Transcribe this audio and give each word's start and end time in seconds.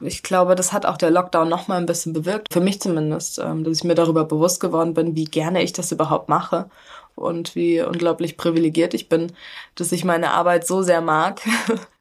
Ich 0.00 0.22
glaube, 0.22 0.54
das 0.54 0.72
hat 0.72 0.86
auch 0.86 0.96
der 0.96 1.10
Lockdown 1.10 1.48
noch 1.48 1.66
mal 1.66 1.76
ein 1.76 1.86
bisschen 1.86 2.12
bewirkt, 2.12 2.52
für 2.52 2.60
mich 2.60 2.80
zumindest, 2.80 3.38
ähm, 3.38 3.64
dass 3.64 3.78
ich 3.78 3.84
mir 3.84 3.96
darüber 3.96 4.24
bewusst 4.24 4.60
geworden 4.60 4.94
bin, 4.94 5.16
wie 5.16 5.24
gerne 5.24 5.62
ich 5.62 5.72
das 5.72 5.90
überhaupt 5.90 6.28
mache 6.28 6.70
und 7.16 7.54
wie 7.56 7.82
unglaublich 7.82 8.36
privilegiert 8.36 8.94
ich 8.94 9.08
bin, 9.08 9.32
dass 9.74 9.92
ich 9.92 10.04
meine 10.04 10.30
Arbeit 10.30 10.66
so 10.66 10.82
sehr 10.82 11.00
mag, 11.00 11.40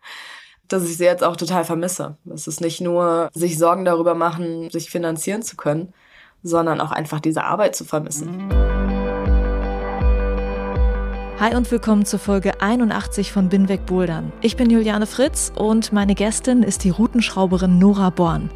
dass 0.67 0.83
ich 0.83 0.97
sie 0.97 1.05
jetzt 1.05 1.23
auch 1.23 1.35
total 1.35 1.65
vermisse. 1.65 2.17
Es 2.31 2.47
ist 2.47 2.61
nicht 2.61 2.81
nur 2.81 3.29
sich 3.33 3.57
Sorgen 3.57 3.85
darüber 3.85 4.13
machen, 4.13 4.69
sich 4.69 4.89
finanzieren 4.89 5.41
zu 5.41 5.57
können, 5.57 5.93
sondern 6.43 6.81
auch 6.81 6.91
einfach 6.91 7.19
diese 7.19 7.43
Arbeit 7.45 7.75
zu 7.75 7.83
vermissen. 7.83 8.76
Hi 11.39 11.55
und 11.55 11.69
willkommen 11.69 12.03
zur 12.03 12.17
Folge 12.17 12.61
81 12.61 13.31
von 13.31 13.47
Binweg 13.47 13.85
Bouldern. 13.85 14.33
Ich 14.41 14.57
bin 14.57 14.71
Juliane 14.71 15.05
Fritz 15.05 15.51
und 15.53 15.93
meine 15.93 16.15
Gästin 16.15 16.63
ist 16.63 16.83
die 16.83 16.89
Routenschrauberin 16.89 17.77
Nora 17.77 18.09
Born. 18.09 18.49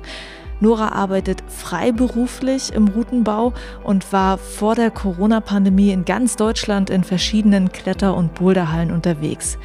Nora 0.62 0.88
arbeitet 0.88 1.44
freiberuflich 1.48 2.74
im 2.74 2.88
Routenbau 2.88 3.54
und 3.84 4.12
war 4.12 4.40
vor 4.40 4.74
der 4.74 4.90
Corona-Pandemie 4.90 5.92
in 5.92 6.06
ganz 6.06 6.38
Deutschland 6.38 6.90
in 6.90 7.04
verschiedenen 7.04 7.72
Kletter- 7.72 8.18
und 8.18 8.34
Boulderhallen 8.34 8.90
unterwegs. 8.90 9.60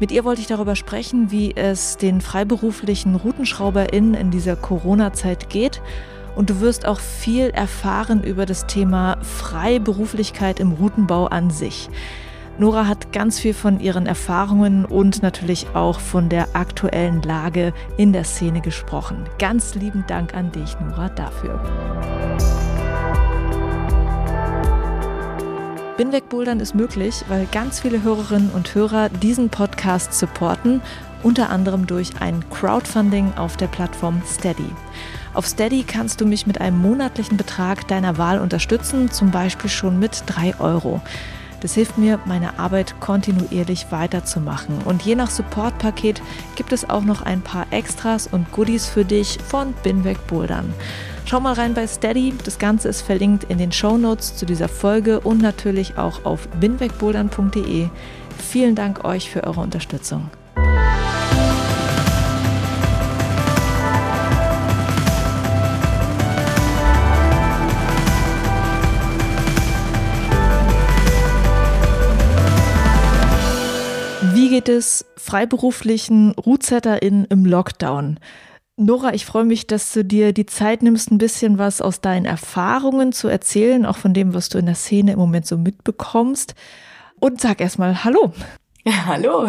Mit 0.00 0.10
ihr 0.10 0.24
wollte 0.24 0.40
ich 0.40 0.48
darüber 0.48 0.74
sprechen, 0.74 1.30
wie 1.30 1.54
es 1.54 1.98
den 1.98 2.20
freiberuflichen 2.20 3.14
RoutenschrauberInnen 3.14 4.14
in 4.14 4.32
dieser 4.32 4.56
Corona-Zeit 4.56 5.50
geht. 5.50 5.80
Und 6.34 6.50
du 6.50 6.58
wirst 6.58 6.84
auch 6.84 6.98
viel 6.98 7.50
erfahren 7.50 8.24
über 8.24 8.44
das 8.44 8.66
Thema 8.66 9.18
Freiberuflichkeit 9.22 10.58
im 10.58 10.72
Routenbau 10.72 11.26
an 11.26 11.50
sich. 11.50 11.88
Nora 12.60 12.86
hat 12.86 13.10
ganz 13.14 13.38
viel 13.38 13.54
von 13.54 13.80
ihren 13.80 14.04
Erfahrungen 14.04 14.84
und 14.84 15.22
natürlich 15.22 15.68
auch 15.72 15.98
von 15.98 16.28
der 16.28 16.54
aktuellen 16.54 17.22
Lage 17.22 17.72
in 17.96 18.12
der 18.12 18.24
Szene 18.24 18.60
gesprochen. 18.60 19.24
Ganz 19.38 19.74
lieben 19.74 20.04
Dank 20.06 20.34
an 20.34 20.52
dich, 20.52 20.78
Nora, 20.78 21.08
dafür. 21.08 21.58
Binweg-Bouldern 25.96 26.60
ist 26.60 26.74
möglich, 26.74 27.24
weil 27.28 27.46
ganz 27.50 27.80
viele 27.80 28.02
Hörerinnen 28.02 28.50
und 28.50 28.74
Hörer 28.74 29.08
diesen 29.08 29.48
Podcast 29.48 30.12
supporten, 30.12 30.82
unter 31.22 31.48
anderem 31.48 31.86
durch 31.86 32.20
ein 32.20 32.44
Crowdfunding 32.50 33.32
auf 33.38 33.56
der 33.56 33.68
Plattform 33.68 34.20
Steady. 34.26 34.68
Auf 35.32 35.46
Steady 35.46 35.82
kannst 35.82 36.20
du 36.20 36.26
mich 36.26 36.46
mit 36.46 36.60
einem 36.60 36.78
monatlichen 36.82 37.38
Betrag 37.38 37.88
deiner 37.88 38.18
Wahl 38.18 38.38
unterstützen, 38.38 39.10
zum 39.10 39.30
Beispiel 39.30 39.70
schon 39.70 39.98
mit 39.98 40.24
3 40.26 40.60
Euro. 40.60 41.00
Das 41.60 41.74
hilft 41.74 41.98
mir, 41.98 42.18
meine 42.24 42.58
Arbeit 42.58 43.00
kontinuierlich 43.00 43.86
weiterzumachen. 43.90 44.78
Und 44.84 45.02
je 45.02 45.14
nach 45.14 45.30
Supportpaket 45.30 46.22
gibt 46.56 46.72
es 46.72 46.88
auch 46.88 47.02
noch 47.02 47.22
ein 47.22 47.42
paar 47.42 47.66
Extras 47.70 48.26
und 48.26 48.50
Goodies 48.52 48.86
für 48.86 49.04
dich 49.04 49.38
von 49.46 49.74
Binweg 49.82 50.26
Bouldern. 50.26 50.72
Schau 51.26 51.38
mal 51.38 51.52
rein 51.52 51.74
bei 51.74 51.86
Steady. 51.86 52.34
Das 52.44 52.58
Ganze 52.58 52.88
ist 52.88 53.02
verlinkt 53.02 53.44
in 53.44 53.58
den 53.58 53.72
Show 53.72 53.98
Notes 53.98 54.36
zu 54.36 54.46
dieser 54.46 54.68
Folge 54.68 55.20
und 55.20 55.40
natürlich 55.40 55.96
auch 55.98 56.24
auf 56.24 56.48
binwegbouldern.de. 56.60 57.88
Vielen 58.38 58.74
Dank 58.74 59.04
euch 59.04 59.30
für 59.30 59.44
eure 59.44 59.60
Unterstützung. 59.60 60.30
Geht 74.50 74.68
es 74.68 75.06
freiberuflichen 75.16 76.32
RootsetterInnen 76.32 77.24
im 77.30 77.46
Lockdown? 77.46 78.18
Nora, 78.76 79.14
ich 79.14 79.24
freue 79.26 79.44
mich, 79.44 79.66
dass 79.66 79.92
du 79.92 80.04
dir 80.04 80.32
die 80.32 80.46
Zeit 80.46 80.82
nimmst, 80.82 81.10
ein 81.10 81.18
bisschen 81.18 81.58
was 81.58 81.80
aus 81.80 82.00
deinen 82.00 82.26
Erfahrungen 82.26 83.12
zu 83.12 83.28
erzählen, 83.28 83.86
auch 83.86 83.96
von 83.96 84.12
dem, 84.12 84.34
was 84.34 84.48
du 84.48 84.58
in 84.58 84.66
der 84.66 84.74
Szene 84.74 85.12
im 85.12 85.18
Moment 85.18 85.46
so 85.46 85.56
mitbekommst. 85.56 86.54
Und 87.18 87.40
sag 87.40 87.60
erstmal 87.60 88.04
Hallo. 88.04 88.32
Ja, 88.84 89.06
hallo. 89.06 89.48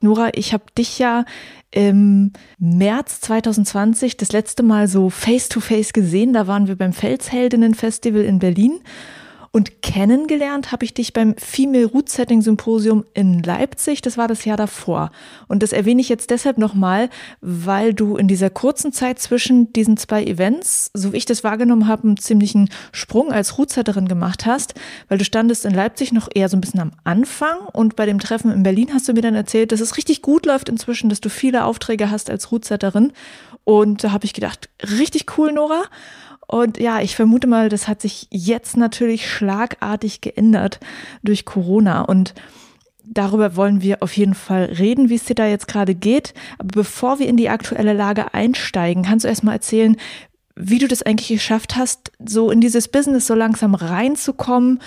Nora, 0.00 0.30
ich 0.34 0.52
habe 0.52 0.64
dich 0.76 0.98
ja 0.98 1.24
im 1.70 2.32
März 2.58 3.20
2020 3.20 4.16
das 4.16 4.32
letzte 4.32 4.62
Mal 4.62 4.88
so 4.88 5.10
face-to-face 5.10 5.88
-face 5.88 5.92
gesehen. 5.92 6.32
Da 6.32 6.46
waren 6.46 6.66
wir 6.66 6.76
beim 6.76 6.92
Felsheldinnen-Festival 6.92 8.22
in 8.22 8.38
Berlin. 8.38 8.80
Und 9.52 9.82
kennengelernt 9.82 10.70
habe 10.70 10.84
ich 10.84 10.94
dich 10.94 11.12
beim 11.12 11.34
Female 11.36 11.86
Root 11.86 12.08
Setting 12.08 12.40
Symposium 12.40 13.04
in 13.14 13.42
Leipzig. 13.42 14.00
Das 14.00 14.16
war 14.16 14.28
das 14.28 14.44
Jahr 14.44 14.56
davor. 14.56 15.10
Und 15.48 15.64
das 15.64 15.72
erwähne 15.72 16.00
ich 16.00 16.08
jetzt 16.08 16.30
deshalb 16.30 16.56
nochmal, 16.56 17.10
weil 17.40 17.92
du 17.92 18.16
in 18.16 18.28
dieser 18.28 18.48
kurzen 18.48 18.92
Zeit 18.92 19.18
zwischen 19.18 19.72
diesen 19.72 19.96
zwei 19.96 20.22
Events, 20.22 20.92
so 20.94 21.12
wie 21.12 21.16
ich 21.16 21.24
das 21.24 21.42
wahrgenommen 21.42 21.88
habe, 21.88 22.04
einen 22.04 22.16
ziemlichen 22.16 22.70
Sprung 22.92 23.32
als 23.32 23.58
Rootsetterin 23.58 24.06
gemacht 24.06 24.46
hast, 24.46 24.74
weil 25.08 25.18
du 25.18 25.24
standest 25.24 25.64
in 25.64 25.74
Leipzig 25.74 26.12
noch 26.12 26.28
eher 26.32 26.48
so 26.48 26.56
ein 26.56 26.60
bisschen 26.60 26.80
am 26.80 26.92
Anfang 27.02 27.58
und 27.72 27.96
bei 27.96 28.06
dem 28.06 28.20
Treffen 28.20 28.52
in 28.52 28.62
Berlin 28.62 28.90
hast 28.94 29.08
du 29.08 29.14
mir 29.14 29.22
dann 29.22 29.34
erzählt, 29.34 29.72
dass 29.72 29.80
es 29.80 29.96
richtig 29.96 30.22
gut 30.22 30.46
läuft 30.46 30.68
inzwischen, 30.68 31.10
dass 31.10 31.20
du 31.20 31.28
viele 31.28 31.64
Aufträge 31.64 32.08
hast 32.08 32.30
als 32.30 32.52
Rootsetterin. 32.52 33.12
Und 33.64 34.04
da 34.04 34.12
habe 34.12 34.24
ich 34.24 34.32
gedacht, 34.32 34.68
richtig 34.82 35.36
cool, 35.36 35.52
Nora. 35.52 35.82
Und 36.50 36.80
ja, 36.80 37.00
ich 37.00 37.14
vermute 37.14 37.46
mal, 37.46 37.68
das 37.68 37.86
hat 37.86 38.00
sich 38.00 38.26
jetzt 38.30 38.76
natürlich 38.76 39.30
schlagartig 39.30 40.20
geändert 40.20 40.80
durch 41.22 41.44
Corona. 41.44 42.02
Und 42.02 42.34
darüber 43.04 43.54
wollen 43.54 43.82
wir 43.82 44.02
auf 44.02 44.16
jeden 44.16 44.34
Fall 44.34 44.64
reden, 44.64 45.10
wie 45.10 45.14
es 45.14 45.24
dir 45.24 45.36
da 45.36 45.46
jetzt 45.46 45.68
gerade 45.68 45.94
geht. 45.94 46.34
Aber 46.58 46.70
bevor 46.72 47.20
wir 47.20 47.28
in 47.28 47.36
die 47.36 47.48
aktuelle 47.48 47.92
Lage 47.92 48.34
einsteigen, 48.34 49.04
kannst 49.04 49.24
du 49.24 49.28
erstmal 49.28 49.54
erzählen, 49.54 49.96
wie 50.56 50.80
du 50.80 50.88
das 50.88 51.02
eigentlich 51.02 51.28
geschafft 51.28 51.76
hast, 51.76 52.10
so 52.18 52.50
in 52.50 52.60
dieses 52.60 52.88
Business 52.88 53.28
so 53.28 53.34
langsam 53.34 53.76
reinzukommen. 53.76 54.80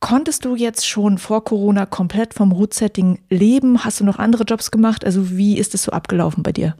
Konntest 0.00 0.46
du 0.46 0.56
jetzt 0.56 0.88
schon 0.88 1.18
vor 1.18 1.44
Corona 1.44 1.84
komplett 1.84 2.32
vom 2.32 2.50
Root-Setting 2.50 3.18
leben? 3.28 3.84
Hast 3.84 4.00
du 4.00 4.04
noch 4.04 4.18
andere 4.18 4.44
Jobs 4.44 4.70
gemacht? 4.70 5.04
Also 5.04 5.36
wie 5.36 5.58
ist 5.58 5.74
es 5.74 5.82
so 5.82 5.92
abgelaufen 5.92 6.42
bei 6.42 6.52
dir? 6.52 6.76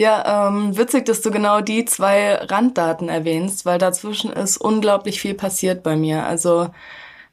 Ja, 0.00 0.48
ähm, 0.48 0.78
witzig, 0.78 1.04
dass 1.04 1.20
du 1.20 1.30
genau 1.30 1.60
die 1.60 1.84
zwei 1.84 2.36
Randdaten 2.36 3.10
erwähnst, 3.10 3.66
weil 3.66 3.76
dazwischen 3.78 4.32
ist 4.32 4.56
unglaublich 4.56 5.20
viel 5.20 5.34
passiert 5.34 5.82
bei 5.82 5.94
mir. 5.94 6.24
Also 6.24 6.70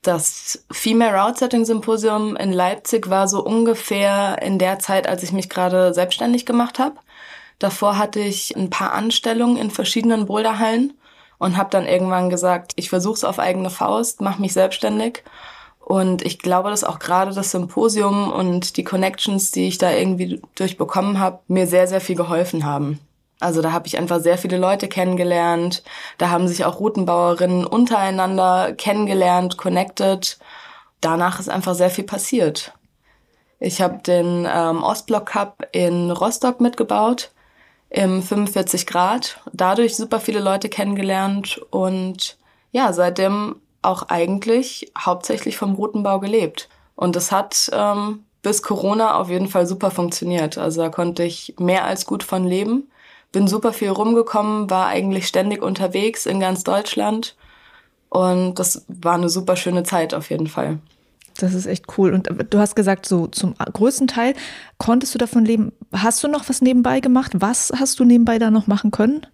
das 0.02 0.66
Female 0.70 1.18
Route 1.18 1.40
Setting 1.40 1.64
Symposium 1.64 2.36
in 2.36 2.52
Leipzig 2.52 3.10
war 3.10 3.30
so 3.30 3.42
ungefähr 3.42 4.42
in 4.42 4.60
der 4.60 4.80
Zeit, 4.80 5.08
als 5.08 5.24
ich 5.24 5.32
mich 5.32 5.48
gerade 5.48 5.94
selbstständig 5.94 6.46
gemacht 6.46 6.78
habe. 6.78 6.98
Davor 7.58 7.98
hatte 7.98 8.20
ich 8.20 8.54
ein 8.58 8.70
paar 8.70 8.92
Anstellungen 8.92 9.56
in 9.56 9.72
verschiedenen 9.72 10.26
Boulderhallen 10.26 10.94
und 11.38 11.56
habe 11.56 11.70
dann 11.70 11.88
irgendwann 11.88 12.30
gesagt, 12.30 12.74
ich 12.76 12.90
versuche 12.90 13.16
es 13.16 13.24
auf 13.24 13.40
eigene 13.40 13.70
Faust, 13.70 14.20
mache 14.20 14.42
mich 14.42 14.52
selbstständig 14.52 15.24
und 15.88 16.22
ich 16.22 16.40
glaube, 16.40 16.70
dass 16.70 16.84
auch 16.84 17.00
gerade 17.00 17.34
das 17.34 17.52
Symposium 17.52 18.30
und 18.30 18.75
die 18.75 18.84
Connections, 18.84 19.52
die 19.52 19.70
ich 19.70 19.78
da 19.78 19.90
irgendwie 19.90 20.42
durchbekommen 20.56 21.18
habe, 21.18 21.40
mir 21.48 21.66
sehr, 21.66 21.88
sehr 21.88 22.02
viel 22.02 22.18
geholfen 22.18 22.66
haben. 22.66 23.00
Also 23.40 23.62
da 23.62 23.72
habe 23.72 23.88
ich 23.88 23.98
einfach 23.98 24.20
sehr 24.20 24.38
viele 24.38 24.58
Leute 24.58 24.90
kennengelernt. 24.90 25.84
Da 26.18 26.30
haben 26.30 26.50
sich 26.50 26.66
auch 26.66 26.81
Routenbauerinnen 26.81 27.66
untereinander 27.66 28.74
kennengelernt, 28.74 29.57
connected. 29.57 30.38
Danach 31.00 31.39
ist 31.39 31.50
einfach 31.50 31.74
sehr 31.74 31.89
viel 31.89 32.04
passiert. 32.04 32.74
Ich 33.62 33.80
habe 33.80 34.00
den 34.00 34.45
ähm, 34.45 34.84
Ostblock 34.84 35.28
Cup 35.28 35.69
in 35.72 36.12
Rostock 36.12 36.60
mitgebaut 36.60 37.31
im 37.89 38.22
45 38.22 38.88
Grad. 38.88 39.39
Dadurch 39.54 39.95
super 39.95 40.19
viele 40.19 40.42
Leute 40.42 40.68
kennengelernt 40.68 41.62
und 41.69 42.38
ja, 42.74 42.92
seitdem 42.92 43.62
auch 43.81 44.03
eigentlich 44.09 44.91
hauptsächlich 44.97 45.57
vom 45.57 45.75
Routenbau 45.75 46.19
gelebt. 46.19 46.69
Und 46.95 47.15
das 47.15 47.31
hat 47.31 47.69
ähm, 47.74 48.24
bis 48.41 48.62
Corona 48.62 49.15
auf 49.15 49.29
jeden 49.29 49.47
Fall 49.47 49.68
super 49.68 49.91
funktioniert. 49.91 50.57
Also 50.57 50.81
da 50.81 50.89
konnte 50.89 51.24
ich 51.24 51.56
mehr 51.59 51.85
als 51.85 52.06
gut 52.06 52.24
von 52.24 52.45
leben. 52.45 52.89
Bin 53.31 53.47
super 53.47 53.74
viel 53.74 53.89
rumgekommen, 53.89 54.69
war 54.69 54.88
eigentlich 54.88 55.27
ständig 55.27 55.62
unterwegs 55.62 56.25
in 56.25 56.39
ganz 56.39 56.63
Deutschland. 56.63 57.35
Und 58.09 58.56
das 58.56 58.85
war 58.88 59.15
eine 59.15 59.29
super 59.29 59.56
schöne 59.56 59.83
Zeit 59.83 60.13
auf 60.13 60.29
jeden 60.29 60.47
Fall. 60.47 60.79
Das 61.38 61.53
ist 61.53 61.65
echt 61.65 61.85
cool. 61.97 62.13
Und 62.13 62.29
du 62.50 62.59
hast 62.59 62.75
gesagt, 62.75 63.06
so 63.06 63.27
zum 63.27 63.53
größten 63.57 64.07
Teil 64.07 64.33
konntest 64.77 65.13
du 65.13 65.19
davon 65.19 65.45
leben. 65.45 65.71
Hast 65.94 66.24
du 66.24 66.27
noch 66.27 66.50
was 66.50 66.62
nebenbei 66.62 67.00
gemacht? 67.00 67.33
Was 67.35 67.71
hast 67.77 68.00
du 68.00 68.06
nebenbei 68.06 68.39
da 68.39 68.50
noch 68.50 68.68
machen 68.68 68.91
können? 68.91 69.25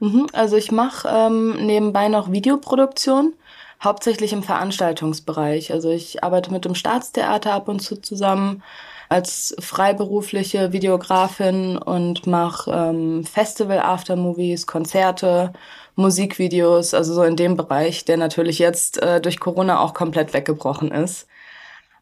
Mhm, 0.00 0.26
also 0.32 0.56
ich 0.56 0.72
mache 0.72 1.08
ähm, 1.08 1.66
nebenbei 1.66 2.08
noch 2.08 2.32
Videoproduktion, 2.32 3.34
hauptsächlich 3.82 4.32
im 4.32 4.42
Veranstaltungsbereich. 4.42 5.72
Also 5.72 5.90
ich 5.90 6.22
arbeite 6.22 6.52
mit 6.52 6.64
dem 6.64 6.74
Staatstheater 6.74 7.52
ab 7.52 7.68
und 7.68 7.80
zu 7.80 7.96
zusammen 7.96 8.62
als 9.08 9.56
freiberufliche 9.58 10.72
Videografin 10.72 11.76
und 11.76 12.26
mache 12.28 12.70
ähm, 12.70 13.24
Festival-Aftermovies, 13.24 14.66
Konzerte, 14.68 15.52
Musikvideos, 15.96 16.94
also 16.94 17.14
so 17.14 17.24
in 17.24 17.34
dem 17.34 17.56
Bereich, 17.56 18.04
der 18.04 18.16
natürlich 18.16 18.60
jetzt 18.60 19.02
äh, 19.02 19.20
durch 19.20 19.40
Corona 19.40 19.80
auch 19.80 19.94
komplett 19.94 20.32
weggebrochen 20.32 20.92
ist. 20.92 21.26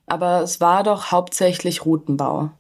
Aber 0.07 0.43
es 0.43 0.61
war 0.61 0.83
doch 0.83 1.11
hauptsächlich 1.11 1.87
Routenbau. 1.87 2.51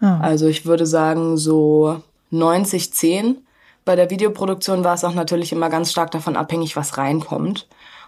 Ah. 0.00 0.20
Also 0.20 0.46
ich 0.46 0.66
würde 0.66 0.86
sagen 0.86 1.38
so 1.38 2.02
90, 2.30 2.92
10. 2.92 3.38
Bei 3.86 3.96
der 3.96 4.10
Videoproduktion 4.10 4.84
war 4.84 4.94
es 4.94 5.04
auch 5.04 5.14
natürlich 5.14 5.52
immer 5.52 5.70
ganz 5.70 5.90
stark 5.90 6.10
davon 6.10 6.36
abhängig, 6.36 6.76
was 6.76 6.98
reinkommt. 6.98 7.66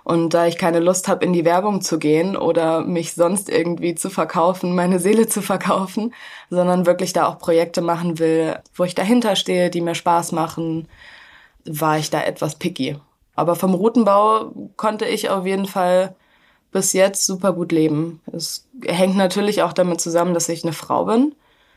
Und 0.09 0.33
da 0.33 0.47
ich 0.47 0.57
keine 0.57 0.81
Lust 0.81 1.07
habe, 1.07 1.23
in 1.27 1.35
die 1.35 1.45
Werbung 1.45 1.83
zu 1.83 1.99
gehen 1.99 2.35
oder 2.35 2.81
mich 2.81 3.13
sonst 3.13 3.51
irgendwie 3.51 3.95
zu 3.95 4.09
verkaufen, 4.09 4.75
meine 4.75 5.01
Seele 5.01 5.29
zu 5.29 5.43
verkaufen, 5.43 6.15
sondern 6.49 6.87
wirklich 6.87 7.13
da 7.13 7.27
auch 7.29 7.39
Projekte 7.39 7.83
machen 7.83 8.19
will, 8.19 8.59
wo 8.75 8.85
ich 8.85 8.95
dahinter 8.95 9.37
stehe, 9.37 9.69
die 9.69 9.83
mir 9.83 9.95
Spaß 9.95 10.33
machen, 10.33 10.89
war 11.67 11.99
ich 11.99 12.09
da 12.09 12.23
etwas 12.23 12.55
picky. 12.55 12.97
Aber 13.35 13.55
vom 13.55 13.75
Routenbau 13.75 14.71
konnte 14.79 15.05
ich 15.05 15.29
auf 15.29 15.45
jeden 15.45 15.67
Fall 15.67 16.17
bis 16.73 16.95
jetzt 16.95 17.27
super 17.27 17.53
gut 17.53 17.71
leben. 17.71 18.23
Es 18.33 18.67
hängt 18.87 19.17
natürlich 19.19 19.63
auch 19.63 19.75
damit 19.75 20.01
zusammen, 20.01 20.33
dass 20.33 20.49
ich 20.49 20.65
eine 20.65 20.73
Frau 20.73 21.05
bin 21.05 21.35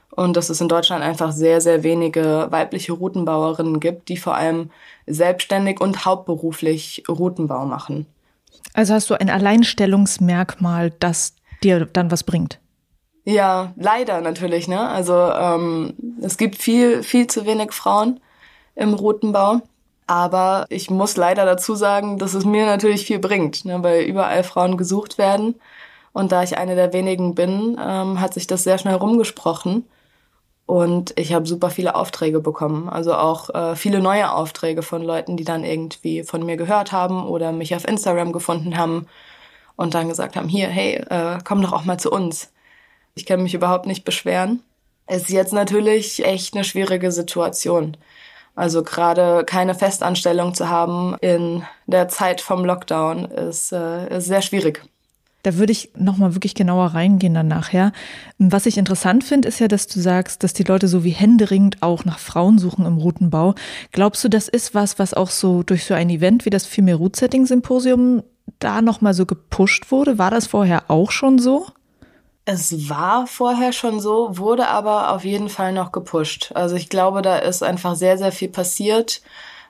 und 0.09 0.37
dass 0.37 0.49
es 0.49 0.61
in 0.61 0.69
Deutschland 0.69 1.03
einfach 1.03 1.33
sehr, 1.33 1.59
sehr 1.59 1.83
wenige 1.83 2.47
weibliche 2.49 2.93
Routenbauerinnen 2.93 3.81
gibt, 3.81 4.07
die 4.07 4.15
vor 4.15 4.35
allem 4.35 4.71
selbstständig 5.05 5.81
und 5.81 6.05
hauptberuflich 6.05 7.03
Routenbau 7.09 7.65
machen. 7.65 8.07
Also 8.73 8.93
hast 8.93 9.09
du 9.09 9.19
ein 9.19 9.29
Alleinstellungsmerkmal, 9.29 10.91
das 10.99 11.35
dir 11.63 11.85
dann 11.85 12.11
was 12.11 12.23
bringt? 12.23 12.59
Ja, 13.23 13.73
leider 13.75 14.21
natürlich. 14.21 14.67
Ne? 14.67 14.79
Also 14.79 15.13
ähm, 15.13 15.93
es 16.21 16.37
gibt 16.37 16.55
viel, 16.57 17.03
viel 17.03 17.27
zu 17.27 17.45
wenig 17.45 17.71
Frauen 17.71 18.19
im 18.75 18.93
Routenbau. 18.93 19.61
Aber 20.07 20.65
ich 20.69 20.89
muss 20.89 21.15
leider 21.15 21.45
dazu 21.45 21.75
sagen, 21.75 22.17
dass 22.17 22.33
es 22.33 22.43
mir 22.43 22.65
natürlich 22.65 23.05
viel 23.05 23.19
bringt, 23.19 23.63
ne? 23.63 23.81
weil 23.81 24.03
überall 24.03 24.43
Frauen 24.43 24.75
gesucht 24.75 25.17
werden. 25.17 25.55
Und 26.11 26.31
da 26.33 26.43
ich 26.43 26.57
eine 26.57 26.75
der 26.75 26.91
wenigen 26.91 27.35
bin, 27.35 27.77
ähm, 27.81 28.19
hat 28.19 28.33
sich 28.33 28.47
das 28.47 28.63
sehr 28.63 28.77
schnell 28.77 28.95
rumgesprochen. 28.95 29.85
Und 30.65 31.13
ich 31.17 31.33
habe 31.33 31.45
super 31.45 31.69
viele 31.69 31.95
Aufträge 31.95 32.39
bekommen. 32.39 32.87
Also 32.87 33.13
auch 33.13 33.49
äh, 33.49 33.75
viele 33.75 33.99
neue 33.99 34.31
Aufträge 34.31 34.83
von 34.83 35.01
Leuten, 35.01 35.35
die 35.35 35.43
dann 35.43 35.63
irgendwie 35.63 36.23
von 36.23 36.45
mir 36.45 36.55
gehört 36.55 36.91
haben 36.91 37.25
oder 37.27 37.51
mich 37.51 37.75
auf 37.75 37.87
Instagram 37.87 38.31
gefunden 38.31 38.77
haben 38.77 39.07
und 39.75 39.93
dann 39.93 40.07
gesagt 40.07 40.35
haben, 40.35 40.47
hier, 40.47 40.67
hey, 40.67 40.95
äh, 41.09 41.39
komm 41.43 41.61
doch 41.61 41.73
auch 41.73 41.85
mal 41.85 41.99
zu 41.99 42.11
uns. 42.11 42.51
Ich 43.15 43.25
kann 43.25 43.43
mich 43.43 43.53
überhaupt 43.53 43.85
nicht 43.85 44.05
beschweren. 44.05 44.61
Es 45.07 45.23
ist 45.23 45.29
jetzt 45.29 45.53
natürlich 45.53 46.23
echt 46.23 46.53
eine 46.53 46.63
schwierige 46.63 47.11
Situation. 47.11 47.97
Also 48.55 48.83
gerade 48.83 49.43
keine 49.45 49.75
Festanstellung 49.75 50.53
zu 50.53 50.69
haben 50.69 51.15
in 51.21 51.63
der 51.87 52.07
Zeit 52.07 52.41
vom 52.41 52.63
Lockdown 52.65 53.25
ist, 53.25 53.71
äh, 53.71 54.17
ist 54.17 54.25
sehr 54.25 54.41
schwierig. 54.41 54.83
Da 55.43 55.57
würde 55.57 55.71
ich 55.71 55.91
nochmal 55.95 56.35
wirklich 56.35 56.55
genauer 56.55 56.87
reingehen 56.87 57.33
dann 57.33 57.47
nachher. 57.47 57.91
Was 58.37 58.65
ich 58.65 58.77
interessant 58.77 59.23
finde, 59.23 59.47
ist 59.47 59.59
ja, 59.59 59.67
dass 59.67 59.87
du 59.87 59.99
sagst, 59.99 60.43
dass 60.43 60.53
die 60.53 60.63
Leute 60.63 60.87
so 60.87 61.03
wie 61.03 61.11
händeringend 61.11 61.81
auch 61.81 62.05
nach 62.05 62.19
Frauen 62.19 62.57
suchen 62.57 62.85
im 62.85 62.97
Routenbau. 62.97 63.55
Glaubst 63.91 64.23
du, 64.23 64.29
das 64.29 64.47
ist 64.47 64.75
was, 64.75 64.99
was 64.99 65.13
auch 65.13 65.29
so 65.29 65.63
durch 65.63 65.85
so 65.85 65.93
ein 65.93 66.09
Event 66.09 66.45
wie 66.45 66.49
das 66.49 66.65
Female 66.65 66.97
Route 66.97 67.19
Setting 67.19 67.45
Symposium 67.45 68.23
da 68.59 68.81
nochmal 68.81 69.13
so 69.13 69.25
gepusht 69.25 69.91
wurde? 69.91 70.17
War 70.17 70.31
das 70.31 70.47
vorher 70.47 70.89
auch 70.89 71.11
schon 71.11 71.39
so? 71.39 71.67
Es 72.45 72.89
war 72.89 73.27
vorher 73.27 73.71
schon 73.71 73.99
so, 73.99 74.37
wurde 74.37 74.67
aber 74.67 75.11
auf 75.11 75.23
jeden 75.23 75.49
Fall 75.49 75.73
noch 75.73 75.91
gepusht. 75.91 76.51
Also 76.55 76.75
ich 76.75 76.89
glaube, 76.89 77.21
da 77.21 77.37
ist 77.37 77.61
einfach 77.61 77.95
sehr, 77.95 78.17
sehr 78.17 78.31
viel 78.31 78.49
passiert. 78.49 79.21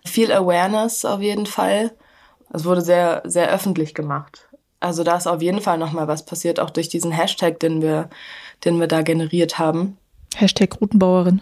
Viel 0.05 0.31
Awareness 0.31 1.05
auf 1.05 1.21
jeden 1.21 1.45
Fall. 1.45 1.91
Es 2.53 2.65
wurde 2.65 2.81
sehr, 2.81 3.21
sehr 3.25 3.49
öffentlich 3.49 3.93
gemacht. 3.93 4.47
Also 4.81 5.03
da 5.03 5.15
ist 5.15 5.27
auf 5.27 5.41
jeden 5.41 5.61
Fall 5.61 5.77
noch 5.77 5.93
mal 5.93 6.07
was 6.07 6.25
passiert, 6.25 6.59
auch 6.59 6.71
durch 6.71 6.89
diesen 6.89 7.11
Hashtag, 7.11 7.59
den 7.59 7.81
wir, 7.81 8.09
den 8.65 8.79
wir 8.79 8.87
da 8.87 9.03
generiert 9.03 9.59
haben. 9.59 9.97
Hashtag 10.35 10.81
Routenbauerin. 10.81 11.41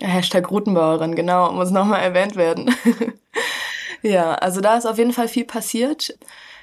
Hashtag 0.00 0.50
Routenbauerin, 0.50 1.14
genau, 1.14 1.52
muss 1.52 1.70
noch 1.70 1.86
mal 1.86 1.98
erwähnt 1.98 2.36
werden. 2.36 2.74
ja, 4.02 4.34
also 4.34 4.60
da 4.60 4.76
ist 4.76 4.86
auf 4.86 4.98
jeden 4.98 5.12
Fall 5.12 5.28
viel 5.28 5.44
passiert. 5.44 6.18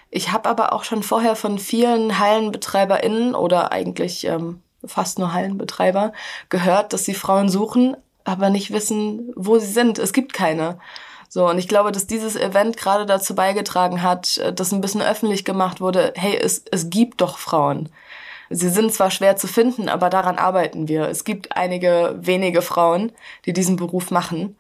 Ich 0.10 0.32
habe 0.32 0.50
aber 0.50 0.74
auch 0.74 0.84
schon 0.84 1.02
vorher 1.02 1.36
von 1.36 1.60
vielen 1.60 2.20
HallenbetreiberInnen 2.20 3.34
oder 3.34 3.72
eigentlich 3.72 4.26
ähm, 4.26 4.62
fast 4.86 5.20
nur 5.20 5.34
Hallenbetreiber 5.34 6.14
gehört, 6.50 6.94
dass 6.94 7.06
sie 7.06 7.14
Frauen 7.14 7.50
suchen, 7.50 7.96
aber 8.24 8.50
nicht 8.50 8.72
wissen, 8.72 9.32
wo 9.36 9.60
sie 9.60 9.68
sind. 9.68 9.98
Es 9.98 10.14
gibt 10.14 10.34
keine. 10.34 10.80
So, 11.30 11.50
und 11.50 11.58
ich 11.58 11.68
glaube, 11.68 11.92
dass 11.92 12.08
dieses 12.08 12.36
Event 12.36 12.78
gerade 12.78 13.06
dazu 13.06 13.36
beigetragen 13.36 14.02
hat, 14.02 14.38
äh, 14.38 14.54
dass 14.54 14.72
ein 14.72 14.82
bisschen 14.82 15.02
öffentlich 15.02 15.46
gemacht 15.46 15.82
wurde, 15.82 16.14
hey, 16.16 16.38
es, 16.38 16.64
es 16.72 16.90
gibt 16.90 17.22
doch 17.22 17.38
Frauen. 17.38 17.90
Sie 18.50 18.70
sind 18.70 18.94
zwar 18.94 19.12
schwer 19.12 19.36
zu 19.36 19.48
finden, 19.48 19.90
aber 19.90 20.10
daran 20.10 20.38
arbeiten 20.38 20.88
wir. 20.88 21.10
Es 21.10 21.26
gibt 21.26 21.58
einige 21.58 22.16
wenige 22.18 22.62
Frauen, 22.62 23.12
die 23.46 23.52
diesen 23.52 23.76
Beruf 23.76 24.10
machen. 24.10 24.56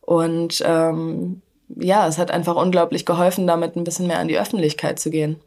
Und 0.00 0.62
ähm, 0.64 1.42
ja, 1.68 2.06
es 2.06 2.18
hat 2.18 2.30
einfach 2.30 2.56
unglaublich 2.56 3.04
geholfen, 3.04 3.46
damit 3.46 3.76
ein 3.76 3.84
bisschen 3.84 4.06
mehr 4.06 4.18
an 4.18 4.28
die 4.28 4.38
Öffentlichkeit 4.38 5.00
zu 5.00 5.10
gehen. 5.10 5.40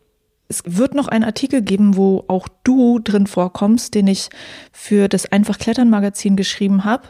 Es 0.47 0.61
wird 0.65 0.93
noch 0.93 1.07
einen 1.07 1.23
Artikel 1.23 1.61
geben, 1.61 1.95
wo 1.95 2.23
auch 2.27 2.47
du 2.63 2.99
drin 2.99 3.27
vorkommst, 3.27 3.95
den 3.95 4.07
ich 4.07 4.29
für 4.71 5.07
das 5.07 5.31
Einfach 5.31 5.57
Klettern 5.57 5.89
Magazin 5.89 6.35
geschrieben 6.35 6.83
habe. 6.83 7.07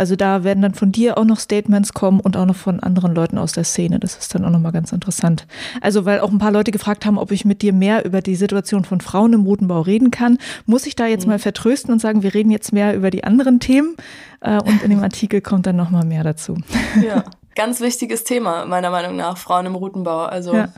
Also 0.00 0.16
da 0.16 0.44
werden 0.44 0.62
dann 0.62 0.72
von 0.72 0.92
dir 0.92 1.18
auch 1.18 1.26
noch 1.26 1.38
Statements 1.38 1.92
kommen 1.92 2.20
und 2.20 2.34
auch 2.34 2.46
noch 2.46 2.56
von 2.56 2.80
anderen 2.80 3.14
Leuten 3.14 3.36
aus 3.36 3.52
der 3.52 3.64
Szene. 3.64 4.00
Das 4.00 4.16
ist 4.16 4.34
dann 4.34 4.46
auch 4.46 4.50
nochmal 4.50 4.72
ganz 4.72 4.92
interessant. 4.92 5.46
Also 5.82 6.06
weil 6.06 6.20
auch 6.20 6.30
ein 6.30 6.38
paar 6.38 6.52
Leute 6.52 6.70
gefragt 6.70 7.04
haben, 7.04 7.18
ob 7.18 7.32
ich 7.32 7.44
mit 7.44 7.60
dir 7.60 7.74
mehr 7.74 8.06
über 8.06 8.22
die 8.22 8.34
Situation 8.34 8.84
von 8.84 9.02
Frauen 9.02 9.34
im 9.34 9.42
Routenbau 9.42 9.82
reden 9.82 10.10
kann, 10.10 10.38
muss 10.64 10.86
ich 10.86 10.96
da 10.96 11.06
jetzt 11.06 11.26
mhm. 11.26 11.32
mal 11.32 11.38
vertrösten 11.38 11.92
und 11.92 11.98
sagen, 11.98 12.22
wir 12.22 12.32
reden 12.32 12.50
jetzt 12.50 12.72
mehr 12.72 12.96
über 12.96 13.10
die 13.10 13.24
anderen 13.24 13.60
Themen. 13.60 13.94
Äh, 14.40 14.62
und 14.62 14.82
in 14.82 14.88
dem 14.88 15.00
Artikel 15.02 15.42
kommt 15.42 15.66
dann 15.66 15.76
nochmal 15.76 16.06
mehr 16.06 16.24
dazu. 16.24 16.56
Ja, 17.06 17.24
ganz 17.54 17.82
wichtiges 17.82 18.24
Thema, 18.24 18.64
meiner 18.64 18.88
Meinung 18.88 19.16
nach, 19.16 19.36
Frauen 19.36 19.66
im 19.66 19.74
Routenbau. 19.74 20.24
Also 20.24 20.54
ja. 20.54 20.68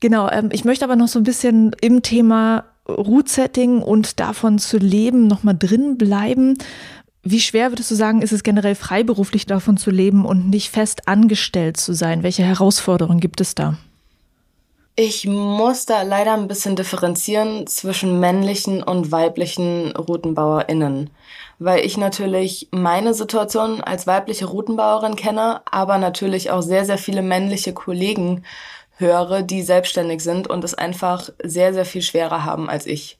Genau, 0.00 0.28
ähm, 0.30 0.50
ich 0.52 0.66
möchte 0.66 0.84
aber 0.84 0.96
noch 0.96 1.08
so 1.08 1.18
ein 1.18 1.24
bisschen 1.24 1.74
im 1.80 2.02
Thema 2.02 2.64
Route-Setting 2.86 3.80
und 3.80 4.20
davon 4.20 4.58
zu 4.58 4.76
leben 4.76 5.26
nochmal 5.26 5.56
drin 5.58 5.96
bleiben. 5.96 6.58
Wie 7.24 7.40
schwer 7.40 7.70
würdest 7.70 7.90
du 7.90 7.94
sagen, 7.94 8.20
ist 8.20 8.32
es 8.32 8.42
generell 8.42 8.74
freiberuflich 8.74 9.46
davon 9.46 9.76
zu 9.76 9.90
leben 9.90 10.24
und 10.24 10.50
nicht 10.50 10.70
fest 10.70 11.06
angestellt 11.06 11.76
zu 11.76 11.92
sein? 11.92 12.24
Welche 12.24 12.42
Herausforderungen 12.42 13.20
gibt 13.20 13.40
es 13.40 13.54
da? 13.54 13.76
Ich 14.96 15.26
muss 15.26 15.86
da 15.86 16.02
leider 16.02 16.34
ein 16.34 16.48
bisschen 16.48 16.76
differenzieren 16.76 17.66
zwischen 17.66 18.18
männlichen 18.18 18.82
und 18.82 19.10
weiblichen 19.10 19.92
RoutenbauerInnen, 19.96 21.10
weil 21.60 21.86
ich 21.86 21.96
natürlich 21.96 22.68
meine 22.72 23.14
Situation 23.14 23.80
als 23.80 24.06
weibliche 24.06 24.46
Routenbauerin 24.46 25.16
kenne, 25.16 25.62
aber 25.70 25.98
natürlich 25.98 26.50
auch 26.50 26.60
sehr, 26.60 26.84
sehr 26.84 26.98
viele 26.98 27.22
männliche 27.22 27.72
Kollegen 27.72 28.44
höre, 28.96 29.42
die 29.42 29.62
selbstständig 29.62 30.22
sind 30.22 30.50
und 30.50 30.64
es 30.64 30.74
einfach 30.74 31.30
sehr, 31.42 31.72
sehr 31.72 31.86
viel 31.86 32.02
schwerer 32.02 32.44
haben 32.44 32.68
als 32.68 32.86
ich 32.86 33.18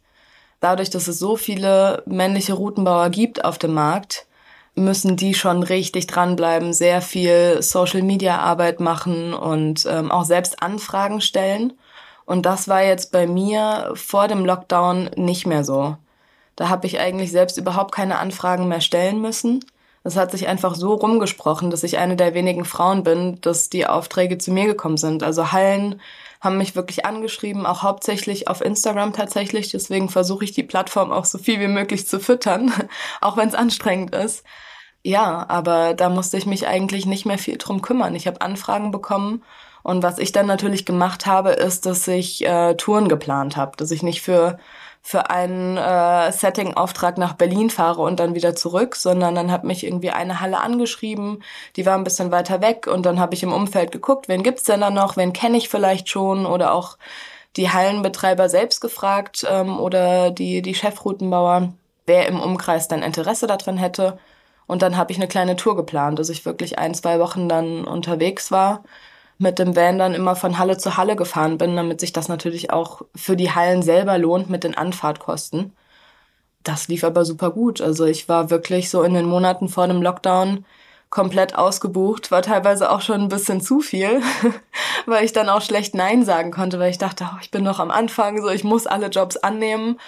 dadurch, 0.63 0.91
dass 0.91 1.09
es 1.09 1.19
so 1.19 1.37
viele 1.37 2.03
männliche 2.07 2.55
Routenbauer 2.55 3.11
gibt 3.11 3.45
auf 3.45 3.59
dem 3.59 3.75
Markt, 3.75 4.27
müssen 4.75 5.17
die 5.17 5.35
schon 5.35 5.63
richtig 5.63 6.07
dranbleiben, 6.07 6.73
sehr 6.73 7.03
viel 7.03 7.61
Social-Media-Arbeit 7.61 8.81
machen 8.81 9.35
und 9.35 9.87
ähm, 9.87 10.11
auch 10.11 10.25
selbst 10.25 10.63
Anfragen 10.63 11.21
stellen. 11.21 11.75
Und 12.25 12.47
das 12.47 12.69
war 12.69 12.83
jetzt 12.83 13.13
bei 13.13 13.27
mir 13.27 13.93
vor 13.95 14.29
dem 14.29 14.47
Lockdown 14.47 15.11
nicht 15.17 15.47
mehr 15.47 15.65
so. 15.65 15.97
Da 16.57 16.69
habe 16.69 16.87
ich 16.87 17.01
eigentlich 17.01 17.33
selbst 17.33 17.59
überhaupt 17.59 17.93
keine 17.93 18.19
Anfragen 18.19 18.69
mehr 18.69 18.81
stellen 18.81 19.21
müssen. 19.21 19.65
Das 20.05 20.17
hat 20.17 20.33
sich 20.33 20.49
einfach 20.49 20.75
so 20.75 20.95
rumgesprochen, 20.95 21.71
dass 21.71 21.85
ich 21.85 21.99
eine 21.99 22.17
der 22.17 22.35
wenigen 22.35 22.65
Frauen 22.65 23.05
bin, 23.05 23.41
dass 23.41 23.71
die 23.71 23.87
Aufträge 23.87 24.39
zu 24.39 24.51
mir 24.51 24.67
gekommen 24.67 24.97
sind. 24.97 25.23
Also 25.23 25.53
Hallen 25.53 26.01
haben 26.41 26.59
mich 26.59 26.75
wirklich 26.75 27.07
angeschrieben, 27.07 27.67
auch 27.67 27.83
hauptsächlich 27.83 28.49
auf 28.49 28.61
Instagram 28.61 29.13
tatsächlich. 29.13 29.71
Deswegen 29.71 30.09
versuche 30.09 30.45
ich 30.45 30.53
die 30.53 30.65
Plattform 30.65 31.13
auch 31.13 31.25
so 31.25 31.39
viel 31.39 31.61
wie 31.61 31.69
möglich 31.69 32.07
zu 32.07 32.19
füttern, 32.19 32.73
auch 33.21 33.37
wenn 33.37 33.49
es 33.49 33.55
anstrengend 33.55 34.15
ist. 34.15 34.45
Ja, 35.05 35.47
aber 35.49 35.95
da 35.95 36.09
musste 36.09 36.37
ich 36.37 36.47
mich 36.47 36.67
eigentlich 36.67 37.07
nicht 37.07 37.27
mehr 37.27 37.39
viel 37.39 37.59
drum 37.59 37.83
kümmern. 37.83 38.15
Ich 38.15 38.27
habe 38.27 38.41
Anfragen 38.41 38.91
bekommen 38.91 39.43
und 39.83 40.03
was 40.03 40.19
ich 40.19 40.33
dann 40.33 40.47
natürlich 40.47 40.85
gemacht 40.85 41.27
habe, 41.27 41.51
ist, 41.51 41.87
dass 41.87 42.07
ich 42.07 42.47
äh, 42.47 42.75
Touren 42.75 43.09
geplant 43.09 43.57
habe, 43.57 43.77
dass 43.77 43.91
ich 43.91 44.03
nicht 44.03 44.23
für 44.23 44.59
für 45.05 45.31
einen 45.31 45.77
äh, 45.77 46.31
Setting-Auftrag 46.31 47.19
nach 47.19 47.35
Berlin 47.35 47.71
fahre 47.71 48.03
und 48.03 48.21
dann 48.21 48.37
wieder 48.37 48.55
zurück, 48.55 48.95
sondern 48.95 49.35
dann 49.35 49.51
hat 49.51 49.65
mich 49.65 49.85
irgendwie 49.85 50.11
eine 50.11 50.41
Halle 50.41 50.61
angeschrieben, 50.61 51.43
die 51.75 51.85
war 51.85 51.97
ein 51.97 52.05
bisschen 52.05 52.31
weiter 52.31 52.61
weg 52.61 52.87
und 52.87 53.05
dann 53.05 53.19
habe 53.19 53.35
ich 53.35 53.43
im 53.43 53.53
Umfeld 53.53 53.91
geguckt, 53.91 54.29
wen 54.29 54.45
gibt's 54.45 54.63
denn 54.63 54.81
da 54.81 54.91
noch, 54.91 55.17
wen 55.17 55.33
kenne 55.33 55.59
ich 55.59 55.69
vielleicht 55.69 56.09
schon 56.09 56.47
oder 56.47 56.73
auch 56.73 56.97
die 57.57 57.71
Hallenbetreiber 57.71 58.49
selbst 58.49 58.81
gefragt 58.81 59.45
ähm, 59.49 59.79
oder 59.79 60.31
die, 60.31 60.63
die 60.63 60.75
Chefroutenbauer, 60.75 61.73
wer 62.07 62.29
im 62.29 62.41
Umkreis 62.41 62.89
dann 62.89 63.03
Interesse 63.03 63.47
daran 63.47 63.79
hätte. 63.79 64.19
Und 64.67 64.83
dann 64.83 64.97
habe 64.97 65.13
ich 65.13 65.19
eine 65.19 65.29
kleine 65.29 65.57
Tour 65.57 65.77
geplant, 65.77 66.19
dass 66.19 66.31
ich 66.31 66.47
wirklich 66.47 66.79
ein, 66.79 66.95
zwei 66.95 67.19
Wochen 67.19 67.49
dann 67.49 67.85
unterwegs 67.85 68.51
war, 68.51 68.85
mit 69.43 69.59
dem 69.59 69.77
Van 69.77 69.99
dann 69.99 70.15
immer 70.15 70.37
von 70.37 70.59
Halle 70.59 70.79
zu 70.79 70.97
Halle 70.97 71.17
gefahren 71.17 71.59
bin, 71.59 71.77
damit 71.77 72.01
sich 72.01 72.13
das 72.13 72.29
natürlich 72.29 72.71
auch 72.73 73.03
für 73.15 73.37
die 73.37 73.51
Hallen 73.51 73.83
selber 73.83 74.17
lohnt 74.17 74.49
mit 74.49 74.65
den 74.65 74.77
Anfahrtkosten. 74.77 75.73
Das 76.63 76.89
lief 76.89 77.05
aber 77.05 77.25
super 77.25 77.51
gut. 77.51 77.81
Also 77.81 78.05
ich 78.07 78.29
war 78.29 78.51
wirklich 78.51 78.89
so 78.89 79.03
in 79.03 79.15
den 79.15 79.27
Monaten 79.27 79.69
vor 79.69 79.89
dem 79.89 80.01
Lockdown 80.01 80.65
komplett 81.11 81.57
ausgebucht, 81.57 82.31
war 82.31 82.41
teilweise 82.41 82.91
auch 82.91 83.03
schon 83.03 83.21
ein 83.21 83.29
bisschen 83.29 83.61
zu 83.61 83.81
viel, 83.81 84.23
weil 85.07 85.25
ich 85.25 85.33
dann 85.35 85.51
auch 85.51 85.61
schlecht 85.61 85.95
Nein 85.95 86.25
sagen 86.25 86.51
konnte, 86.53 86.79
weil 86.79 86.91
ich 86.91 86.97
dachte, 86.99 87.29
oh, 87.31 87.37
ich 87.43 87.51
bin 87.51 87.65
noch 87.65 87.81
am 87.81 87.91
Anfang, 87.91 88.41
so 88.41 88.49
ich 88.49 88.65
muss 88.65 88.87
alle 88.87 89.09
Jobs 89.09 89.37
annehmen. 89.37 90.01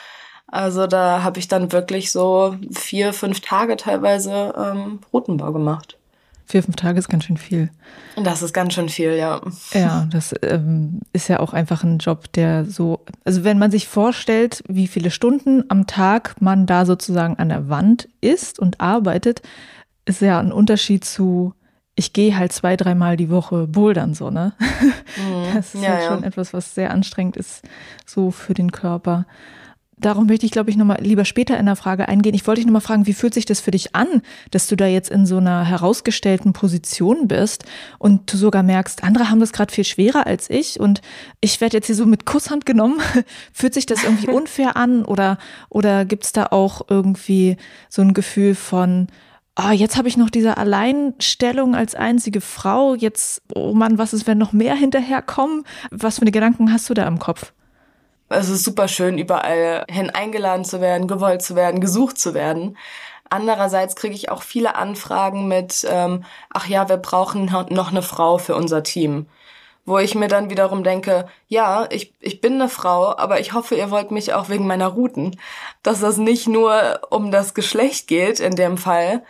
Also 0.47 0.87
da 0.87 1.23
habe 1.23 1.39
ich 1.41 1.49
dann 1.49 1.73
wirklich 1.73 2.11
so 2.11 2.57
vier, 2.73 3.13
fünf 3.13 3.41
Tage 3.41 3.77
teilweise 3.77 4.55
ähm, 4.57 5.01
Routenbau 5.13 5.53
gemacht. 5.53 5.99
Vier, 6.47 6.63
fünf 6.63 6.77
Tage 6.77 6.99
ist 6.99 7.09
ganz 7.09 7.25
schön 7.25 7.39
viel. 7.39 7.71
Das 8.23 8.43
ist 8.43 8.53
ganz 8.53 8.75
schön 8.75 8.89
viel, 8.89 9.17
ja. 9.17 9.41
Ja, 9.73 10.07
das 10.11 10.35
ähm, 10.43 11.01
ist 11.13 11.29
ja 11.29 11.41
auch 11.41 11.55
einfach 11.55 11.85
ein 11.85 11.99
Job, 11.99 12.31
der 12.33 12.67
so, 12.67 13.01
also 13.25 13.45
wenn 13.45 13.59
man 13.59 13.71
sich 13.71 13.89
vorstellt, 13.89 14.63
wie 14.69 14.87
viele 14.87 15.11
Stunden 15.11 15.65
am 15.69 15.87
Tag 15.87 16.41
man 16.41 16.67
da 16.67 16.85
sozusagen 16.85 17.37
an 17.39 17.49
der 17.49 17.69
Wand 17.69 18.09
ist 18.21 18.59
und 18.59 18.81
arbeitet, 18.81 19.41
ist 20.05 20.21
ja 20.21 20.39
ein 20.39 20.53
Unterschied 20.53 21.05
zu, 21.05 21.55
ich 21.95 22.13
gehe 22.13 22.37
halt 22.37 22.53
zwei, 22.53 22.77
dreimal 22.77 23.17
die 23.17 23.31
Woche 23.31 23.67
bouldern, 23.67 24.15
so, 24.15 24.31
ne? 24.31 24.53
Mhm. 24.61 25.45
Das 25.55 25.75
ist 25.75 25.83
ja, 25.83 25.99
ja 25.99 26.09
schon 26.09 26.21
ja. 26.21 26.27
etwas, 26.27 26.53
was 26.53 26.75
sehr 26.75 26.91
anstrengend 26.91 27.37
ist, 27.37 27.63
so 28.05 28.31
für 28.31 28.53
den 28.53 28.71
Körper. 28.71 29.27
Darum 29.97 30.27
möchte 30.27 30.45
ich, 30.45 30.53
glaube 30.53 30.71
ich, 30.71 30.77
nochmal 30.77 31.01
lieber 31.01 31.25
später 31.25 31.59
in 31.59 31.67
der 31.67 31.77
Frage 31.77 32.09
eingehen. 32.09 32.35
Ich 32.35 32.47
wollte 32.47 32.61
dich 32.61 32.67
nochmal 32.67 32.81
fragen, 32.81 33.07
wie 33.07 33.13
fühlt 33.13 33.35
sich 33.35 33.45
das 33.45 33.61
für 33.61 33.71
dich 33.71 33.95
an, 33.95 34.23
dass 34.51 34.67
du 34.67 34.77
da 34.77 34.87
jetzt 34.87 35.11
in 35.11 35.25
so 35.25 35.37
einer 35.37 35.65
herausgestellten 35.65 36.53
Position 36.53 37.29
bist 37.29 37.65
und 37.99 38.33
du 38.33 38.37
sogar 38.37 38.63
merkst, 38.63 39.05
andere 39.05 39.31
haben 39.31 39.41
das 39.41 39.53
gerade 39.53 39.73
viel 39.73 39.85
schwerer 39.85 40.27
als 40.27 40.51
ich 40.51 40.81
und 40.81 41.01
ich 41.41 41.61
werde 41.61 41.77
jetzt 41.77 41.87
hier 41.87 41.95
so 41.95 42.07
mit 42.07 42.27
Kusshand 42.27 42.67
genommen. 42.67 43.01
fühlt 43.53 43.75
sich 43.75 43.87
das 43.87 44.03
irgendwie 44.03 44.29
unfair 44.31 44.77
an 44.77 45.05
oder, 45.05 45.39
oder 45.69 46.05
gibt 46.05 46.25
es 46.25 46.33
da 46.33 46.47
auch 46.47 46.83
irgendwie 46.89 47.57
so 47.89 48.03
ein 48.03 48.15
Gefühl 48.15 48.55
von, 48.55 49.09
ah, 49.55 49.73
jetzt 49.73 49.97
habe 49.97 50.09
ich 50.09 50.17
noch 50.17 50.31
diese 50.31 50.57
Alleinstellung 50.57 51.75
als 51.75 51.95
einzige 51.95 52.41
Frau, 52.41 52.95
jetzt, 52.95 53.43
oh 53.55 53.73
Mann, 53.75 53.99
was 53.99 54.13
ist, 54.13 54.27
wenn 54.27 54.39
noch 54.39 54.53
mehr 54.53 54.75
hinterherkommen? 54.75 55.65
Was 55.91 56.17
für 56.17 56.23
eine 56.23 56.33
Gedanken 56.33 56.73
hast 56.73 56.91
du 56.91 56.95
da 56.95 57.07
im 57.07 57.19
Kopf? 57.19 57.53
Es 58.29 58.49
ist 58.49 58.65
super 58.65 58.89
schön, 58.89 59.19
überall 59.19 59.85
hin 59.89 60.11
eingeladen 60.11 60.65
zu 60.65 60.81
werden, 60.81 61.09
gewollt 61.09 61.43
zu 61.43 61.57
werden, 61.57 61.81
gesucht 61.81 62.19
zu 62.19 62.35
werden. 62.35 62.77
Andererseits 63.29 63.97
kriege 63.97 64.15
ich 64.15 64.31
auch 64.31 64.43
viele 64.43 64.77
Anfragen 64.77 65.49
mit, 65.49 65.87
ähm, 65.89 66.25
ach 66.51 66.67
ja, 66.67 66.89
wir 66.89 66.97
brauchen 66.99 67.47
noch 67.71 67.91
eine 67.91 68.03
Frau 68.03 68.39
für 68.39 68.55
unser 68.55 68.83
Team. 68.83 69.27
Wo 69.87 69.99
ich 69.99 70.15
mir 70.15 70.29
dann 70.29 70.49
wiederum 70.51 70.83
denke, 70.83 71.29
ja, 71.49 71.87
ich, 71.91 72.15
ich 72.21 72.41
bin 72.41 72.55
eine 72.55 72.71
Frau, 72.71 73.17
aber 73.17 73.41
ich 73.41 73.53
hoffe, 73.53 73.75
ihr 73.75 73.91
wollt 73.91 74.11
mich 74.11 74.33
auch 74.33 74.49
wegen 74.49 74.67
meiner 74.67 74.89
Routen. 74.89 75.39
Dass 75.83 76.01
das 76.01 76.17
nicht 76.17 76.47
nur 76.49 77.01
um 77.11 77.31
das 77.31 77.55
Geschlecht 77.55 78.09
geht 78.09 78.41
in 78.41 78.57
dem 78.57 78.79
Fall, 78.79 79.23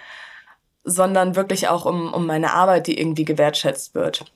sondern 0.85 1.35
wirklich 1.35 1.69
auch 1.69 1.87
um, 1.87 2.13
um 2.13 2.27
meine 2.27 2.53
Arbeit, 2.53 2.87
die 2.87 2.99
irgendwie 3.01 3.25
gewertschätzt 3.25 3.95
wird. 3.95 4.27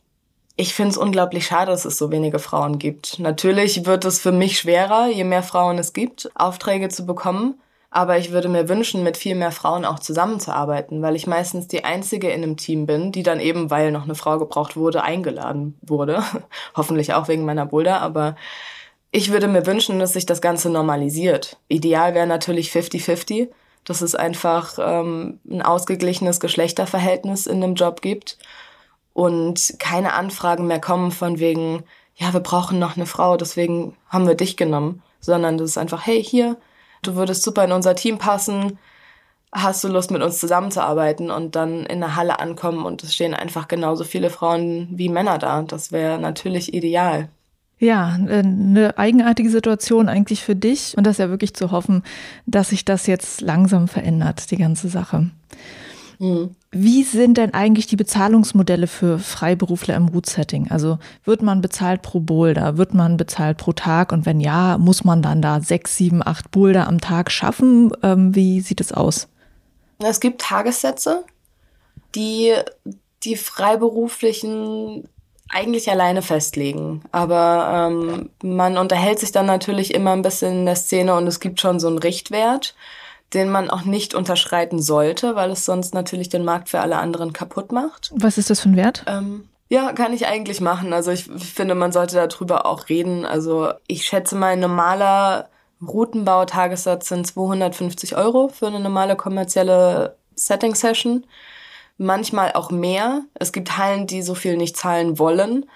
Ich 0.60 0.74
finde 0.74 0.90
es 0.90 0.96
unglaublich 0.96 1.46
schade, 1.46 1.70
dass 1.70 1.84
es 1.84 1.98
so 1.98 2.10
wenige 2.10 2.40
Frauen 2.40 2.80
gibt. 2.80 3.20
Natürlich 3.20 3.86
wird 3.86 4.04
es 4.04 4.18
für 4.18 4.32
mich 4.32 4.58
schwerer, 4.58 5.06
je 5.06 5.22
mehr 5.22 5.44
Frauen 5.44 5.78
es 5.78 5.92
gibt, 5.92 6.28
Aufträge 6.34 6.88
zu 6.88 7.06
bekommen. 7.06 7.60
Aber 7.90 8.18
ich 8.18 8.32
würde 8.32 8.48
mir 8.48 8.68
wünschen, 8.68 9.04
mit 9.04 9.16
viel 9.16 9.36
mehr 9.36 9.52
Frauen 9.52 9.84
auch 9.84 10.00
zusammenzuarbeiten, 10.00 11.00
weil 11.00 11.14
ich 11.14 11.28
meistens 11.28 11.68
die 11.68 11.84
Einzige 11.84 12.30
in 12.30 12.42
einem 12.42 12.56
Team 12.56 12.86
bin, 12.86 13.12
die 13.12 13.22
dann 13.22 13.38
eben, 13.38 13.70
weil 13.70 13.92
noch 13.92 14.02
eine 14.02 14.16
Frau 14.16 14.36
gebraucht 14.40 14.76
wurde, 14.76 15.04
eingeladen 15.04 15.78
wurde. 15.80 16.24
Hoffentlich 16.76 17.14
auch 17.14 17.28
wegen 17.28 17.44
meiner 17.44 17.66
Boulder, 17.66 18.00
aber 18.00 18.34
ich 19.12 19.30
würde 19.30 19.46
mir 19.46 19.64
wünschen, 19.64 20.00
dass 20.00 20.14
sich 20.14 20.26
das 20.26 20.40
Ganze 20.40 20.70
normalisiert. 20.70 21.56
Ideal 21.68 22.14
wäre 22.14 22.26
natürlich 22.26 22.72
50-50, 22.72 23.48
dass 23.84 24.00
es 24.00 24.16
einfach 24.16 24.76
ähm, 24.80 25.38
ein 25.48 25.62
ausgeglichenes 25.62 26.40
Geschlechterverhältnis 26.40 27.46
in 27.46 27.60
dem 27.60 27.76
Job 27.76 28.02
gibt 28.02 28.38
und 29.18 29.74
keine 29.80 30.12
Anfragen 30.12 30.68
mehr 30.68 30.80
kommen 30.80 31.10
von 31.10 31.40
wegen, 31.40 31.82
ja, 32.14 32.32
wir 32.32 32.38
brauchen 32.38 32.78
noch 32.78 32.94
eine 32.94 33.04
Frau, 33.04 33.36
deswegen 33.36 33.96
haben 34.08 34.28
wir 34.28 34.36
dich 34.36 34.56
genommen, 34.56 35.02
sondern 35.18 35.58
das 35.58 35.70
ist 35.70 35.76
einfach, 35.76 36.06
hey, 36.06 36.22
hier, 36.22 36.56
du 37.02 37.16
würdest 37.16 37.42
super 37.42 37.64
in 37.64 37.72
unser 37.72 37.96
Team 37.96 38.18
passen, 38.18 38.78
hast 39.50 39.82
du 39.82 39.88
Lust 39.88 40.12
mit 40.12 40.22
uns 40.22 40.38
zusammenzuarbeiten 40.38 41.32
und 41.32 41.56
dann 41.56 41.84
in 41.86 41.98
der 41.98 42.14
Halle 42.14 42.38
ankommen 42.38 42.86
und 42.86 43.02
es 43.02 43.12
stehen 43.12 43.34
einfach 43.34 43.66
genauso 43.66 44.04
viele 44.04 44.30
Frauen 44.30 44.86
wie 44.92 45.08
Männer 45.08 45.38
da. 45.38 45.62
Das 45.62 45.90
wäre 45.90 46.20
natürlich 46.20 46.72
ideal. 46.72 47.28
Ja, 47.80 48.16
eine 48.20 48.98
eigenartige 48.98 49.50
Situation 49.50 50.08
eigentlich 50.08 50.44
für 50.44 50.54
dich 50.54 50.96
und 50.96 51.04
das 51.04 51.14
ist 51.14 51.18
ja 51.18 51.28
wirklich 51.28 51.54
zu 51.54 51.72
hoffen, 51.72 52.04
dass 52.46 52.68
sich 52.68 52.84
das 52.84 53.08
jetzt 53.08 53.40
langsam 53.40 53.88
verändert, 53.88 54.52
die 54.52 54.58
ganze 54.58 54.88
Sache. 54.88 55.28
Mhm. 56.18 56.54
Wie 56.70 57.02
sind 57.02 57.38
denn 57.38 57.54
eigentlich 57.54 57.86
die 57.86 57.96
Bezahlungsmodelle 57.96 58.86
für 58.86 59.18
Freiberufler 59.18 59.96
im 59.96 60.08
Root-Setting? 60.08 60.70
Also 60.70 60.98
wird 61.24 61.42
man 61.42 61.60
bezahlt 61.60 62.02
pro 62.02 62.20
Boulder? 62.20 62.76
Wird 62.76 62.92
man 62.94 63.16
bezahlt 63.16 63.56
pro 63.56 63.72
Tag? 63.72 64.12
Und 64.12 64.26
wenn 64.26 64.40
ja, 64.40 64.76
muss 64.78 65.04
man 65.04 65.22
dann 65.22 65.40
da 65.40 65.60
sechs, 65.60 65.96
sieben, 65.96 66.26
acht 66.26 66.50
Boulder 66.50 66.86
am 66.86 67.00
Tag 67.00 67.30
schaffen? 67.30 67.92
Ähm, 68.02 68.34
wie 68.34 68.60
sieht 68.60 68.80
es 68.80 68.92
aus? 68.92 69.28
Es 69.98 70.20
gibt 70.20 70.40
Tagessätze, 70.42 71.24
die 72.14 72.54
die 73.24 73.36
Freiberuflichen 73.36 75.08
eigentlich 75.48 75.90
alleine 75.90 76.22
festlegen. 76.22 77.02
Aber 77.10 77.90
ähm, 77.90 78.30
man 78.42 78.76
unterhält 78.76 79.18
sich 79.18 79.32
dann 79.32 79.46
natürlich 79.46 79.94
immer 79.94 80.12
ein 80.12 80.22
bisschen 80.22 80.60
in 80.60 80.66
der 80.66 80.76
Szene 80.76 81.14
und 81.14 81.26
es 81.26 81.40
gibt 81.40 81.60
schon 81.60 81.80
so 81.80 81.88
einen 81.88 81.98
Richtwert 81.98 82.74
den 83.34 83.50
man 83.50 83.70
auch 83.70 83.84
nicht 83.84 84.14
unterschreiten 84.14 84.80
sollte, 84.80 85.34
weil 85.34 85.50
es 85.50 85.64
sonst 85.64 85.94
natürlich 85.94 86.28
den 86.28 86.44
Markt 86.44 86.68
für 86.68 86.80
alle 86.80 86.96
anderen 86.96 87.32
kaputt 87.32 87.72
macht. 87.72 88.10
Was 88.14 88.38
ist 88.38 88.50
das 88.50 88.60
für 88.60 88.70
ein 88.70 88.76
Wert? 88.76 89.04
Ähm, 89.06 89.48
ja, 89.68 89.92
kann 89.92 90.14
ich 90.14 90.26
eigentlich 90.26 90.60
machen. 90.60 90.92
Also 90.92 91.10
ich 91.10 91.24
finde, 91.24 91.74
man 91.74 91.92
sollte 91.92 92.16
darüber 92.16 92.64
auch 92.64 92.88
reden. 92.88 93.26
Also 93.26 93.72
ich 93.86 94.06
schätze 94.06 94.34
mal, 94.34 94.52
ein 94.52 94.60
normaler 94.60 95.50
Routenbau-Tagessatz 95.86 97.08
sind 97.08 97.26
250 97.26 98.16
Euro 98.16 98.48
für 98.48 98.66
eine 98.66 98.80
normale 98.80 99.14
kommerzielle 99.14 100.16
Setting-Session. 100.34 101.26
Manchmal 101.98 102.52
auch 102.52 102.70
mehr. 102.70 103.22
Es 103.34 103.52
gibt 103.52 103.76
Hallen, 103.76 104.06
die 104.06 104.22
so 104.22 104.34
viel 104.34 104.56
nicht 104.56 104.76
zahlen 104.76 105.18
wollen. 105.18 105.66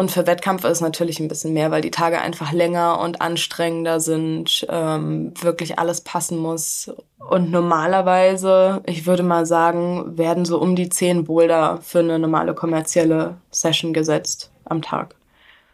Und 0.00 0.10
für 0.10 0.26
Wettkampf 0.26 0.64
ist 0.64 0.70
es 0.70 0.80
natürlich 0.80 1.20
ein 1.20 1.28
bisschen 1.28 1.52
mehr, 1.52 1.70
weil 1.70 1.82
die 1.82 1.90
Tage 1.90 2.22
einfach 2.22 2.52
länger 2.52 3.00
und 3.00 3.20
anstrengender 3.20 4.00
sind, 4.00 4.66
ähm, 4.70 5.34
wirklich 5.42 5.78
alles 5.78 6.00
passen 6.00 6.38
muss. 6.38 6.90
Und 7.18 7.50
normalerweise, 7.50 8.80
ich 8.86 9.04
würde 9.04 9.22
mal 9.22 9.44
sagen, 9.44 10.16
werden 10.16 10.46
so 10.46 10.58
um 10.58 10.74
die 10.74 10.88
zehn 10.88 11.24
Boulder 11.24 11.80
für 11.82 11.98
eine 11.98 12.18
normale 12.18 12.54
kommerzielle 12.54 13.36
Session 13.50 13.92
gesetzt 13.92 14.50
am 14.64 14.80
Tag. 14.80 15.16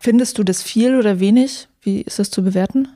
Findest 0.00 0.38
du 0.38 0.42
das 0.42 0.60
viel 0.60 0.98
oder 0.98 1.20
wenig? 1.20 1.68
Wie 1.80 2.00
ist 2.02 2.18
das 2.18 2.28
zu 2.28 2.42
bewerten? 2.42 2.88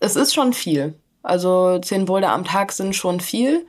Es 0.00 0.16
ist 0.16 0.32
schon 0.32 0.54
viel. 0.54 0.94
Also 1.22 1.80
zehn 1.80 2.06
Boulder 2.06 2.30
am 2.30 2.44
Tag 2.44 2.72
sind 2.72 2.96
schon 2.96 3.20
viel. 3.20 3.66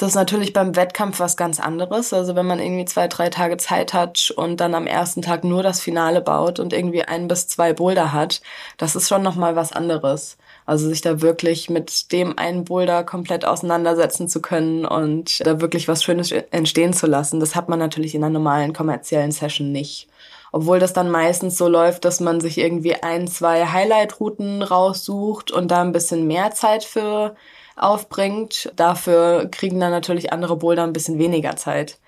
Das 0.00 0.08
ist 0.08 0.14
natürlich 0.14 0.54
beim 0.54 0.76
Wettkampf 0.76 1.20
was 1.20 1.36
ganz 1.36 1.60
anderes. 1.60 2.14
Also 2.14 2.34
wenn 2.34 2.46
man 2.46 2.58
irgendwie 2.58 2.86
zwei, 2.86 3.06
drei 3.06 3.28
Tage 3.28 3.58
Zeit 3.58 3.92
hat 3.92 4.32
und 4.34 4.58
dann 4.58 4.74
am 4.74 4.86
ersten 4.86 5.20
Tag 5.20 5.44
nur 5.44 5.62
das 5.62 5.82
Finale 5.82 6.22
baut 6.22 6.58
und 6.58 6.72
irgendwie 6.72 7.02
ein 7.02 7.28
bis 7.28 7.48
zwei 7.48 7.74
Boulder 7.74 8.10
hat, 8.14 8.40
das 8.78 8.96
ist 8.96 9.10
schon 9.10 9.20
nochmal 9.20 9.56
was 9.56 9.72
anderes. 9.72 10.38
Also 10.64 10.88
sich 10.88 11.02
da 11.02 11.20
wirklich 11.20 11.68
mit 11.68 12.12
dem 12.12 12.38
einen 12.38 12.64
Boulder 12.64 13.04
komplett 13.04 13.44
auseinandersetzen 13.44 14.26
zu 14.26 14.40
können 14.40 14.86
und 14.86 15.44
da 15.46 15.60
wirklich 15.60 15.86
was 15.86 16.02
Schönes 16.02 16.32
entstehen 16.32 16.94
zu 16.94 17.06
lassen, 17.06 17.38
das 17.38 17.54
hat 17.54 17.68
man 17.68 17.78
natürlich 17.78 18.14
in 18.14 18.24
einer 18.24 18.32
normalen 18.32 18.72
kommerziellen 18.72 19.32
Session 19.32 19.70
nicht. 19.70 20.08
Obwohl 20.50 20.78
das 20.78 20.94
dann 20.94 21.10
meistens 21.10 21.58
so 21.58 21.68
läuft, 21.68 22.06
dass 22.06 22.20
man 22.20 22.40
sich 22.40 22.56
irgendwie 22.56 22.94
ein, 22.94 23.28
zwei 23.28 23.66
Highlight-Routen 23.66 24.62
raussucht 24.62 25.50
und 25.50 25.70
da 25.70 25.82
ein 25.82 25.92
bisschen 25.92 26.26
mehr 26.26 26.52
Zeit 26.52 26.84
für 26.84 27.36
aufbringt. 27.76 28.72
Dafür 28.76 29.48
kriegen 29.50 29.80
dann 29.80 29.90
natürlich 29.90 30.32
andere 30.32 30.56
Boulder 30.56 30.84
ein 30.84 30.92
bisschen 30.92 31.18
weniger 31.18 31.56
Zeit. 31.56 31.98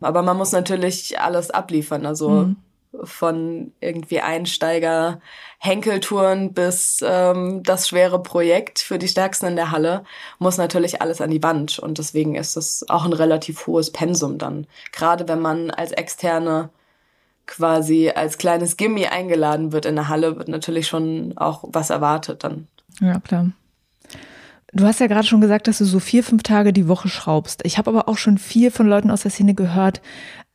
Aber 0.00 0.22
man 0.22 0.36
muss 0.36 0.52
natürlich 0.52 1.20
alles 1.20 1.50
abliefern. 1.50 2.06
Also 2.06 2.30
mhm. 2.30 2.56
von 3.04 3.72
irgendwie 3.80 4.20
Einsteiger 4.20 5.20
Henkeltouren 5.58 6.52
bis 6.52 7.00
ähm, 7.04 7.62
das 7.64 7.88
schwere 7.88 8.22
Projekt 8.22 8.78
für 8.78 8.98
die 8.98 9.08
Stärksten 9.08 9.46
in 9.46 9.56
der 9.56 9.72
Halle 9.72 10.04
muss 10.38 10.56
natürlich 10.56 11.02
alles 11.02 11.20
an 11.20 11.30
die 11.30 11.42
Wand 11.42 11.80
und 11.80 11.98
deswegen 11.98 12.36
ist 12.36 12.56
es 12.56 12.88
auch 12.88 13.04
ein 13.04 13.12
relativ 13.12 13.66
hohes 13.66 13.90
Pensum 13.90 14.38
dann. 14.38 14.68
Gerade 14.92 15.26
wenn 15.26 15.40
man 15.40 15.72
als 15.72 15.90
Externe 15.90 16.70
quasi 17.46 18.10
als 18.14 18.38
kleines 18.38 18.76
Gimmi 18.76 19.06
eingeladen 19.06 19.72
wird 19.72 19.84
in 19.84 19.96
der 19.96 20.08
Halle, 20.08 20.36
wird 20.36 20.48
natürlich 20.48 20.86
schon 20.86 21.36
auch 21.36 21.64
was 21.66 21.90
erwartet 21.90 22.44
dann. 22.44 22.68
Ja, 23.00 23.18
klar. 23.18 23.50
Du 24.72 24.84
hast 24.84 25.00
ja 25.00 25.06
gerade 25.06 25.26
schon 25.26 25.40
gesagt, 25.40 25.66
dass 25.66 25.78
du 25.78 25.84
so 25.84 25.98
vier, 25.98 26.22
fünf 26.22 26.42
Tage 26.42 26.72
die 26.72 26.88
Woche 26.88 27.08
schraubst. 27.08 27.62
Ich 27.64 27.78
habe 27.78 27.90
aber 27.90 28.08
auch 28.08 28.18
schon 28.18 28.38
viel 28.38 28.70
von 28.70 28.86
Leuten 28.86 29.10
aus 29.10 29.22
der 29.22 29.30
Szene 29.30 29.54
gehört. 29.54 30.02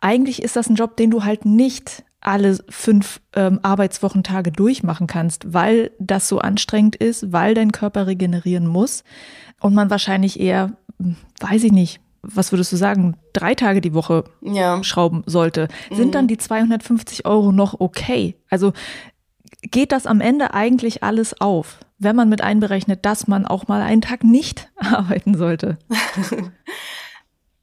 Eigentlich 0.01 0.43
ist 0.43 0.55
das 0.55 0.69
ein 0.69 0.75
Job, 0.75 0.97
den 0.97 1.09
du 1.09 1.23
halt 1.23 1.45
nicht 1.45 2.03
alle 2.21 2.57
fünf 2.69 3.19
ähm, 3.35 3.59
Arbeitswochentage 3.63 4.51
durchmachen 4.51 5.07
kannst, 5.07 5.53
weil 5.53 5.91
das 5.99 6.27
so 6.27 6.39
anstrengend 6.39 6.95
ist, 6.95 7.33
weil 7.33 7.53
dein 7.53 7.71
Körper 7.71 8.07
regenerieren 8.07 8.67
muss 8.67 9.03
und 9.59 9.73
man 9.73 9.89
wahrscheinlich 9.89 10.39
eher, 10.39 10.71
hm, 10.99 11.17
weiß 11.41 11.63
ich 11.63 11.71
nicht, 11.71 11.99
was 12.21 12.53
würdest 12.53 12.71
du 12.71 12.77
sagen, 12.77 13.17
drei 13.33 13.53
Tage 13.53 13.81
die 13.81 13.93
Woche 13.93 14.23
ja. 14.41 14.81
schrauben 14.83 15.23
sollte, 15.25 15.67
sind 15.91 16.07
mhm. 16.07 16.11
dann 16.11 16.27
die 16.27 16.37
250 16.37 17.25
Euro 17.25 17.51
noch 17.51 17.79
okay? 17.81 18.35
Also 18.49 18.71
geht 19.61 19.91
das 19.91 20.05
am 20.07 20.21
Ende 20.21 20.53
eigentlich 20.53 21.03
alles 21.03 21.39
auf, 21.41 21.79
wenn 22.03 22.15
man 22.15 22.29
mit 22.29 22.41
einberechnet, 22.41 23.05
dass 23.05 23.27
man 23.27 23.45
auch 23.45 23.67
mal 23.67 23.81
einen 23.81 24.01
Tag 24.01 24.23
nicht 24.23 24.69
arbeiten 24.77 25.35
sollte? 25.35 25.77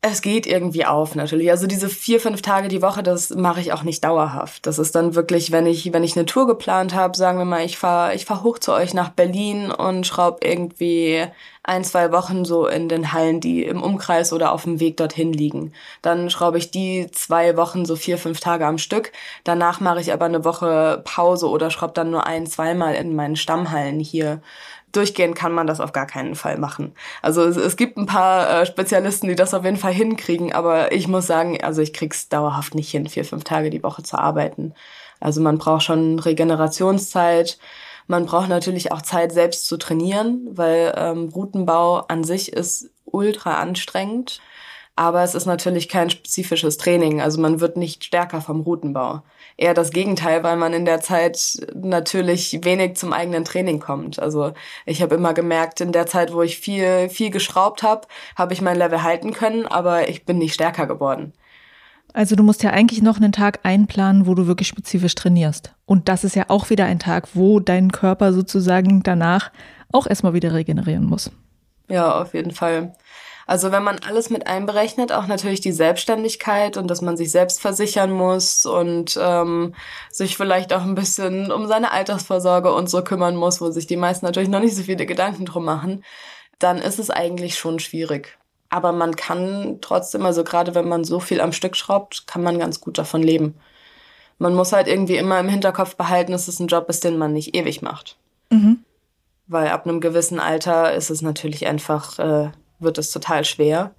Es 0.02 0.22
geht 0.22 0.46
irgendwie 0.46 0.86
auf, 0.86 1.14
natürlich. 1.14 1.50
Also 1.50 1.66
diese 1.66 1.90
vier, 1.90 2.20
fünf 2.20 2.40
Tage 2.40 2.68
die 2.68 2.80
Woche, 2.80 3.02
das 3.02 3.28
mache 3.30 3.60
ich 3.60 3.74
auch 3.74 3.82
nicht 3.82 4.02
dauerhaft. 4.02 4.66
Das 4.66 4.78
ist 4.78 4.94
dann 4.94 5.14
wirklich, 5.14 5.52
wenn 5.52 5.66
ich, 5.66 5.92
wenn 5.92 6.02
ich 6.02 6.16
eine 6.16 6.24
Tour 6.24 6.46
geplant 6.46 6.94
habe, 6.94 7.14
sagen 7.18 7.36
wir 7.36 7.44
mal, 7.44 7.66
ich 7.66 7.76
fahre 7.76 8.14
ich 8.14 8.24
fahr 8.24 8.42
hoch 8.42 8.58
zu 8.58 8.72
euch 8.72 8.94
nach 8.94 9.10
Berlin 9.10 9.70
und 9.70 10.06
schraub 10.06 10.42
irgendwie 10.42 11.26
ein, 11.64 11.84
zwei 11.84 12.12
Wochen 12.12 12.46
so 12.46 12.66
in 12.66 12.88
den 12.88 13.12
Hallen, 13.12 13.40
die 13.40 13.62
im 13.62 13.82
Umkreis 13.82 14.32
oder 14.32 14.52
auf 14.52 14.64
dem 14.64 14.80
Weg 14.80 14.96
dorthin 14.96 15.34
liegen. 15.34 15.74
Dann 16.00 16.30
schraube 16.30 16.56
ich 16.56 16.70
die 16.70 17.10
zwei 17.12 17.58
Wochen 17.58 17.84
so 17.84 17.94
vier, 17.94 18.16
fünf 18.16 18.40
Tage 18.40 18.66
am 18.66 18.78
Stück. 18.78 19.12
Danach 19.44 19.80
mache 19.80 20.00
ich 20.00 20.14
aber 20.14 20.24
eine 20.24 20.46
Woche 20.46 21.02
Pause 21.04 21.46
oder 21.46 21.70
schraub 21.70 21.92
dann 21.92 22.10
nur 22.10 22.26
ein, 22.26 22.46
zweimal 22.46 22.94
in 22.94 23.14
meinen 23.14 23.36
Stammhallen 23.36 24.00
hier 24.00 24.40
durchgehend 24.92 25.36
kann 25.36 25.52
man 25.52 25.66
das 25.66 25.80
auf 25.80 25.92
gar 25.92 26.06
keinen 26.06 26.34
Fall 26.34 26.58
machen. 26.58 26.92
Also 27.22 27.42
es, 27.42 27.56
es 27.56 27.76
gibt 27.76 27.96
ein 27.96 28.06
paar 28.06 28.62
äh, 28.62 28.66
Spezialisten, 28.66 29.28
die 29.28 29.34
das 29.34 29.54
auf 29.54 29.64
jeden 29.64 29.76
Fall 29.76 29.92
hinkriegen, 29.92 30.52
aber 30.52 30.92
ich 30.92 31.08
muss 31.08 31.26
sagen, 31.26 31.62
also 31.62 31.82
ich 31.82 31.92
krieg's 31.92 32.28
dauerhaft 32.28 32.74
nicht 32.74 32.90
hin, 32.90 33.08
vier, 33.08 33.24
fünf 33.24 33.44
Tage 33.44 33.70
die 33.70 33.82
Woche 33.82 34.02
zu 34.02 34.18
arbeiten. 34.18 34.74
Also 35.20 35.40
man 35.40 35.58
braucht 35.58 35.82
schon 35.82 36.18
Regenerationszeit. 36.18 37.58
Man 38.06 38.26
braucht 38.26 38.48
natürlich 38.48 38.90
auch 38.90 39.02
Zeit, 39.02 39.32
selbst 39.32 39.66
zu 39.66 39.76
trainieren, 39.76 40.48
weil 40.50 40.92
ähm, 40.96 41.28
Routenbau 41.28 41.98
an 42.08 42.24
sich 42.24 42.52
ist 42.52 42.90
ultra 43.04 43.60
anstrengend. 43.60 44.40
Aber 44.96 45.22
es 45.22 45.34
ist 45.34 45.46
natürlich 45.46 45.88
kein 45.88 46.10
spezifisches 46.10 46.76
Training. 46.76 47.20
Also 47.20 47.40
man 47.40 47.60
wird 47.60 47.76
nicht 47.76 48.04
stärker 48.04 48.40
vom 48.40 48.60
Routenbau 48.60 49.22
eher 49.60 49.74
das 49.74 49.90
Gegenteil, 49.90 50.42
weil 50.42 50.56
man 50.56 50.72
in 50.72 50.86
der 50.86 51.00
Zeit 51.00 51.66
natürlich 51.74 52.60
wenig 52.64 52.96
zum 52.96 53.12
eigenen 53.12 53.44
Training 53.44 53.78
kommt. 53.78 54.18
Also 54.18 54.52
ich 54.86 55.02
habe 55.02 55.14
immer 55.14 55.34
gemerkt, 55.34 55.82
in 55.82 55.92
der 55.92 56.06
Zeit, 56.06 56.32
wo 56.32 56.40
ich 56.42 56.58
viel, 56.58 57.10
viel 57.10 57.30
geschraubt 57.30 57.82
habe, 57.82 58.08
habe 58.36 58.54
ich 58.54 58.62
mein 58.62 58.78
Level 58.78 59.02
halten 59.02 59.32
können, 59.34 59.66
aber 59.66 60.08
ich 60.08 60.24
bin 60.24 60.38
nicht 60.38 60.54
stärker 60.54 60.86
geworden. 60.86 61.34
Also 62.14 62.34
du 62.34 62.42
musst 62.42 62.62
ja 62.62 62.70
eigentlich 62.70 63.02
noch 63.02 63.18
einen 63.18 63.32
Tag 63.32 63.60
einplanen, 63.62 64.26
wo 64.26 64.34
du 64.34 64.46
wirklich 64.46 64.68
spezifisch 64.68 65.14
trainierst. 65.14 65.74
Und 65.84 66.08
das 66.08 66.24
ist 66.24 66.34
ja 66.34 66.46
auch 66.48 66.70
wieder 66.70 66.86
ein 66.86 66.98
Tag, 66.98 67.28
wo 67.34 67.60
dein 67.60 67.92
Körper 67.92 68.32
sozusagen 68.32 69.02
danach 69.02 69.52
auch 69.92 70.06
erstmal 70.06 70.32
wieder 70.32 70.54
regenerieren 70.54 71.04
muss. 71.04 71.30
Ja, 71.88 72.20
auf 72.20 72.34
jeden 72.34 72.52
Fall. 72.52 72.94
Also 73.50 73.72
wenn 73.72 73.82
man 73.82 73.98
alles 74.06 74.30
mit 74.30 74.46
einberechnet, 74.46 75.10
auch 75.10 75.26
natürlich 75.26 75.60
die 75.60 75.72
Selbstständigkeit 75.72 76.76
und 76.76 76.86
dass 76.86 77.02
man 77.02 77.16
sich 77.16 77.32
selbst 77.32 77.60
versichern 77.60 78.12
muss 78.12 78.64
und 78.64 79.18
ähm, 79.20 79.74
sich 80.08 80.36
vielleicht 80.36 80.72
auch 80.72 80.82
ein 80.82 80.94
bisschen 80.94 81.50
um 81.50 81.66
seine 81.66 81.90
Altersvorsorge 81.90 82.72
und 82.72 82.88
so 82.88 83.02
kümmern 83.02 83.34
muss, 83.34 83.60
wo 83.60 83.72
sich 83.72 83.88
die 83.88 83.96
meisten 83.96 84.24
natürlich 84.24 84.50
noch 84.50 84.60
nicht 84.60 84.76
so 84.76 84.84
viele 84.84 85.04
Gedanken 85.04 85.46
drum 85.46 85.64
machen, 85.64 86.04
dann 86.60 86.78
ist 86.78 87.00
es 87.00 87.10
eigentlich 87.10 87.58
schon 87.58 87.80
schwierig. 87.80 88.38
Aber 88.68 88.92
man 88.92 89.16
kann 89.16 89.78
trotzdem, 89.80 90.24
also 90.24 90.44
gerade 90.44 90.76
wenn 90.76 90.86
man 90.86 91.02
so 91.02 91.18
viel 91.18 91.40
am 91.40 91.50
Stück 91.50 91.74
schraubt, 91.74 92.28
kann 92.28 92.44
man 92.44 92.56
ganz 92.56 92.80
gut 92.80 92.98
davon 92.98 93.20
leben. 93.20 93.56
Man 94.38 94.54
muss 94.54 94.72
halt 94.72 94.86
irgendwie 94.86 95.16
immer 95.16 95.40
im 95.40 95.48
Hinterkopf 95.48 95.96
behalten, 95.96 96.30
dass 96.30 96.46
es 96.46 96.60
ein 96.60 96.68
Job 96.68 96.88
ist, 96.88 97.02
den 97.02 97.18
man 97.18 97.32
nicht 97.32 97.56
ewig 97.56 97.82
macht. 97.82 98.16
Mhm. 98.50 98.84
Weil 99.48 99.70
ab 99.70 99.88
einem 99.88 100.00
gewissen 100.00 100.38
Alter 100.38 100.94
ist 100.94 101.10
es 101.10 101.20
natürlich 101.20 101.66
einfach 101.66 102.20
äh, 102.20 102.50
wird 102.80 102.98
es 102.98 103.10
total 103.10 103.44
schwer. 103.44 103.94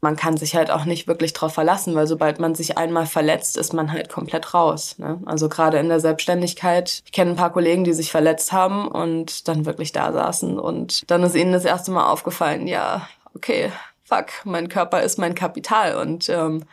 Man 0.00 0.16
kann 0.16 0.36
sich 0.36 0.56
halt 0.56 0.70
auch 0.70 0.84
nicht 0.84 1.06
wirklich 1.06 1.32
drauf 1.32 1.54
verlassen, 1.54 1.94
weil 1.94 2.08
sobald 2.08 2.40
man 2.40 2.56
sich 2.56 2.76
einmal 2.76 3.06
verletzt, 3.06 3.56
ist 3.56 3.72
man 3.72 3.92
halt 3.92 4.08
komplett 4.08 4.52
raus. 4.52 4.96
Ne? 4.98 5.20
Also 5.26 5.48
gerade 5.48 5.78
in 5.78 5.88
der 5.88 6.00
Selbstständigkeit. 6.00 7.02
Ich 7.04 7.12
kenne 7.12 7.30
ein 7.30 7.36
paar 7.36 7.52
Kollegen, 7.52 7.84
die 7.84 7.92
sich 7.92 8.10
verletzt 8.10 8.52
haben 8.52 8.88
und 8.88 9.46
dann 9.46 9.64
wirklich 9.64 9.92
da 9.92 10.12
saßen 10.12 10.58
und 10.58 11.08
dann 11.10 11.22
ist 11.22 11.36
ihnen 11.36 11.52
das 11.52 11.64
erste 11.64 11.92
Mal 11.92 12.10
aufgefallen, 12.10 12.66
ja, 12.66 13.08
okay, 13.34 13.70
fuck, 14.04 14.26
mein 14.44 14.68
Körper 14.68 15.02
ist 15.02 15.18
mein 15.18 15.34
Kapital 15.34 15.96
und 15.96 16.28
ähm, 16.28 16.64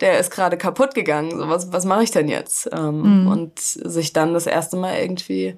der 0.00 0.18
ist 0.18 0.30
gerade 0.30 0.56
kaputt 0.58 0.94
gegangen. 0.94 1.30
So, 1.30 1.48
was, 1.48 1.72
was 1.72 1.84
mache 1.84 2.02
ich 2.02 2.10
denn 2.10 2.28
jetzt? 2.28 2.68
Ähm, 2.72 3.22
mhm. 3.22 3.28
Und 3.28 3.58
sich 3.58 4.12
dann 4.12 4.34
das 4.34 4.46
erste 4.46 4.76
Mal 4.76 4.98
irgendwie 4.98 5.56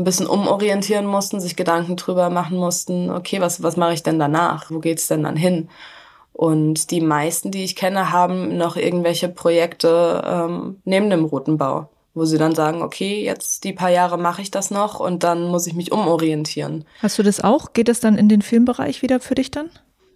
ein 0.00 0.04
bisschen 0.04 0.26
umorientieren 0.26 1.06
mussten, 1.06 1.40
sich 1.40 1.56
Gedanken 1.56 1.96
drüber 1.96 2.30
machen 2.30 2.56
mussten, 2.56 3.10
okay, 3.10 3.40
was, 3.40 3.62
was 3.62 3.76
mache 3.76 3.94
ich 3.94 4.02
denn 4.02 4.18
danach? 4.18 4.70
Wo 4.70 4.80
geht's 4.80 5.08
denn 5.08 5.22
dann 5.22 5.36
hin? 5.36 5.68
Und 6.32 6.90
die 6.90 7.00
meisten, 7.00 7.50
die 7.50 7.64
ich 7.64 7.76
kenne, 7.76 8.12
haben 8.12 8.56
noch 8.56 8.76
irgendwelche 8.76 9.28
Projekte 9.28 10.22
ähm, 10.24 10.80
neben 10.84 11.10
dem 11.10 11.24
Routenbau, 11.24 11.88
wo 12.14 12.24
sie 12.24 12.38
dann 12.38 12.54
sagen, 12.54 12.82
okay, 12.82 13.22
jetzt 13.22 13.64
die 13.64 13.72
paar 13.72 13.90
Jahre 13.90 14.16
mache 14.16 14.40
ich 14.40 14.50
das 14.50 14.70
noch 14.70 15.00
und 15.00 15.22
dann 15.22 15.48
muss 15.48 15.66
ich 15.66 15.74
mich 15.74 15.92
umorientieren. 15.92 16.84
Hast 17.02 17.18
du 17.18 17.22
das 17.22 17.42
auch? 17.42 17.72
Geht 17.72 17.88
das 17.88 18.00
dann 18.00 18.16
in 18.16 18.28
den 18.28 18.42
Filmbereich 18.42 19.02
wieder 19.02 19.20
für 19.20 19.34
dich 19.34 19.50
dann? 19.50 19.70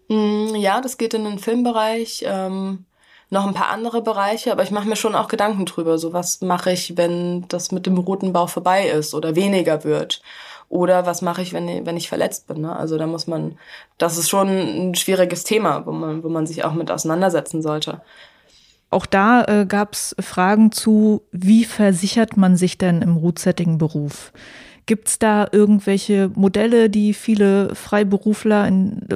Mm, 0.09 0.55
ja, 0.55 0.81
das 0.81 0.97
geht 0.97 1.15
in 1.15 1.25
den 1.25 1.39
Filmbereich. 1.39 2.25
Ähm, 2.27 2.87
noch 3.31 3.47
ein 3.47 3.55
paar 3.55 3.71
andere 3.71 4.03
Bereiche, 4.03 4.53
aber 4.53 4.63
ich 4.63 4.71
mache 4.71 4.89
mir 4.89 4.97
schon 4.97 5.15
auch 5.15 5.29
Gedanken 5.29 5.67
drüber. 5.67 5.99
So, 5.99 6.13
was 6.13 6.41
mache 6.41 6.73
ich, 6.73 6.97
wenn 6.97 7.47
das 7.49 7.73
mit 7.73 7.87
dem 7.87 7.99
roten 7.99 8.33
Bauch 8.33 8.49
vorbei 8.49 8.89
ist 8.89 9.15
oder 9.15 9.35
weniger 9.35 9.85
wird? 9.85 10.23
Oder 10.69 11.07
was 11.07 11.23
mache 11.23 11.43
ich, 11.43 11.53
wenn, 11.53 11.87
wenn 11.87 11.97
ich 11.97 12.09
verletzt 12.09 12.47
bin? 12.47 12.63
Ne? 12.63 12.75
Also 12.75 12.99
da 12.99 13.07
muss 13.07 13.27
man, 13.27 13.59
das 13.99 14.19
ist 14.19 14.29
schon 14.29 14.49
ein 14.49 14.95
schwieriges 14.95 15.45
Thema, 15.45 15.87
wo 15.87 15.93
man, 15.93 16.23
wo 16.25 16.29
man 16.29 16.47
sich 16.47 16.65
auch 16.65 16.73
mit 16.73 16.91
auseinandersetzen 16.91 17.63
sollte. 17.63 18.01
Auch 18.91 19.07
da 19.07 19.45
äh, 19.45 19.67
gab 19.67 19.95
es 19.95 20.15
Fragen 20.21 20.73
zu, 20.73 21.23
wie 21.33 21.65
versichert 21.65 22.37
man 22.37 22.57
sich 22.57 22.79
denn 22.79 23.03
im 23.03 23.17
Root-Setting-Beruf? 23.17 24.33
Gibt 24.87 25.09
es 25.09 25.19
da 25.19 25.49
irgendwelche 25.51 26.31
Modelle, 26.35 26.91
die 26.91 27.15
viele 27.15 27.75
Freiberufler 27.75 28.69
in, 28.69 29.07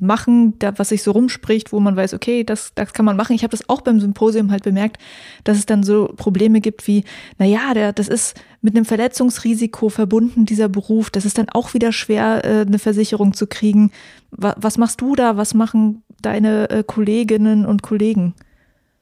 machen, 0.00 0.58
da, 0.58 0.78
was 0.78 0.88
sich 0.88 1.02
so 1.02 1.12
rumspricht, 1.12 1.72
wo 1.72 1.80
man 1.80 1.96
weiß, 1.96 2.14
okay, 2.14 2.44
das, 2.44 2.72
das 2.74 2.92
kann 2.92 3.04
man 3.04 3.16
machen. 3.16 3.34
Ich 3.34 3.42
habe 3.42 3.50
das 3.50 3.68
auch 3.68 3.82
beim 3.82 4.00
Symposium 4.00 4.50
halt 4.50 4.64
bemerkt, 4.64 4.98
dass 5.44 5.58
es 5.58 5.66
dann 5.66 5.82
so 5.82 6.12
Probleme 6.16 6.60
gibt 6.60 6.86
wie, 6.86 7.04
na 7.38 7.46
ja, 7.46 7.74
der, 7.74 7.92
das 7.92 8.08
ist 8.08 8.34
mit 8.62 8.74
einem 8.74 8.84
Verletzungsrisiko 8.84 9.88
verbunden, 9.88 10.46
dieser 10.46 10.68
Beruf. 10.68 11.10
Das 11.10 11.24
ist 11.24 11.38
dann 11.38 11.48
auch 11.48 11.74
wieder 11.74 11.92
schwer, 11.92 12.44
äh, 12.44 12.66
eine 12.66 12.78
Versicherung 12.78 13.34
zu 13.34 13.46
kriegen. 13.46 13.90
Was, 14.30 14.54
was 14.58 14.78
machst 14.78 15.00
du 15.00 15.14
da? 15.14 15.36
Was 15.36 15.54
machen 15.54 16.02
deine 16.22 16.70
äh, 16.70 16.84
Kolleginnen 16.84 17.66
und 17.66 17.82
Kollegen? 17.82 18.34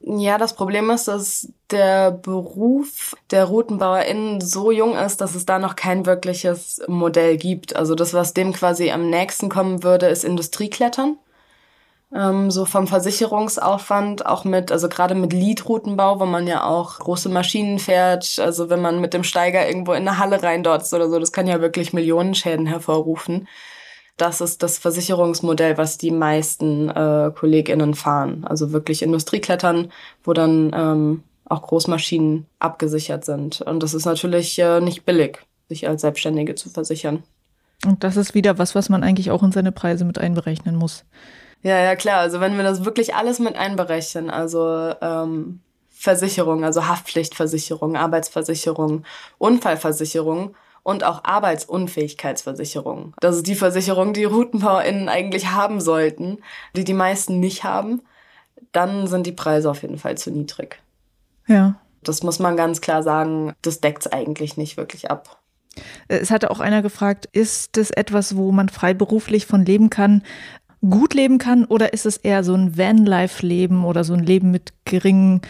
Ja, 0.01 0.39
das 0.39 0.55
Problem 0.55 0.91
ist, 0.91 1.09
dass 1.09 1.53
der 1.71 2.11
Beruf 2.11 3.15
der 3.31 3.45
RoutenbauerInnen 3.45 4.41
so 4.41 4.71
jung 4.71 4.97
ist, 4.97 5.21
dass 5.21 5.35
es 5.35 5.47
da 5.47 5.59
noch 5.59 5.77
kein 5.77 6.07
wirkliches 6.07 6.83
Modell 6.89 7.37
gibt. 7.37 7.77
Also 7.77 7.95
das, 7.95 8.15
was 8.15 8.35
dem 8.35 8.53
quasi 8.53 8.91
am 8.91 9.11
nächsten 9.11 9.49
kommen 9.49 9.83
würde, 9.83 10.07
ist 10.07 10.25
Industrieklettern. 10.25 11.17
Ähm, 12.15 12.51
so 12.51 12.65
vom 12.65 12.87
Versicherungsaufwand, 12.87 14.25
auch 14.25 14.45
mit, 14.45 14.73
also 14.73 14.89
gerade 14.89 15.15
mit 15.15 15.33
Lead-Routenbau, 15.33 16.21
wo 16.21 16.27
man 16.27 16.47
ja 16.47 16.65
auch 16.65 16.99
große 16.99 17.29
Maschinen 17.29 17.79
fährt. 17.79 18.39
Also 18.39 18.71
wenn 18.71 18.81
man 18.81 19.01
mit 19.01 19.13
dem 19.13 19.25
Steiger 19.25 19.67
irgendwo 19.67 19.93
in 19.93 20.09
eine 20.09 20.19
Halle 20.19 20.43
reindotzt 20.43 20.95
oder 20.95 21.11
so, 21.11 21.19
das 21.19 21.33
kann 21.33 21.47
ja 21.47 21.61
wirklich 21.61 21.93
Millionenschäden 21.93 22.67
hervorrufen 22.67 23.47
das 24.19 24.41
ist 24.41 24.63
das 24.63 24.79
Versicherungsmodell, 24.79 25.79
was 25.79 25.97
die 25.97 26.11
meisten 26.11 26.91
äh, 26.91 27.31
KollegInnen 27.35 27.95
fahren. 27.95 28.45
Also 28.45 28.73
wirklich 28.73 29.03
Industrieklettern, 29.03 29.93
wo 30.25 30.33
dann 30.33 30.73
ähm, 30.75 31.23
auch 31.49 31.63
Großmaschinen 31.63 32.47
abgesichert 32.59 33.25
sind. 33.25 33.61
Und 33.63 33.83
das 33.83 33.95
ist 33.95 34.05
natürlich 34.05 34.59
äh, 34.59 34.81
nicht 34.81 35.05
billig, 35.05 35.39
sich 35.69 35.89
als 35.89 36.03
Selbstständige 36.03 36.55
zu 36.55 36.71
versichern. 36.71 37.23
Und 37.87 38.05
das 38.05 38.17
ist 38.17 38.35
wieder 38.35 38.59
was, 38.59 38.75
was 38.75 38.89
man 38.89 39.05
eigentlich 39.05 39.31
auch 39.31 39.43
in 39.43 39.53
seine 39.53 39.73
Preise 39.73 40.05
mit 40.05 40.19
einberechnen 40.19 40.77
muss. 40.77 41.05
Ja, 41.63 41.79
ja, 41.79 41.97
klar. 41.97 42.21
Also 42.21 42.41
wenn 42.41 42.57
wir 42.57 42.65
das 42.65 42.85
wirklich 42.85 43.15
alles 43.15 43.39
mit 43.39 43.57
einberechnen, 43.57 44.31
also 44.31 44.95
ähm, 45.01 45.61
Versicherung, 45.91 46.65
also 46.65 46.87
Haftpflichtversicherung, 46.87 47.97
Arbeitsversicherung, 47.97 49.05
Unfallversicherung 49.39 50.55
und 50.83 51.05
auch 51.05 51.25
Arbeitsunfähigkeitsversicherung. 51.25 53.15
Das 53.21 53.37
ist 53.37 53.47
die 53.47 53.57
Versicherung, 53.57 54.13
die 54.13 54.25
RoutenbauerInnen 54.25 55.09
eigentlich 55.09 55.49
haben 55.51 55.81
sollten, 55.81 56.39
die 56.77 56.85
die 56.85 56.95
meisten 56.95 57.41
nicht 57.41 57.65
haben. 57.65 58.03
Dann 58.73 59.07
sind 59.07 59.27
die 59.27 59.33
Preise 59.33 59.71
auf 59.71 59.83
jeden 59.83 59.99
Fall 59.99 60.17
zu 60.17 60.31
niedrig. 60.31 60.81
Ja. 61.49 61.81
Das 62.03 62.23
muss 62.23 62.39
man 62.39 62.57
ganz 62.57 62.81
klar 62.81 63.03
sagen, 63.03 63.53
das 63.63 63.81
deckt 63.81 64.07
es 64.07 64.13
eigentlich 64.13 64.57
nicht 64.57 64.77
wirklich 64.77 65.11
ab. 65.11 65.41
Es 66.09 66.31
hatte 66.31 66.51
auch 66.51 66.61
einer 66.61 66.83
gefragt, 66.83 67.29
ist 67.33 67.77
es 67.77 67.91
etwas, 67.91 68.37
wo 68.37 68.53
man 68.53 68.69
freiberuflich 68.69 69.47
von 69.47 69.65
leben 69.65 69.91
kann, 69.91 70.23
gut 70.89 71.15
leben 71.15 71.39
kann, 71.39 71.65
oder 71.65 71.93
ist 71.93 72.07
es 72.07 72.17
eher 72.17 72.45
so 72.45 72.55
ein 72.55 72.77
Vanlife-Leben 72.77 73.85
oder 73.85 74.05
so 74.05 74.15
ein 74.15 74.23
Leben 74.23 74.51
mit 74.51 74.73
geringen 74.85 75.43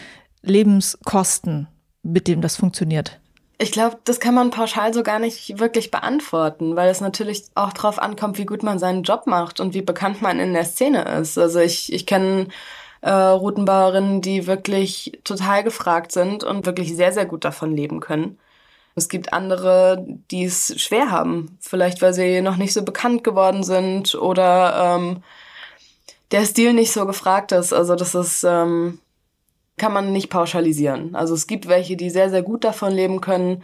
Lebenskosten, 0.43 1.69
mit 2.03 2.29
dem 2.29 2.41
das 2.41 2.57
funktioniert? 2.57 3.21
Ich 3.61 3.73
glaube, 3.73 3.99
das 4.05 4.21
kann 4.21 4.35
man 4.35 4.51
pauschal 4.51 4.95
so 4.95 5.03
gar 5.03 5.19
nicht 5.19 5.59
wirklich 5.59 5.91
beantworten, 5.91 6.77
weil 6.77 6.91
es 6.91 7.01
natürlich 7.01 7.45
auch 7.57 7.73
darauf 7.73 8.01
ankommt, 8.01 8.39
wie 8.39 8.47
gut 8.47 8.63
man 8.63 8.79
seinen 8.79 9.03
Job 9.03 9.27
macht 9.27 9.59
und 9.59 9.75
wie 9.75 9.83
bekannt 9.83 10.23
man 10.23 10.39
in 10.39 10.53
der 10.53 10.65
Szene 10.65 11.03
ist. 11.21 11.37
Also 11.37 11.59
ich, 11.59 11.93
ich 11.93 12.07
kenne 12.07 12.47
äh, 13.01 13.11
Routenbauerinnen, 13.11 14.21
die 14.21 14.47
wirklich 14.47 15.19
total 15.25 15.65
gefragt 15.65 16.13
sind 16.13 16.45
und 16.45 16.67
wirklich 16.67 16.95
sehr, 16.97 17.13
sehr 17.13 17.27
gut 17.27 17.45
davon 17.45 17.75
leben 17.75 18.01
können. 18.01 18.39
Es 18.95 19.09
gibt 19.09 19.33
andere, 19.33 20.05
die 20.31 20.45
es 20.45 20.75
schwer 20.81 21.11
haben, 21.11 21.57
vielleicht 21.61 22.03
weil 22.03 22.13
sie 22.13 22.41
noch 22.41 22.57
nicht 22.57 22.73
so 22.73 22.83
bekannt 22.83 23.23
geworden 23.23 23.63
sind 23.63 24.15
oder 24.17 24.97
ähm, 24.97 25.23
der 26.33 26.45
Stil 26.45 26.73
nicht 26.73 26.93
so 26.93 27.07
gefragt 27.07 27.53
ist. 27.53 27.73
Also 27.73 27.95
das 27.95 28.15
ist, 28.15 28.45
ähm, 28.45 28.99
kann 29.79 29.93
man 29.93 30.13
nicht 30.13 30.31
pauschalisieren. 30.31 31.15
Also 31.15 31.35
es 31.35 31.47
gibt 31.47 31.69
welche, 31.69 31.97
die 31.97 32.11
sehr, 32.11 32.31
sehr 32.31 32.43
gut 32.43 32.65
davon 32.65 32.93
leben 32.93 33.21
können. 33.21 33.63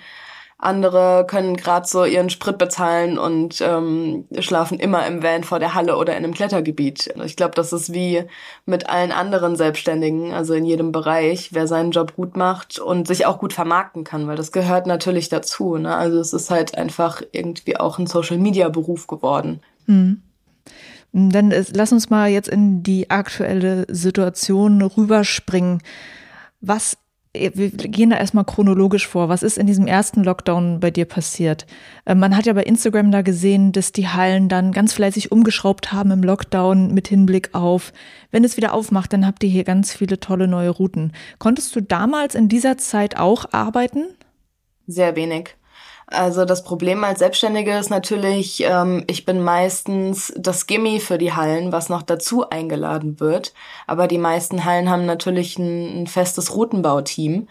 Andere 0.58 1.26
können 1.28 1.56
gerade 1.56 1.86
so 1.86 2.04
ihren 2.04 2.30
Sprit 2.30 2.58
bezahlen 2.58 3.18
und 3.18 3.60
ähm, 3.60 4.26
schlafen 4.38 4.78
immer 4.78 5.06
im 5.06 5.22
Van 5.22 5.44
vor 5.44 5.58
der 5.58 5.74
Halle 5.74 5.96
oder 5.96 6.16
in 6.16 6.24
einem 6.24 6.32
Klettergebiet. 6.32 7.12
Ich 7.24 7.36
glaube, 7.36 7.54
das 7.54 7.72
ist 7.72 7.92
wie 7.92 8.24
mit 8.64 8.88
allen 8.88 9.12
anderen 9.12 9.56
Selbstständigen, 9.56 10.32
also 10.32 10.54
in 10.54 10.64
jedem 10.64 10.92
Bereich, 10.92 11.50
wer 11.52 11.66
seinen 11.66 11.90
Job 11.90 12.14
gut 12.14 12.36
macht 12.36 12.78
und 12.78 13.06
sich 13.08 13.26
auch 13.26 13.38
gut 13.38 13.52
vermarkten 13.52 14.04
kann, 14.04 14.26
weil 14.26 14.36
das 14.36 14.52
gehört 14.52 14.86
natürlich 14.86 15.28
dazu. 15.28 15.76
Ne? 15.76 15.94
Also 15.94 16.18
es 16.18 16.32
ist 16.32 16.50
halt 16.50 16.78
einfach 16.78 17.20
irgendwie 17.32 17.76
auch 17.76 17.98
ein 17.98 18.06
Social-Media-Beruf 18.06 19.06
geworden. 19.06 19.60
Mhm. 19.86 20.22
Dann 21.12 21.50
äh, 21.50 21.64
lass 21.72 21.92
uns 21.92 22.10
mal 22.10 22.28
jetzt 22.28 22.48
in 22.48 22.82
die 22.82 23.10
aktuelle 23.10 23.86
Situation 23.88 24.82
rüberspringen. 24.82 25.80
Was 26.60 26.96
wir 27.34 27.70
gehen 27.70 28.10
da 28.10 28.16
erstmal 28.16 28.44
chronologisch 28.44 29.08
vor. 29.08 29.28
Was 29.28 29.42
ist 29.42 29.58
in 29.58 29.66
diesem 29.66 29.86
ersten 29.86 30.22
Lockdown 30.22 30.78
bei 30.80 30.90
dir 30.90 31.04
passiert? 31.04 31.66
Äh, 32.04 32.14
man 32.14 32.36
hat 32.36 32.46
ja 32.46 32.52
bei 32.52 32.62
Instagram 32.62 33.10
da 33.10 33.22
gesehen, 33.22 33.72
dass 33.72 33.92
die 33.92 34.08
Hallen 34.08 34.48
dann 34.48 34.72
ganz 34.72 34.92
fleißig 34.92 35.32
umgeschraubt 35.32 35.92
haben 35.92 36.10
im 36.12 36.22
Lockdown 36.22 36.94
mit 36.94 37.08
Hinblick 37.08 37.50
auf, 37.54 37.92
wenn 38.30 38.44
es 38.44 38.56
wieder 38.56 38.72
aufmacht, 38.72 39.12
dann 39.12 39.26
habt 39.26 39.42
ihr 39.42 39.50
hier 39.50 39.64
ganz 39.64 39.92
viele 39.92 40.20
tolle 40.20 40.48
neue 40.48 40.70
Routen. 40.70 41.12
Konntest 41.38 41.74
du 41.74 41.80
damals 41.80 42.34
in 42.34 42.48
dieser 42.48 42.78
Zeit 42.78 43.16
auch 43.16 43.52
arbeiten? 43.52 44.06
Sehr 44.86 45.16
wenig. 45.16 45.56
Also 46.14 46.44
das 46.44 46.64
Problem 46.64 47.04
als 47.04 47.18
Selbstständige 47.18 47.76
ist 47.76 47.90
natürlich, 47.90 48.64
ähm, 48.64 49.04
ich 49.06 49.24
bin 49.24 49.42
meistens 49.42 50.32
das 50.36 50.66
Gimmi 50.66 51.00
für 51.00 51.18
die 51.18 51.32
Hallen, 51.32 51.72
was 51.72 51.88
noch 51.88 52.02
dazu 52.02 52.48
eingeladen 52.48 53.20
wird. 53.20 53.52
Aber 53.86 54.08
die 54.08 54.18
meisten 54.18 54.64
Hallen 54.64 54.88
haben 54.90 55.06
natürlich 55.06 55.58
ein, 55.58 56.02
ein 56.02 56.06
festes 56.06 56.54
Routenbauteam, 56.54 57.48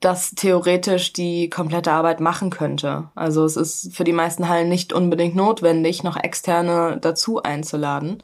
das 0.00 0.32
theoretisch 0.32 1.12
die 1.12 1.50
komplette 1.50 1.92
Arbeit 1.92 2.20
machen 2.20 2.50
könnte. 2.50 3.08
Also 3.14 3.44
es 3.44 3.56
ist 3.56 3.94
für 3.96 4.04
die 4.04 4.12
meisten 4.12 4.48
Hallen 4.48 4.68
nicht 4.68 4.92
unbedingt 4.92 5.34
notwendig, 5.34 6.02
noch 6.02 6.16
externe 6.16 6.98
dazu 7.00 7.42
einzuladen. 7.42 8.22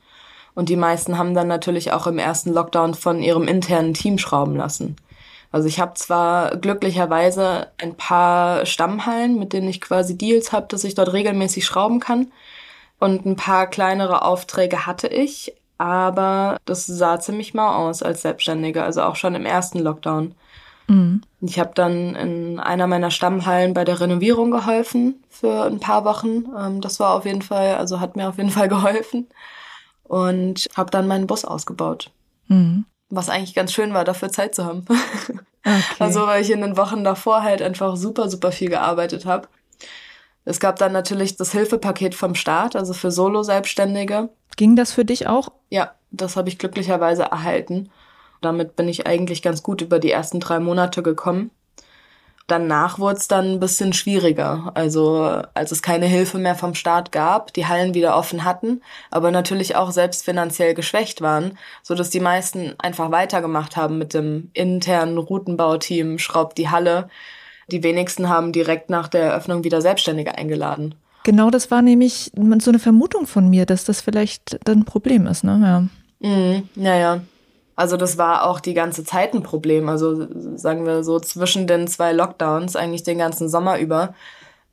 Und 0.55 0.69
die 0.69 0.77
meisten 0.77 1.19
haben 1.19 1.35
dann 1.35 1.49
natürlich 1.49 1.93
auch 1.93 2.07
im 2.07 2.19
ersten 2.19 2.53
Lockdown 2.53 2.95
von 2.95 3.23
ihrem 3.23 3.49
internen 3.49 3.95
Team 3.95 4.19
schrauben 4.19 4.57
lassen. 4.57 4.97
Also 5.55 5.69
ich 5.69 5.79
habe 5.79 5.95
zwar 5.95 6.57
glücklicherweise 6.57 7.69
ein 7.79 7.95
paar 7.95 8.67
Stammhallen, 8.67 9.39
mit 9.39 9.53
denen 9.53 9.69
ich 9.69 9.81
quasi 9.81 10.19
Deals 10.19 10.51
habe, 10.51 10.67
dass 10.69 10.83
ich 10.83 10.97
dort 10.97 11.13
regelmäßig 11.13 11.65
schrauben 11.65 12.01
kann. 12.01 12.33
Und 12.99 13.25
ein 13.25 13.37
paar 13.37 13.69
kleinere 13.69 14.23
Aufträge 14.23 14.85
hatte 14.85 15.07
ich, 15.07 15.55
aber 15.79 16.57
das 16.65 16.89
sah 16.89 17.21
ziemlich 17.21 17.55
mau 17.55 17.69
aus 17.69 18.03
als 18.03 18.23
Selbstständige, 18.23 18.83
also 18.83 19.03
auch 19.03 19.15
schon 19.15 19.37
im 19.37 19.47
ersten 19.47 19.79
Lockdown. 19.79 20.35
Mhm. 20.89 21.21
Ich 21.41 21.61
habe 21.61 21.71
dann 21.73 22.17
in 22.17 22.59
einer 22.59 22.89
meiner 22.89 23.13
Stammhallen 23.13 23.75
bei 23.75 23.85
der 23.85 24.01
Renovierung 24.01 24.51
geholfen 24.51 25.23
für 25.31 25.67
ein 25.67 25.79
paar 25.79 26.05
Wochen. 26.05 26.47
Ähm, 26.59 26.81
das 26.81 26.99
war 26.99 27.15
auf 27.15 27.27
jeden 27.27 27.43
Fall, 27.43 27.77
also 27.77 28.01
hat 28.01 28.17
mir 28.17 28.29
auf 28.29 28.39
jeden 28.39 28.51
Fall 28.51 28.67
geholfen. 28.69 29.29
Und 30.03 30.67
habe 30.77 30.91
dann 30.91 31.07
meinen 31.07 31.29
Bus 31.29 31.45
ausgebaut. 31.45 32.11
Mhm. 32.49 32.87
Was 33.15 33.29
eigentlich 33.29 33.55
ganz 33.55 33.73
schön 33.73 33.95
war, 33.95 34.05
dafür 34.05 34.31
Zeit 34.31 34.55
zu 34.55 34.65
haben. 34.65 34.85
Okay. 35.67 35.83
Also 35.99 36.27
weil 36.27 36.43
ich 36.43 36.51
in 36.51 36.61
den 36.61 36.77
Wochen 36.77 37.05
davor 37.05 37.43
halt 37.43 37.63
einfach 37.63 37.97
super, 37.97 38.29
super 38.29 38.53
viel 38.53 38.69
gearbeitet 38.69 39.25
habe. 39.25 39.49
Es 40.45 40.61
gab 40.61 40.79
dann 40.79 40.93
natürlich 40.93 41.37
das 41.37 41.53
Hilfepaket 41.53 42.15
vom 42.15 42.35
Staat, 42.35 42.77
also 42.77 42.93
für 42.93 43.11
Solo-Selbstständige. 43.11 44.29
Ging 44.59 44.77
das 44.77 44.93
für 44.93 45.07
dich 45.07 45.27
auch? 45.27 45.49
Ja, 45.71 45.95
das 46.11 46.37
habe 46.37 46.51
ich 46.51 46.59
glücklicherweise 46.59 47.23
erhalten. 47.23 47.91
Damit 48.43 48.77
bin 48.77 48.89
ich 48.89 49.07
eigentlich 49.07 49.41
ganz 49.41 49.63
gut 49.63 49.81
über 49.81 49.99
die 49.99 50.11
ersten 50.11 50.39
drei 50.39 50.61
Monate 50.61 51.03
gekommen. 51.03 51.51
Danach 52.47 52.99
wurde 52.99 53.17
es 53.17 53.27
dann 53.27 53.53
ein 53.53 53.61
bisschen 53.61 53.95
schwieriger. 53.95 54.73
Also 54.75 55.43
als 55.55 55.73
es 55.73 55.81
keine 55.81 56.07
Hilfe 56.07 56.37
mehr 56.39 56.55
vom 56.55 56.75
Staat 56.75 57.11
gab, 57.11 57.55
die 57.55 57.67
Hallen 57.67 57.95
wieder 57.95 58.17
offen 58.17 58.45
hatten, 58.45 58.83
aber 59.11 59.31
natürlich 59.31 59.77
auch 59.77 59.91
selbst 59.93 60.25
finanziell 60.25 60.75
geschwächt 60.75 61.23
waren, 61.23 61.57
so 61.83 61.95
dass 61.95 62.11
die 62.11 62.21
meisten 62.21 62.75
einfach 62.79 63.11
weitergemacht 63.11 63.77
haben 63.77 63.97
mit 63.97 64.13
dem 64.13 64.51
internen 64.53 65.17
Routenbauteam, 65.17 66.19
schraubt 66.19 66.59
die 66.59 66.69
Halle. 66.69 67.09
Die 67.71 67.83
wenigsten 67.83 68.29
haben 68.29 68.53
direkt 68.53 68.91
nach 68.91 69.09
der 69.09 69.23
Eröffnung 69.23 69.65
wieder 69.65 69.81
Selbstständige 69.81 70.37
eingeladen. 70.37 70.95
Genau, 71.23 71.49
das 71.49 71.71
war 71.71 71.81
nämlich 71.81 72.31
so 72.59 72.71
eine 72.71 72.79
Vermutung 72.79 73.27
von 73.27 73.49
mir, 73.49 73.65
dass 73.65 73.85
das 73.85 74.03
vielleicht 74.03 74.69
ein 74.69 74.85
Problem 74.85 75.27
ist, 75.27 75.45
ne? 75.45 75.89
Ja. 76.21 76.29
Mhm, 76.29 76.69
naja. 76.75 77.23
Also 77.77 77.97
das 77.97 78.19
war 78.19 78.45
auch 78.45 78.61
die 78.61 78.75
ganze 78.75 79.05
Zeit 79.05 79.35
ein 79.35 79.43
Problem. 79.43 79.89
Also 79.89 80.27
sagen 80.57 80.87
wir 80.87 81.03
so 81.05 81.19
zwischen 81.21 81.67
den 81.67 81.89
zwei 81.89 82.13
Lockdowns, 82.13 82.77
eigentlich 82.77 83.03
den 83.03 83.19
ganzen 83.19 83.49
Sommer 83.49 83.79
über, 83.79 84.15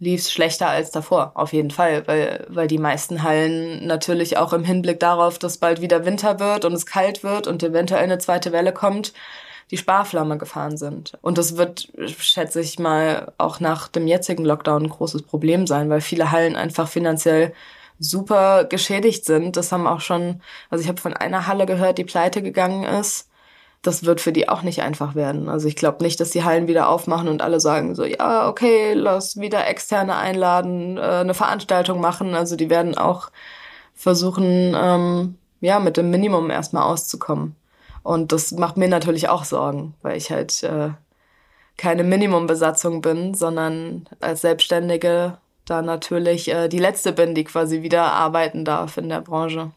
lief 0.02 0.22
es 0.22 0.32
schlechter 0.32 0.68
als 0.68 0.90
davor, 0.92 1.32
auf 1.36 1.54
jeden 1.54 1.70
Fall, 1.70 2.08
weil, 2.08 2.46
weil 2.50 2.68
die 2.68 2.80
meisten 2.80 3.22
Hallen 3.22 3.86
natürlich 3.86 4.36
auch 4.38 4.52
im 4.52 4.64
Hinblick 4.64 5.00
darauf, 5.00 5.38
dass 5.38 5.60
bald 5.60 5.80
wieder 5.80 6.06
Winter 6.06 6.40
wird 6.40 6.66
und 6.66 6.74
es 6.74 6.88
kalt 6.88 7.24
wird 7.24 7.46
und 7.46 7.62
eventuell 7.62 8.04
eine 8.04 8.18
zweite 8.18 8.52
Welle 8.52 8.74
kommt, 8.74 9.14
die 9.70 9.78
Sparflamme 9.78 10.40
gefahren 10.40 10.76
sind. 10.76 11.18
Und 11.22 11.38
das 11.38 11.56
wird, 11.56 11.90
schätze 12.18 12.62
ich 12.62 12.80
mal, 12.80 13.32
auch 13.38 13.60
nach 13.60 13.88
dem 13.88 14.08
jetzigen 14.08 14.44
Lockdown 14.44 14.84
ein 14.84 14.90
großes 14.90 15.22
Problem 15.22 15.68
sein, 15.68 15.90
weil 15.90 16.02
viele 16.02 16.32
Hallen 16.32 16.56
einfach 16.56 16.88
finanziell 16.88 17.54
super 18.02 18.66
geschädigt 18.66 19.26
sind. 19.26 19.56
Das 19.56 19.72
haben 19.72 19.88
auch 19.88 20.02
schon, 20.02 20.42
also 20.70 20.82
ich 20.82 20.90
habe 20.90 21.00
von 21.00 21.14
einer 21.14 21.48
Halle 21.48 21.66
gehört, 21.66 21.98
die 21.98 22.04
pleite 22.04 22.42
gegangen 22.42 22.84
ist. 22.84 23.30
Das 23.84 24.06
wird 24.06 24.22
für 24.22 24.34
die 24.34 24.50
auch 24.50 24.64
nicht 24.64 24.82
einfach 24.82 25.16
werden. 25.16 25.50
Also 25.50 25.68
ich 25.68 25.76
glaube 25.76 26.04
nicht, 26.04 26.20
dass 26.20 26.32
die 26.32 26.44
Hallen 26.44 26.68
wieder 26.68 26.90
aufmachen 26.90 27.28
und 27.28 27.42
alle 27.42 27.60
sagen 27.60 27.96
so, 27.96 28.04
ja, 28.06 28.48
okay, 28.50 28.94
lass 28.94 29.40
wieder 29.40 29.68
externe 29.68 30.16
einladen, 30.18 30.98
äh, 30.98 31.02
eine 31.02 31.34
Veranstaltung 31.34 32.02
machen. 32.02 32.36
Also 32.36 32.56
die 32.56 32.70
werden 32.70 32.98
auch 32.98 33.32
versuchen, 33.96 34.76
ähm, 34.76 35.36
ja, 35.62 35.80
mit 35.80 35.98
dem 35.98 36.12
Minimum 36.12 36.50
erstmal 36.50 36.84
auszukommen. 36.84 37.56
Und 38.04 38.32
das 38.32 38.52
macht 38.52 38.78
mir 38.78 38.88
natürlich 38.88 39.30
auch 39.30 39.46
Sorgen, 39.46 39.96
weil 40.02 40.18
ich 40.18 40.32
halt 40.32 40.64
äh, 40.64 40.90
keine 41.78 42.04
Minimumbesatzung 42.04 43.02
bin, 43.02 43.34
sondern 43.36 44.08
als 44.20 44.42
Selbstständige 44.42 45.38
da 45.66 45.82
natürlich 45.82 46.50
äh, 46.50 46.68
die 46.68 46.80
letzte 46.80 47.14
bin, 47.14 47.36
die 47.36 47.44
quasi 47.44 47.82
wieder 47.82 48.04
arbeiten 48.12 48.66
darf 48.66 48.98
in 48.98 49.10
der 49.10 49.22
Branche. 49.22 49.72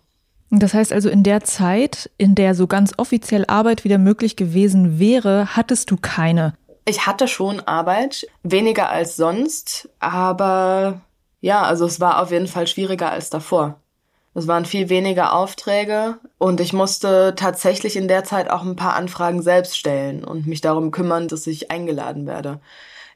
Das 0.51 0.75
heißt 0.75 0.92
also, 0.92 1.09
in 1.09 1.23
der 1.23 1.42
Zeit, 1.42 2.11
in 2.16 2.35
der 2.35 2.55
so 2.55 2.66
ganz 2.66 2.92
offiziell 2.97 3.44
Arbeit 3.47 3.85
wieder 3.85 3.99
möglich 3.99 4.37
gewesen 4.37 4.99
wäre, 4.99 5.57
hattest 5.57 5.90
du 5.90 5.97
keine? 5.97 6.55
Ich 6.87 7.07
hatte 7.07 7.29
schon 7.29 7.61
Arbeit, 7.61 8.27
weniger 8.42 8.90
als 8.90 9.16
sonst, 9.16 9.88
aber 10.01 11.01
ja, 11.40 11.62
also 11.62 11.87
es 11.87 11.99
war 11.99 12.23
auf 12.23 12.31
jeden 12.31 12.47
Fall 12.47 12.66
schwieriger 12.66 13.11
als 13.11 13.31
davor. 13.31 13.81
Es 14.35 14.49
waren 14.49 14.64
viel 14.64 14.88
weniger 14.88 15.33
Aufträge 15.33 16.18
und 16.38 16.61
ich 16.61 16.73
musste 16.73 17.35
tatsächlich 17.37 17.97
in 17.97 18.09
der 18.09 18.25
Zeit 18.25 18.51
auch 18.51 18.62
ein 18.62 18.77
paar 18.77 18.94
Anfragen 18.94 19.42
selbst 19.42 19.79
stellen 19.79 20.25
und 20.25 20.47
mich 20.47 20.61
darum 20.61 20.90
kümmern, 20.90 21.29
dass 21.29 21.47
ich 21.47 21.70
eingeladen 21.70 22.27
werde. 22.27 22.61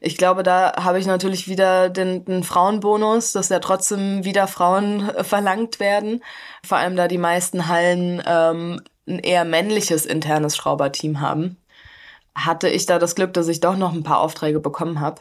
Ich 0.01 0.17
glaube, 0.17 0.43
da 0.43 0.85
habe 0.85 0.99
ich 0.99 1.07
natürlich 1.07 1.49
wieder 1.49 1.89
den, 1.89 2.25
den 2.25 2.45
Frauenbonus, 2.45 3.33
dass 3.33 3.49
ja 3.49 3.59
trotzdem 3.59 4.25
wieder 4.25 4.47
Frauen 4.47 5.09
äh, 5.09 5.25
verlangt 5.25 5.81
werden. 5.81 6.23
Vor 6.65 6.79
allem 6.79 6.97
da 6.97 7.09
die 7.09 7.19
meisten 7.19 7.69
Hallen 7.69 8.23
ähm, 8.27 8.81
ein 9.09 9.19
eher 9.19 9.45
männliches 9.45 10.07
internes 10.07 10.57
Schrauberteam 10.57 11.21
haben 11.21 11.57
hatte 12.45 12.69
ich 12.69 12.87
da 12.87 12.99
das 12.99 13.15
Glück, 13.15 13.33
dass 13.35 13.49
ich 13.49 13.61
doch 13.61 13.77
noch 13.77 13.93
ein 13.93 14.03
paar 14.03 14.21
Aufträge 14.21 14.61
bekommen 14.61 15.01
habe. 15.01 15.21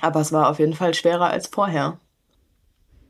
Aber 0.00 0.20
es 0.20 0.32
war 0.32 0.48
auf 0.48 0.58
jeden 0.58 0.74
Fall 0.74 0.94
schwerer 0.94 1.30
als 1.30 1.46
vorher. 1.46 1.98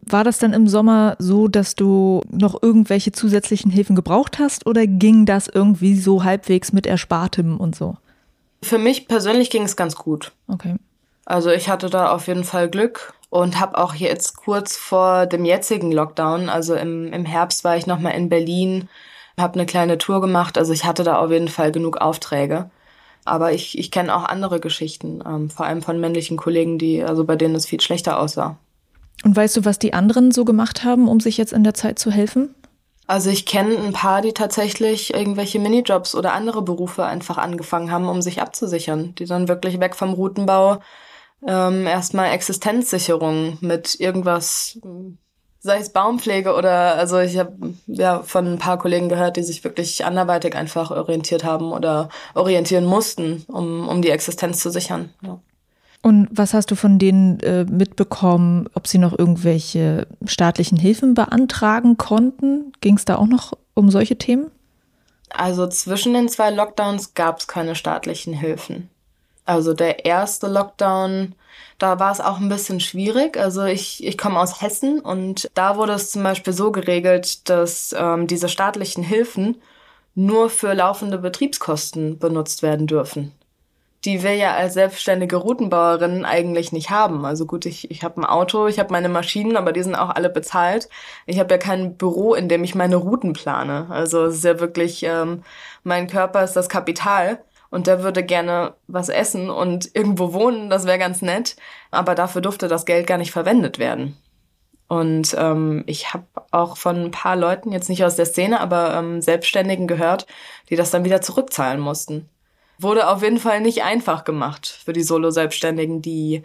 War 0.02 0.22
das 0.22 0.38
dann 0.38 0.52
im 0.52 0.68
Sommer 0.68 1.16
so, 1.18 1.48
dass 1.48 1.74
du 1.74 2.22
noch 2.30 2.62
irgendwelche 2.62 3.10
zusätzlichen 3.10 3.70
Hilfen 3.70 3.96
gebraucht 3.96 4.38
hast 4.38 4.66
oder 4.66 4.86
ging 4.86 5.26
das 5.26 5.48
irgendwie 5.48 5.96
so 5.96 6.22
halbwegs 6.22 6.72
mit 6.72 6.86
Erspartem 6.86 7.58
und 7.58 7.74
so? 7.74 7.96
Für 8.62 8.78
mich 8.78 9.08
persönlich 9.08 9.50
ging 9.50 9.62
es 9.62 9.76
ganz 9.76 9.96
gut. 9.96 10.32
Okay. 10.46 10.76
Also 11.26 11.50
ich 11.50 11.68
hatte 11.68 11.90
da 11.90 12.12
auf 12.12 12.28
jeden 12.28 12.44
Fall 12.44 12.70
Glück 12.70 13.12
und 13.30 13.60
habe 13.60 13.76
auch 13.76 13.94
jetzt 13.94 14.36
kurz 14.36 14.76
vor 14.76 15.26
dem 15.26 15.44
jetzigen 15.44 15.92
Lockdown, 15.92 16.48
also 16.48 16.74
im, 16.74 17.12
im 17.12 17.26
Herbst 17.26 17.64
war 17.64 17.76
ich 17.76 17.86
nochmal 17.86 18.14
in 18.14 18.28
Berlin, 18.28 18.88
habe 19.36 19.54
eine 19.54 19.66
kleine 19.66 19.98
Tour 19.98 20.20
gemacht. 20.20 20.56
Also 20.56 20.72
ich 20.72 20.84
hatte 20.84 21.02
da 21.02 21.18
auf 21.18 21.30
jeden 21.30 21.48
Fall 21.48 21.72
genug 21.72 21.98
Aufträge. 21.98 22.70
Aber 23.24 23.52
ich, 23.52 23.76
ich 23.76 23.90
kenne 23.90 24.14
auch 24.14 24.24
andere 24.24 24.60
Geschichten, 24.60 25.20
ähm, 25.26 25.50
vor 25.50 25.66
allem 25.66 25.82
von 25.82 26.00
männlichen 26.00 26.36
Kollegen, 26.36 26.78
die, 26.78 27.02
also 27.02 27.24
bei 27.24 27.34
denen 27.34 27.56
es 27.56 27.66
viel 27.66 27.80
schlechter 27.80 28.20
aussah. 28.20 28.56
Und 29.24 29.34
weißt 29.34 29.56
du, 29.56 29.64
was 29.64 29.80
die 29.80 29.94
anderen 29.94 30.30
so 30.30 30.44
gemacht 30.44 30.84
haben, 30.84 31.08
um 31.08 31.18
sich 31.18 31.36
jetzt 31.36 31.52
in 31.52 31.64
der 31.64 31.74
Zeit 31.74 31.98
zu 31.98 32.12
helfen? 32.12 32.54
Also 33.08 33.30
ich 33.30 33.44
kenne 33.44 33.76
ein 33.78 33.92
paar, 33.92 34.22
die 34.22 34.32
tatsächlich 34.32 35.12
irgendwelche 35.12 35.58
Minijobs 35.58 36.14
oder 36.14 36.34
andere 36.34 36.62
Berufe 36.62 37.04
einfach 37.04 37.36
angefangen 37.36 37.90
haben, 37.90 38.08
um 38.08 38.22
sich 38.22 38.40
abzusichern. 38.40 39.14
Die 39.16 39.26
dann 39.26 39.48
wirklich 39.48 39.80
weg 39.80 39.96
vom 39.96 40.12
Routenbau 40.12 40.78
ähm, 41.46 41.86
erstmal 41.86 42.32
Existenzsicherung 42.32 43.58
mit 43.60 43.98
irgendwas, 44.00 44.78
sei 45.60 45.78
es 45.78 45.92
Baumpflege 45.92 46.54
oder 46.54 46.96
also 46.96 47.18
ich 47.18 47.38
habe 47.38 47.74
ja 47.86 48.22
von 48.22 48.46
ein 48.46 48.58
paar 48.58 48.78
Kollegen 48.78 49.08
gehört, 49.08 49.36
die 49.36 49.42
sich 49.42 49.62
wirklich 49.64 50.04
anderweitig 50.04 50.54
einfach 50.54 50.90
orientiert 50.90 51.44
haben 51.44 51.72
oder 51.72 52.08
orientieren 52.34 52.84
mussten, 52.84 53.44
um, 53.48 53.88
um 53.88 54.02
die 54.02 54.10
Existenz 54.10 54.60
zu 54.60 54.70
sichern. 54.70 55.10
Ja. 55.22 55.40
Und 56.02 56.28
was 56.30 56.54
hast 56.54 56.70
du 56.70 56.76
von 56.76 56.98
denen 56.98 57.40
äh, 57.40 57.64
mitbekommen, 57.64 58.68
ob 58.74 58.86
sie 58.86 58.98
noch 58.98 59.18
irgendwelche 59.18 60.06
staatlichen 60.24 60.78
Hilfen 60.78 61.14
beantragen 61.14 61.96
konnten? 61.96 62.72
Ging 62.80 62.96
es 62.96 63.04
da 63.04 63.16
auch 63.16 63.26
noch 63.26 63.54
um 63.74 63.90
solche 63.90 64.16
Themen? 64.16 64.50
Also 65.30 65.66
zwischen 65.66 66.14
den 66.14 66.28
zwei 66.28 66.50
Lockdowns 66.50 67.14
gab 67.14 67.40
es 67.40 67.48
keine 67.48 67.74
staatlichen 67.74 68.32
Hilfen. 68.32 68.88
Also 69.46 69.72
der 69.74 70.04
erste 70.04 70.48
Lockdown, 70.48 71.34
da 71.78 71.98
war 71.98 72.12
es 72.12 72.20
auch 72.20 72.38
ein 72.38 72.48
bisschen 72.48 72.80
schwierig. 72.80 73.38
Also 73.38 73.64
ich, 73.64 74.04
ich 74.04 74.18
komme 74.18 74.40
aus 74.40 74.60
Hessen 74.60 75.00
und 75.00 75.48
da 75.54 75.76
wurde 75.76 75.92
es 75.92 76.10
zum 76.10 76.22
Beispiel 76.22 76.52
so 76.52 76.72
geregelt, 76.72 77.48
dass 77.48 77.94
ähm, 77.98 78.26
diese 78.26 78.48
staatlichen 78.48 79.04
Hilfen 79.04 79.62
nur 80.14 80.50
für 80.50 80.74
laufende 80.74 81.18
Betriebskosten 81.18 82.18
benutzt 82.18 82.62
werden 82.62 82.86
dürfen 82.86 83.32
die 84.06 84.22
wir 84.22 84.34
ja 84.34 84.54
als 84.54 84.74
selbstständige 84.74 85.36
Routenbauerin 85.36 86.24
eigentlich 86.24 86.70
nicht 86.70 86.90
haben. 86.90 87.24
Also 87.24 87.44
gut, 87.44 87.66
ich, 87.66 87.90
ich 87.90 88.04
habe 88.04 88.20
ein 88.20 88.24
Auto, 88.24 88.68
ich 88.68 88.78
habe 88.78 88.92
meine 88.92 89.08
Maschinen, 89.08 89.56
aber 89.56 89.72
die 89.72 89.82
sind 89.82 89.96
auch 89.96 90.10
alle 90.10 90.30
bezahlt. 90.30 90.88
Ich 91.26 91.40
habe 91.40 91.52
ja 91.54 91.58
kein 91.58 91.96
Büro, 91.96 92.34
in 92.34 92.48
dem 92.48 92.62
ich 92.62 92.76
meine 92.76 92.96
Routen 92.96 93.32
plane. 93.32 93.86
Also 93.90 94.26
es 94.26 94.36
ist 94.36 94.44
ja 94.44 94.60
wirklich, 94.60 95.02
ähm, 95.02 95.42
mein 95.82 96.06
Körper 96.06 96.44
ist 96.44 96.54
das 96.54 96.68
Kapital 96.68 97.40
und 97.70 97.86
der 97.86 98.02
würde 98.02 98.22
gerne 98.22 98.74
was 98.86 99.08
essen 99.08 99.50
und 99.50 99.90
irgendwo 99.94 100.32
wohnen, 100.32 100.70
das 100.70 100.86
wäre 100.86 100.98
ganz 100.98 101.22
nett, 101.22 101.56
aber 101.90 102.14
dafür 102.14 102.40
durfte 102.42 102.68
das 102.68 102.86
Geld 102.86 103.06
gar 103.06 103.18
nicht 103.18 103.32
verwendet 103.32 103.78
werden. 103.78 104.16
Und 104.88 105.34
ähm, 105.38 105.82
ich 105.86 106.14
habe 106.14 106.26
auch 106.52 106.76
von 106.76 107.06
ein 107.06 107.10
paar 107.10 107.34
Leuten, 107.34 107.72
jetzt 107.72 107.88
nicht 107.88 108.04
aus 108.04 108.14
der 108.14 108.26
Szene, 108.26 108.60
aber 108.60 108.94
ähm, 108.94 109.20
Selbstständigen 109.20 109.88
gehört, 109.88 110.26
die 110.70 110.76
das 110.76 110.92
dann 110.92 111.04
wieder 111.04 111.20
zurückzahlen 111.20 111.80
mussten 111.80 112.28
wurde 112.78 113.08
auf 113.08 113.22
jeden 113.22 113.38
Fall 113.38 113.60
nicht 113.60 113.82
einfach 113.82 114.24
gemacht 114.24 114.66
für 114.66 114.92
die 114.92 115.02
Solo-Selbstständigen, 115.02 116.02
die, 116.02 116.42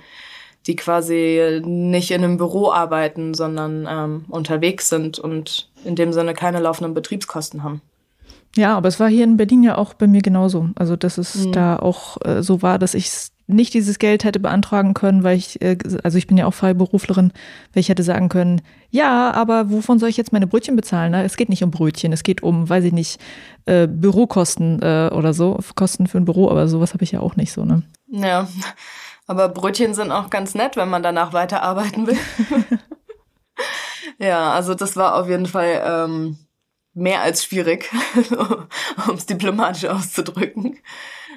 die 0.68 0.76
quasi 0.76 1.62
nicht 1.64 2.12
in 2.12 2.24
einem 2.24 2.38
Büro 2.38 2.72
arbeiten, 2.72 3.34
sondern 3.34 3.88
ähm, 3.90 4.26
unterwegs 4.30 4.90
sind 4.90 5.20
und 5.20 5.70
in 5.84 5.96
dem 5.96 6.14
Sinne 6.14 6.34
keine 6.34 6.60
laufenden 6.60 6.94
Betriebskosten 6.94 7.64
haben. 7.64 7.82
Ja, 8.56 8.76
aber 8.76 8.90
es 8.90 9.00
war 9.00 9.10
hier 9.10 9.24
in 9.24 9.38
Berlin 9.38 9.64
ja 9.64 9.78
auch 9.78 9.94
bei 9.94 10.08
mir 10.08 10.22
genauso. 10.22 10.70
Also, 10.76 10.96
dass 10.96 11.18
es 11.18 11.46
mhm. 11.46 11.52
da 11.54 11.78
auch 11.78 12.18
äh, 12.26 12.44
so 12.44 12.62
war, 12.62 12.80
dass 12.80 12.94
ich 12.94 13.10
nicht 13.48 13.74
dieses 13.74 14.00
Geld 14.00 14.24
hätte 14.24 14.40
beantragen 14.40 14.94
können, 14.94 15.24
weil 15.24 15.38
ich, 15.38 15.62
äh, 15.62 15.78
also 16.04 16.18
ich 16.18 16.28
bin 16.28 16.38
ja 16.38 16.46
auch 16.46 16.54
Freiberuflerin, 16.54 17.34
weil 17.74 17.82
ich 17.82 17.90
hätte 17.90 18.04
sagen 18.04 18.30
können, 18.30 18.62
ja, 18.90 19.32
aber 19.32 19.70
wovon 19.70 20.00
soll 20.00 20.10
ich 20.10 20.18
jetzt 20.18 20.34
meine 20.34 20.48
Brötchen 20.48 20.76
bezahlen? 20.76 21.12
Ne? 21.12 21.24
Es 21.24 21.38
geht 21.38 21.50
nicht 21.50 21.64
um 21.64 21.72
Brötchen, 21.72 22.14
es 22.14 22.24
geht 22.24 22.44
um, 22.44 22.70
weiß 22.70 22.86
ich 22.86 22.94
nicht, 22.94 23.20
äh, 23.66 23.88
Bürokosten 23.88 24.82
äh, 24.82 25.10
oder 25.14 25.34
so, 25.34 25.60
Kosten 25.76 26.08
für 26.08 26.18
ein 26.18 26.26
Büro, 26.26 26.50
aber 26.50 26.68
sowas 26.68 26.94
habe 26.94 27.04
ich 27.04 27.12
ja 27.12 27.20
auch 27.20 27.36
nicht 27.36 27.52
so, 27.52 27.66
ne? 27.66 27.84
Ja, 28.08 28.48
aber 29.28 29.50
Brötchen 29.50 29.94
sind 29.94 30.12
auch 30.12 30.30
ganz 30.30 30.56
nett, 30.56 30.76
wenn 30.76 30.90
man 30.90 31.04
danach 31.04 31.32
weiterarbeiten 31.32 32.08
will. 32.08 32.18
ja, 34.20 34.52
also 34.52 34.76
das 34.76 34.98
war 34.98 35.16
auf 35.16 35.30
jeden 35.30 35.46
Fall 35.46 35.82
ähm, 35.86 36.38
mehr 36.94 37.22
als 37.22 37.44
schwierig, 37.44 37.90
um 39.08 39.16
es 39.16 39.26
diplomatisch 39.26 39.86
auszudrücken. 39.86 40.80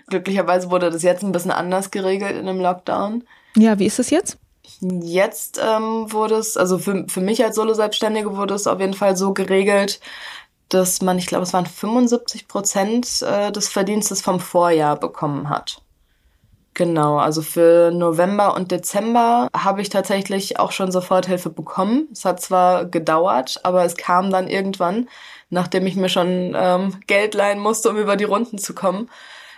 Glücklicherweise 0.08 0.70
wurde 0.70 0.90
das 0.90 1.02
jetzt 1.02 1.22
ein 1.22 1.32
bisschen 1.32 1.50
anders 1.50 1.90
geregelt 1.90 2.36
in 2.36 2.46
dem 2.46 2.60
Lockdown. 2.60 3.24
Ja, 3.56 3.78
wie 3.78 3.86
ist 3.86 3.98
das 3.98 4.10
jetzt? 4.10 4.38
Jetzt 4.80 5.60
ähm, 5.62 6.12
wurde 6.12 6.36
es, 6.36 6.56
also 6.56 6.78
für, 6.78 7.06
für 7.08 7.20
mich 7.20 7.44
als 7.44 7.56
Solo-Selbstständige 7.56 8.36
wurde 8.36 8.54
es 8.54 8.66
auf 8.66 8.80
jeden 8.80 8.94
Fall 8.94 9.16
so 9.16 9.32
geregelt, 9.32 10.00
dass 10.68 11.02
man, 11.02 11.18
ich 11.18 11.26
glaube, 11.26 11.44
es 11.44 11.52
waren 11.52 11.66
75 11.66 12.48
Prozent 12.48 13.22
äh, 13.22 13.52
des 13.52 13.68
Verdienstes 13.68 14.22
vom 14.22 14.40
Vorjahr 14.40 14.96
bekommen 14.96 15.48
hat. 15.48 15.80
Genau, 16.74 17.18
also 17.18 17.40
für 17.40 17.92
November 17.92 18.54
und 18.54 18.72
Dezember 18.72 19.48
habe 19.56 19.80
ich 19.80 19.90
tatsächlich 19.90 20.58
auch 20.58 20.72
schon 20.72 20.90
Soforthilfe 20.90 21.48
bekommen. 21.48 22.08
Es 22.12 22.24
hat 22.24 22.40
zwar 22.40 22.84
gedauert, 22.84 23.60
aber 23.62 23.84
es 23.84 23.96
kam 23.96 24.30
dann 24.30 24.48
irgendwann, 24.48 25.08
nachdem 25.50 25.87
ich 25.87 25.96
mir 25.96 26.09
schon 26.09 26.54
ähm, 26.57 27.00
Geld 27.07 27.35
leihen 27.35 27.59
musste, 27.59 27.90
um 27.90 27.96
über 27.96 28.16
die 28.16 28.24
Runden 28.24 28.59
zu 28.59 28.74
kommen. 28.74 29.11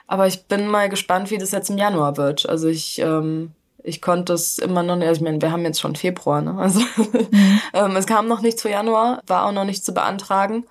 Aber 0.07 0.27
ich 0.27 0.45
bin 0.45 0.69
mal 0.69 0.89
gespannt, 0.89 1.31
wie 1.31 1.39
das 1.39 1.53
jetzt 1.53 1.71
im 1.71 1.79
Januar 1.79 2.17
wird. 2.17 2.49
Also 2.49 2.69
ich, 2.69 3.01
ähm, 3.01 3.53
ich 3.83 4.01
konnte 4.01 4.33
es 4.33 4.59
immer 4.59 4.83
noch 4.83 4.97
nicht, 4.97 5.09
also 5.09 5.19
ich 5.19 5.25
meine, 5.25 5.43
wir 5.43 5.51
haben 5.51 5.65
jetzt 5.65 5.81
schon 5.81 5.97
Februar, 5.97 6.43
ne? 6.43 6.57
Also 6.59 6.81
mhm. 6.81 7.29
ähm, 7.75 7.97
es 7.97 8.07
kam 8.07 8.29
noch 8.29 8.41
nichts 8.41 8.63
für 8.63 8.71
Januar, 8.71 9.21
war 9.27 9.47
auch 9.47 9.53
noch 9.53 9.65
nicht 9.65 9.85
zu 9.85 9.93
beantragen. 9.93 10.65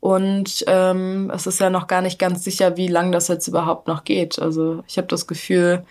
Und 0.00 0.64
ähm, 0.66 1.32
es 1.34 1.46
ist 1.46 1.60
ja 1.60 1.70
noch 1.70 1.86
gar 1.86 2.02
nicht 2.02 2.18
ganz 2.18 2.44
sicher, 2.44 2.76
wie 2.76 2.88
lang 2.88 3.10
das 3.10 3.28
jetzt 3.28 3.48
überhaupt 3.48 3.88
noch 3.88 4.04
geht. 4.04 4.38
Also 4.38 4.84
ich 4.86 4.98
habe 4.98 5.08
das 5.08 5.26
Gefühl, 5.26 5.86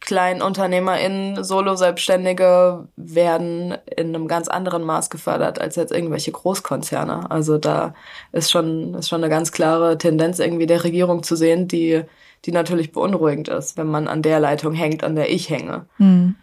KleinunternehmerInnen, 0.00 1.44
Solo-Selbstständige 1.44 2.88
werden 2.96 3.76
in 3.96 4.08
einem 4.08 4.28
ganz 4.28 4.48
anderen 4.48 4.82
Maß 4.82 5.10
gefördert 5.10 5.60
als 5.60 5.76
jetzt 5.76 5.92
irgendwelche 5.92 6.32
Großkonzerne. 6.32 7.30
Also 7.30 7.58
da 7.58 7.94
ist 8.32 8.50
schon, 8.50 8.94
ist 8.94 9.08
schon 9.08 9.22
eine 9.22 9.30
ganz 9.30 9.52
klare 9.52 9.98
Tendenz 9.98 10.38
irgendwie 10.38 10.66
der 10.66 10.84
Regierung 10.84 11.22
zu 11.22 11.36
sehen, 11.36 11.68
die, 11.68 12.02
die 12.46 12.52
natürlich 12.52 12.92
beunruhigend 12.92 13.48
ist, 13.48 13.76
wenn 13.76 13.88
man 13.88 14.08
an 14.08 14.22
der 14.22 14.40
Leitung 14.40 14.72
hängt, 14.72 15.04
an 15.04 15.16
der 15.16 15.30
ich 15.30 15.50
hänge. 15.50 15.84
Mhm. 15.98 16.34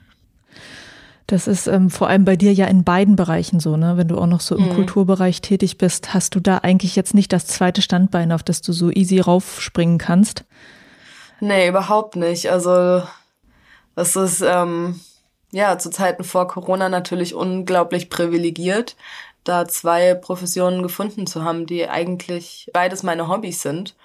Das 1.25 1.47
ist 1.47 1.67
ähm, 1.67 1.89
vor 1.89 2.07
allem 2.07 2.23
bei 2.23 2.37
dir 2.37 2.53
ja 2.53 2.67
in 2.67 2.85
beiden 2.85 3.17
Bereichen 3.17 3.59
so, 3.59 3.75
ne? 3.75 3.97
Wenn 3.97 4.07
du 4.07 4.17
auch 4.17 4.27
noch 4.27 4.39
so 4.39 4.55
im 4.55 4.69
mhm. 4.69 4.75
Kulturbereich 4.75 5.41
tätig 5.41 5.77
bist, 5.77 6.13
hast 6.13 6.35
du 6.35 6.39
da 6.39 6.59
eigentlich 6.59 6.95
jetzt 6.95 7.13
nicht 7.13 7.33
das 7.33 7.47
zweite 7.47 7.81
Standbein, 7.81 8.31
auf 8.31 8.43
das 8.43 8.61
du 8.61 8.71
so 8.71 8.91
easy 8.91 9.19
raufspringen 9.19 9.97
kannst? 9.97 10.45
Nee, 11.41 11.67
überhaupt 11.67 12.15
nicht. 12.15 12.49
Also 12.49 13.03
das 13.97 14.15
ist 14.15 14.41
ähm, 14.41 14.99
ja 15.51 15.79
zu 15.79 15.89
Zeiten 15.89 16.23
vor 16.23 16.47
Corona 16.47 16.87
natürlich 16.87 17.33
unglaublich 17.33 18.11
privilegiert, 18.11 18.95
da 19.43 19.67
zwei 19.67 20.13
Professionen 20.13 20.83
gefunden 20.83 21.25
zu 21.25 21.43
haben, 21.43 21.65
die 21.65 21.89
eigentlich 21.89 22.69
beides 22.73 23.01
meine 23.01 23.27
Hobbys 23.27 23.63
sind. 23.63 23.95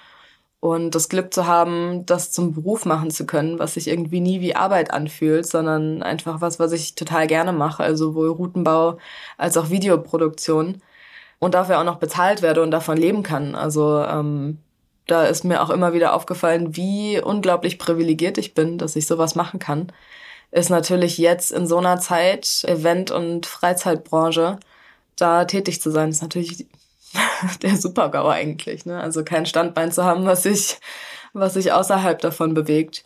Und 0.60 0.94
das 0.94 1.10
Glück 1.10 1.34
zu 1.34 1.46
haben, 1.46 2.06
das 2.06 2.32
zum 2.32 2.54
Beruf 2.54 2.86
machen 2.86 3.10
zu 3.10 3.26
können, 3.26 3.58
was 3.58 3.74
sich 3.74 3.88
irgendwie 3.88 4.20
nie 4.20 4.40
wie 4.40 4.56
Arbeit 4.56 4.92
anfühlt, 4.92 5.46
sondern 5.46 6.02
einfach 6.02 6.40
was, 6.40 6.58
was 6.58 6.72
ich 6.72 6.94
total 6.94 7.26
gerne 7.26 7.52
mache, 7.52 7.82
also 7.82 8.06
sowohl 8.06 8.28
Routenbau 8.30 8.98
als 9.36 9.58
auch 9.58 9.68
Videoproduktion 9.70 10.80
und 11.38 11.54
dafür 11.54 11.80
auch 11.80 11.84
noch 11.84 11.98
bezahlt 11.98 12.40
werde 12.40 12.62
und 12.62 12.70
davon 12.70 12.96
leben 12.96 13.22
kann. 13.22 13.54
Also 13.54 14.02
ähm, 14.04 14.58
da 15.06 15.24
ist 15.24 15.44
mir 15.44 15.62
auch 15.62 15.70
immer 15.70 15.92
wieder 15.92 16.14
aufgefallen, 16.14 16.76
wie 16.76 17.20
unglaublich 17.20 17.78
privilegiert 17.78 18.38
ich 18.38 18.54
bin, 18.54 18.78
dass 18.78 18.96
ich 18.96 19.06
sowas 19.06 19.34
machen 19.34 19.58
kann. 19.58 19.92
Ist 20.50 20.70
natürlich 20.70 21.18
jetzt 21.18 21.50
in 21.52 21.66
so 21.66 21.78
einer 21.78 21.98
Zeit, 21.98 22.64
Event- 22.66 23.10
und 23.10 23.46
Freizeitbranche, 23.46 24.58
da 25.16 25.44
tätig 25.44 25.80
zu 25.80 25.90
sein, 25.90 26.10
ist 26.10 26.22
natürlich 26.22 26.66
der 27.62 27.76
Supergau 27.76 28.28
eigentlich. 28.28 28.86
Ne? 28.86 29.00
Also 29.00 29.24
kein 29.24 29.46
Standbein 29.46 29.92
zu 29.92 30.04
haben, 30.04 30.24
was 30.26 30.44
sich, 30.44 30.78
was 31.32 31.54
sich 31.54 31.72
außerhalb 31.72 32.20
davon 32.20 32.54
bewegt. 32.54 33.04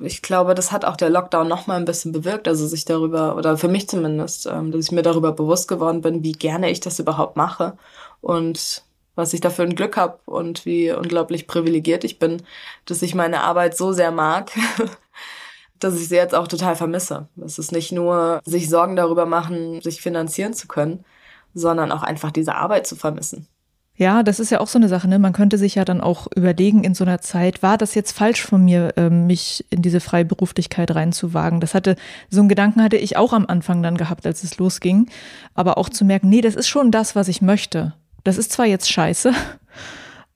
Ich 0.00 0.22
glaube, 0.22 0.54
das 0.54 0.72
hat 0.72 0.84
auch 0.84 0.96
der 0.96 1.10
Lockdown 1.10 1.48
noch 1.48 1.66
mal 1.66 1.76
ein 1.76 1.84
bisschen 1.84 2.12
bewirkt, 2.12 2.48
also 2.48 2.66
sich 2.66 2.84
darüber, 2.84 3.36
oder 3.36 3.56
für 3.56 3.68
mich 3.68 3.88
zumindest, 3.88 4.46
ähm, 4.46 4.72
dass 4.72 4.86
ich 4.86 4.92
mir 4.92 5.02
darüber 5.02 5.32
bewusst 5.32 5.68
geworden 5.68 6.00
bin, 6.00 6.22
wie 6.24 6.32
gerne 6.32 6.70
ich 6.70 6.80
das 6.80 6.98
überhaupt 6.98 7.36
mache 7.36 7.78
und 8.20 8.82
was 9.14 9.32
ich 9.32 9.40
dafür 9.40 9.64
ein 9.64 9.76
Glück 9.76 9.96
habe 9.96 10.18
und 10.24 10.66
wie 10.66 10.92
unglaublich 10.92 11.46
privilegiert 11.46 12.04
ich 12.04 12.18
bin, 12.18 12.42
dass 12.86 13.02
ich 13.02 13.14
meine 13.14 13.42
Arbeit 13.42 13.76
so 13.76 13.92
sehr 13.92 14.10
mag, 14.10 14.50
dass 15.78 15.94
ich 16.00 16.08
sie 16.08 16.16
jetzt 16.16 16.34
auch 16.34 16.48
total 16.48 16.76
vermisse. 16.76 17.28
Es 17.44 17.58
ist 17.58 17.72
nicht 17.72 17.92
nur 17.92 18.40
sich 18.44 18.68
Sorgen 18.68 18.96
darüber 18.96 19.26
machen, 19.26 19.80
sich 19.80 20.00
finanzieren 20.00 20.54
zu 20.54 20.66
können, 20.68 21.04
sondern 21.54 21.92
auch 21.92 22.02
einfach 22.02 22.30
diese 22.30 22.56
Arbeit 22.56 22.86
zu 22.86 22.96
vermissen. 22.96 23.46
Ja, 23.96 24.24
das 24.24 24.40
ist 24.40 24.50
ja 24.50 24.58
auch 24.58 24.66
so 24.66 24.78
eine 24.78 24.88
Sache. 24.88 25.06
Ne? 25.06 25.20
Man 25.20 25.32
könnte 25.32 25.56
sich 25.56 25.76
ja 25.76 25.84
dann 25.84 26.00
auch 26.00 26.26
überlegen 26.34 26.82
in 26.82 26.96
so 26.96 27.04
einer 27.04 27.20
Zeit, 27.20 27.62
war 27.62 27.78
das 27.78 27.94
jetzt 27.94 28.10
falsch 28.10 28.42
von 28.42 28.64
mir, 28.64 28.92
ähm, 28.96 29.28
mich 29.28 29.64
in 29.70 29.82
diese 29.82 30.00
Freiberuflichkeit 30.00 30.92
reinzuwagen? 30.92 31.60
Das 31.60 31.74
hatte, 31.74 31.94
so 32.28 32.40
einen 32.40 32.48
Gedanken 32.48 32.82
hatte 32.82 32.96
ich 32.96 33.16
auch 33.16 33.32
am 33.32 33.46
Anfang 33.46 33.84
dann 33.84 33.96
gehabt, 33.96 34.26
als 34.26 34.42
es 34.42 34.58
losging. 34.58 35.08
Aber 35.54 35.78
auch 35.78 35.88
zu 35.88 36.04
merken, 36.04 36.28
nee, 36.28 36.40
das 36.40 36.56
ist 36.56 36.66
schon 36.66 36.90
das, 36.90 37.14
was 37.14 37.28
ich 37.28 37.40
möchte. 37.40 37.94
Das 38.24 38.38
ist 38.38 38.52
zwar 38.52 38.66
jetzt 38.66 38.90
scheiße, 38.90 39.32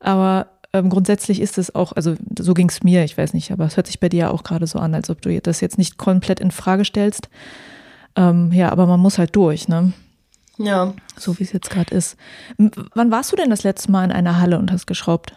aber 0.01 0.47
ähm, 0.73 0.91
grundsätzlich 0.91 1.41
ist 1.41 1.59
es 1.59 1.75
auch, 1.75 1.93
also 1.93 2.15
so 2.39 2.55
ging 2.55 2.69
es 2.69 2.83
mir, 2.83 3.05
ich 3.05 3.17
weiß 3.17 3.33
nicht, 3.33 3.51
aber 3.51 3.65
es 3.65 3.77
hört 3.77 3.87
sich 3.87 4.01
bei 4.01 4.09
dir 4.09 4.19
ja 4.19 4.31
auch 4.31 4.45
gerade 4.45 4.67
so 4.67 4.79
an, 4.79 4.95
als 4.95 5.09
ob 5.11 5.23
du 5.23 5.41
das 5.41 5.61
jetzt 5.61 5.79
nicht 5.79 5.97
komplett 5.97 6.41
in 6.41 6.51
Frage 6.51 6.85
stellst. 6.85 7.29
Ähm, 8.17 8.53
ja, 8.53 8.71
aber 8.71 8.87
man 8.87 9.01
muss 9.01 9.19
halt 9.19 9.35
durch, 9.35 9.69
ne? 9.69 9.93
Ja. 10.59 10.93
So 11.17 11.39
wie 11.39 11.45
es 11.45 11.53
jetzt 11.53 11.71
gerade 11.71 11.95
ist. 11.95 12.17
M 12.59 12.71
wann 12.95 13.11
warst 13.11 13.33
du 13.33 13.37
denn 13.37 13.49
das 13.49 13.63
letzte 13.63 13.91
Mal 13.91 14.05
in 14.05 14.13
einer 14.13 14.41
Halle 14.41 14.59
und 14.59 14.73
hast 14.73 14.87
geschraubt? 14.87 15.35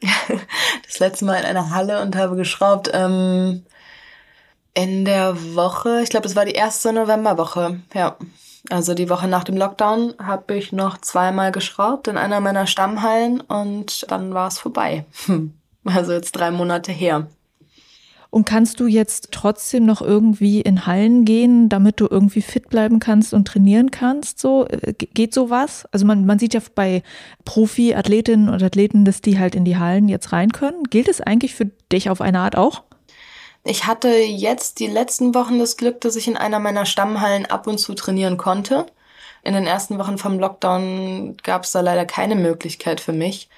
das 0.86 0.98
letzte 1.00 1.24
Mal 1.24 1.36
in 1.36 1.44
einer 1.44 1.70
Halle 1.70 2.00
und 2.00 2.16
habe 2.16 2.36
geschraubt. 2.36 2.90
Ähm, 2.94 3.64
in 4.74 5.04
der 5.04 5.54
Woche, 5.54 6.00
ich 6.02 6.10
glaube, 6.10 6.24
das 6.24 6.36
war 6.36 6.44
die 6.44 6.52
erste 6.52 6.92
Novemberwoche. 6.92 7.80
Ja. 7.94 8.16
Also 8.70 8.94
die 8.94 9.08
Woche 9.08 9.28
nach 9.28 9.44
dem 9.44 9.56
Lockdown 9.56 10.14
habe 10.18 10.56
ich 10.56 10.72
noch 10.72 10.98
zweimal 10.98 11.52
geschraubt 11.52 12.08
in 12.08 12.16
einer 12.16 12.40
meiner 12.40 12.66
Stammhallen 12.66 13.40
und 13.40 14.10
dann 14.10 14.34
war 14.34 14.48
es 14.48 14.58
vorbei. 14.58 15.04
Also 15.84 16.12
jetzt 16.12 16.32
drei 16.32 16.50
Monate 16.50 16.90
her. 16.90 17.28
Und 18.30 18.44
kannst 18.44 18.80
du 18.80 18.86
jetzt 18.86 19.28
trotzdem 19.30 19.86
noch 19.86 20.02
irgendwie 20.02 20.60
in 20.60 20.84
Hallen 20.84 21.24
gehen, 21.24 21.68
damit 21.68 22.00
du 22.00 22.08
irgendwie 22.10 22.42
fit 22.42 22.68
bleiben 22.68 22.98
kannst 22.98 23.32
und 23.32 23.46
trainieren 23.46 23.90
kannst? 23.90 24.40
So 24.40 24.66
äh, 24.66 24.92
geht 24.92 25.32
sowas? 25.32 25.86
Also 25.92 26.04
man, 26.06 26.26
man 26.26 26.38
sieht 26.38 26.52
ja 26.52 26.60
bei 26.74 27.02
Profi-Athletinnen 27.44 28.48
und 28.48 28.62
Athleten, 28.62 29.04
dass 29.04 29.22
die 29.22 29.38
halt 29.38 29.54
in 29.54 29.64
die 29.64 29.78
Hallen 29.78 30.08
jetzt 30.08 30.32
rein 30.32 30.50
können. 30.50 30.84
Gilt 30.84 31.08
es 31.08 31.20
eigentlich 31.20 31.54
für 31.54 31.66
dich 31.92 32.10
auf 32.10 32.20
eine 32.20 32.40
Art 32.40 32.56
auch? 32.56 32.82
Ich 33.68 33.84
hatte 33.84 34.08
jetzt 34.08 34.78
die 34.78 34.86
letzten 34.86 35.34
Wochen 35.34 35.58
das 35.58 35.76
Glück, 35.76 36.00
dass 36.00 36.14
ich 36.14 36.28
in 36.28 36.36
einer 36.36 36.60
meiner 36.60 36.86
Stammhallen 36.86 37.46
ab 37.46 37.66
und 37.66 37.78
zu 37.78 37.94
trainieren 37.94 38.36
konnte. 38.36 38.86
In 39.42 39.54
den 39.54 39.66
ersten 39.66 39.98
Wochen 39.98 40.18
vom 40.18 40.38
Lockdown 40.38 41.36
gab 41.42 41.64
es 41.64 41.72
da 41.72 41.80
leider 41.80 42.04
keine 42.06 42.36
Möglichkeit 42.36 43.00
für 43.00 43.12
mich, 43.12 43.48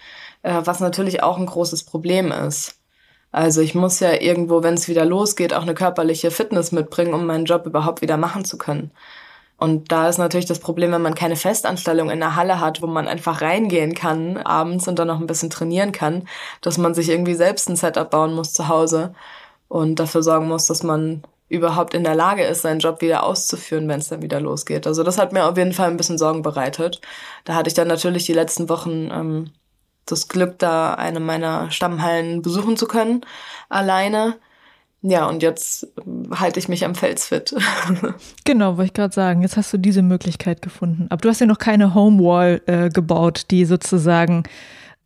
äh, 0.43 0.63
was 0.65 0.81
natürlich 0.81 1.23
auch 1.23 1.37
ein 1.37 1.45
großes 1.45 1.85
Problem 1.85 2.33
ist. 2.33 2.77
Also 3.33 3.61
ich 3.61 3.75
muss 3.75 4.01
ja 4.01 4.15
irgendwo, 4.15 4.63
wenn 4.63 4.75
es 4.75 4.89
wieder 4.89 5.05
losgeht, 5.05 5.53
auch 5.53 5.63
eine 5.63 5.75
körperliche 5.75 6.31
Fitness 6.31 6.73
mitbringen, 6.73 7.13
um 7.13 7.27
meinen 7.27 7.45
Job 7.45 7.67
überhaupt 7.67 8.01
wieder 8.01 8.17
machen 8.17 8.47
zu 8.47 8.57
können. 8.57 8.91
Und 9.59 9.93
da 9.93 10.09
ist 10.09 10.19
natürlich 10.19 10.47
das 10.47 10.61
Problem, 10.61 10.93
wenn 10.93 11.03
man 11.03 11.17
keine 11.17 11.37
Festanstellung 11.37 12.09
in 12.09 12.21
der 12.21 12.35
Halle 12.35 12.61
hat, 12.61 12.81
wo 12.81 12.87
man 12.87 13.09
einfach 13.09 13.43
reingehen 13.43 13.95
kann 13.95 14.39
abends 14.39 14.89
und 14.89 14.99
dann 14.99 15.09
noch 15.09 15.21
ein 15.21 15.27
bisschen 15.27 15.51
trainieren 15.51 15.93
kann, 15.93 16.27
dass 16.63 16.79
man 16.79 16.95
sich 16.95 17.11
irgendwie 17.11 17.35
selbst 17.35 17.69
ein 17.69 17.77
Setup 17.77 18.09
bauen 18.09 18.35
muss 18.35 18.55
zu 18.55 18.69
Hause 18.69 19.15
und 19.69 19.97
dafür 19.97 20.23
sorgen 20.23 20.49
muss, 20.49 20.67
dass 20.67 20.83
man 20.83 21.23
überhaupt 21.49 21.95
in 21.95 22.05
der 22.05 22.15
Lage 22.15 22.45
ist, 22.45 22.63
seinen 22.63 22.81
Job 22.81 23.01
wieder 23.01 23.25
auszuführen, 23.25 23.89
wenn 23.89 24.01
es 24.01 24.09
dann 24.09 24.23
wieder 24.23 24.41
losgeht. 24.41 24.87
Also 24.87 25.03
das 25.03 25.19
hat 25.19 25.33
mir 25.33 25.47
auf 25.47 25.57
jeden 25.57 25.73
Fall 25.73 25.89
ein 25.89 25.97
bisschen 25.97 26.19
Sorgen 26.19 26.43
bereitet. 26.43 27.01
Da 27.45 27.55
hatte 27.55 27.69
ich 27.69 27.75
dann 27.75 27.89
natürlich 27.89 28.27
die 28.27 28.35
letzten 28.35 28.69
Wochen 28.69 29.09
ähm, 29.11 29.51
das 30.05 30.29
Glück, 30.29 30.59
da 30.59 30.95
eine 30.95 31.21
meiner 31.21 31.71
Stammhallen 31.71 32.43
besuchen 32.43 32.77
zu 32.77 32.87
können, 32.87 33.23
alleine. 33.69 34.37
Ja, 35.01 35.27
und 35.27 35.43
jetzt 35.43 35.87
ähm, 36.05 36.29
halte 36.39 36.59
ich 36.59 36.69
mich 36.69 36.85
am 36.85 36.95
Fels 36.95 37.27
fit. 37.29 37.55
genau, 38.45 38.77
wollte 38.77 38.87
ich 38.87 38.95
gerade 38.95 39.15
sagen. 39.15 39.43
Jetzt 39.43 39.57
hast 39.57 39.73
du 39.73 39.79
diese 39.79 40.03
Möglichkeit 40.03 40.61
gefunden. 40.61 41.07
Aber 41.11 41.21
du 41.21 41.29
hast 41.29 41.41
ja 41.41 41.47
noch 41.47 41.59
keine 41.59 41.95
Homewall 41.95 42.61
äh, 42.67 42.89
gebaut, 42.91 43.47
die 43.51 43.65
sozusagen 43.65 44.43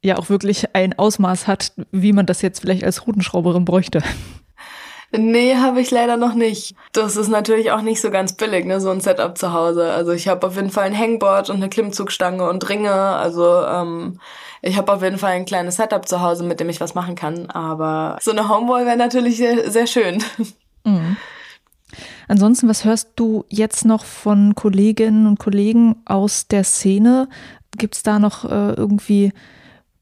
ja 0.01 0.17
auch 0.17 0.29
wirklich 0.31 0.75
ein 0.75 0.99
Ausmaß 0.99 1.47
hat, 1.47 1.73
wie 1.93 2.13
man 2.13 2.27
das 2.27 2.43
jetzt 2.43 2.61
vielleicht 2.61 2.85
als 2.85 3.07
Routenschrauberin 3.07 3.65
bräuchte. 3.65 4.03
Nee, 5.15 5.57
habe 5.57 5.83
ich 5.83 5.91
leider 5.91 6.17
noch 6.17 6.35
nicht. 6.35 6.75
Das 6.93 7.17
ist 7.17 7.29
natürlich 7.29 7.71
auch 7.71 7.83
nicht 7.83 8.01
so 8.01 8.11
ganz 8.11 8.33
billig, 8.33 8.65
ne, 8.65 8.81
so 8.81 8.91
ein 8.91 9.01
Setup 9.01 9.37
zu 9.37 9.53
Hause. 9.53 9.93
Also 9.93 10.13
ich 10.13 10.27
habe 10.27 10.47
auf 10.47 10.57
jeden 10.57 10.71
Fall 10.71 10.85
ein 10.85 10.99
Hangboard 10.99 11.51
und 11.51 11.57
eine 11.57 11.69
Klimmzugstange 11.69 12.49
und 12.49 12.67
Ringe. 12.69 12.93
Also 12.93 13.63
ähm, 13.67 14.19
ich 14.63 14.79
habe 14.79 14.91
auf 14.91 15.03
jeden 15.03 15.19
Fall 15.19 15.33
ein 15.33 15.45
kleines 15.45 15.77
Setup 15.77 16.09
zu 16.09 16.23
Hause, 16.23 16.45
mit 16.45 16.61
dem 16.61 16.71
ich 16.71 16.81
was 16.81 16.95
machen 16.95 17.15
kann. 17.15 17.51
Aber 17.51 18.17
so 18.23 18.31
eine 18.31 18.49
Homewall 18.49 18.87
wäre 18.87 18.97
natürlich 18.97 19.37
sehr, 19.37 19.71
sehr 19.71 19.87
schön. 19.87 20.23
Mhm. 20.85 21.17
Ansonsten, 22.27 22.69
was 22.69 22.85
hörst 22.85 23.11
du 23.15 23.45
jetzt 23.49 23.85
noch 23.85 24.05
von 24.05 24.57
Kolleginnen 24.57 25.29
und 25.29 25.39
Kollegen 25.39 25.95
aus 26.07 26.49
der 26.49 26.65
Szene? 26.65 27.29
Gibt 27.79 27.95
es 27.95 28.03
da 28.03 28.19
noch 28.19 28.45
äh, 28.45 28.73
irgendwie 28.73 29.33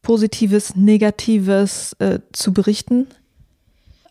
Positives, 0.01 0.75
Negatives 0.75 1.93
äh, 1.99 2.17
zu 2.33 2.51
berichten? 2.51 3.09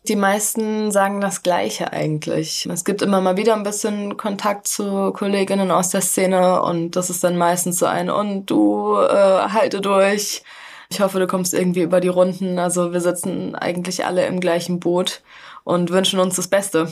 Die 0.08 0.16
meisten 0.16 0.90
sagen 0.92 1.20
das 1.20 1.42
Gleiche 1.42 1.92
eigentlich. 1.92 2.66
Es 2.66 2.84
gibt 2.84 3.02
immer 3.02 3.20
mal 3.20 3.36
wieder 3.36 3.54
ein 3.54 3.62
bisschen 3.62 4.16
Kontakt 4.16 4.66
zu 4.66 5.12
Kolleginnen 5.12 5.70
aus 5.70 5.90
der 5.90 6.00
Szene 6.00 6.62
und 6.62 6.96
das 6.96 7.10
ist 7.10 7.22
dann 7.22 7.36
meistens 7.36 7.78
so 7.78 7.86
ein 7.86 8.08
und 8.08 8.46
du 8.46 8.96
äh, 8.96 9.48
halte 9.50 9.80
durch. 9.82 10.42
Ich 10.90 11.00
hoffe, 11.00 11.18
du 11.20 11.26
kommst 11.26 11.54
irgendwie 11.54 11.82
über 11.82 12.00
die 12.00 12.08
Runden. 12.08 12.58
Also 12.58 12.92
wir 12.92 13.00
sitzen 13.00 13.54
eigentlich 13.54 14.04
alle 14.06 14.26
im 14.26 14.40
gleichen 14.40 14.80
Boot 14.80 15.22
und 15.64 15.90
wünschen 15.90 16.18
uns 16.18 16.36
das 16.36 16.48
Beste. 16.48 16.90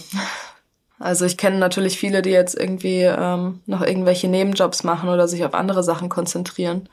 Also 1.01 1.25
ich 1.25 1.37
kenne 1.37 1.59
natürlich 1.59 1.99
viele, 1.99 2.23
die 2.23 2.31
jetzt 2.31 2.59
irgendwie 2.59 3.03
ähm, 3.03 3.61
noch 3.67 3.83
irgendwelche 3.83 4.29
Nebenjobs 4.29 4.85
machen 4.85 5.09
oder 5.09 5.29
sich 5.29 5.45
auf 5.45 5.55
andere 5.55 5.83
Sachen 5.85 6.09
konzentrieren. 6.09 6.89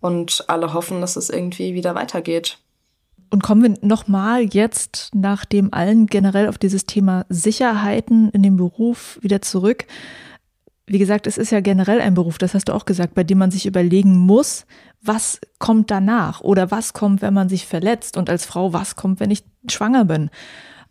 Und 0.00 0.44
alle 0.48 0.72
hoffen, 0.74 1.00
dass 1.00 1.16
es 1.16 1.30
irgendwie 1.30 1.74
wieder 1.74 1.94
weitergeht. 1.94 2.58
Und 3.34 3.42
kommen 3.42 3.62
wir 3.64 3.74
nochmal 3.84 4.44
jetzt, 4.44 5.10
nachdem 5.12 5.74
allen 5.74 6.06
generell 6.06 6.46
auf 6.46 6.56
dieses 6.56 6.86
Thema 6.86 7.26
Sicherheiten 7.28 8.30
in 8.30 8.44
dem 8.44 8.56
Beruf 8.56 9.18
wieder 9.22 9.42
zurück. 9.42 9.86
Wie 10.86 11.00
gesagt, 11.00 11.26
es 11.26 11.36
ist 11.36 11.50
ja 11.50 11.58
generell 11.58 12.00
ein 12.00 12.14
Beruf, 12.14 12.38
das 12.38 12.54
hast 12.54 12.68
du 12.68 12.72
auch 12.72 12.84
gesagt, 12.84 13.14
bei 13.14 13.24
dem 13.24 13.38
man 13.38 13.50
sich 13.50 13.66
überlegen 13.66 14.16
muss, 14.16 14.66
was 15.02 15.40
kommt 15.58 15.90
danach 15.90 16.42
oder 16.42 16.70
was 16.70 16.92
kommt, 16.92 17.22
wenn 17.22 17.34
man 17.34 17.48
sich 17.48 17.66
verletzt 17.66 18.16
und 18.16 18.30
als 18.30 18.46
Frau, 18.46 18.72
was 18.72 18.94
kommt, 18.94 19.18
wenn 19.18 19.32
ich 19.32 19.42
schwanger 19.68 20.04
bin. 20.04 20.30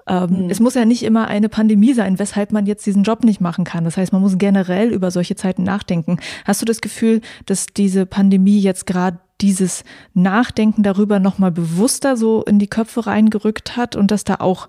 Ähm, 0.06 0.44
mhm. 0.44 0.50
Es 0.50 0.60
muss 0.60 0.74
ja 0.74 0.84
nicht 0.84 1.04
immer 1.04 1.30
eine 1.30 1.48
Pandemie 1.48 1.94
sein, 1.94 2.20
weshalb 2.20 2.52
man 2.52 2.66
jetzt 2.66 2.86
diesen 2.86 3.04
Job 3.04 3.24
nicht 3.24 3.40
machen 3.40 3.64
kann. 3.64 3.86
Das 3.86 3.96
heißt, 3.96 4.12
man 4.12 4.22
muss 4.22 4.38
generell 4.38 4.90
über 4.90 5.12
solche 5.12 5.38
Zeiten 5.38 5.64
nachdenken. 5.64 6.18
Hast 6.44 6.62
du 6.62 6.66
das 6.66 6.82
Gefühl, 6.82 7.22
dass 7.46 7.68
diese 7.68 8.06
Pandemie 8.06 8.60
jetzt 8.60 8.86
gerade 8.86 9.20
dieses 9.42 9.84
Nachdenken 10.14 10.84
darüber 10.84 11.20
nochmal 11.20 11.52
bewusster 11.52 12.18
so 12.18 12.44
in 12.44 12.60
die 12.60 12.68
Köpfe 12.68 13.06
reingerückt 13.06 13.76
hat 13.76 13.96
und 13.96 14.12
dass 14.12 14.24
da 14.24 14.36
auch 14.40 14.68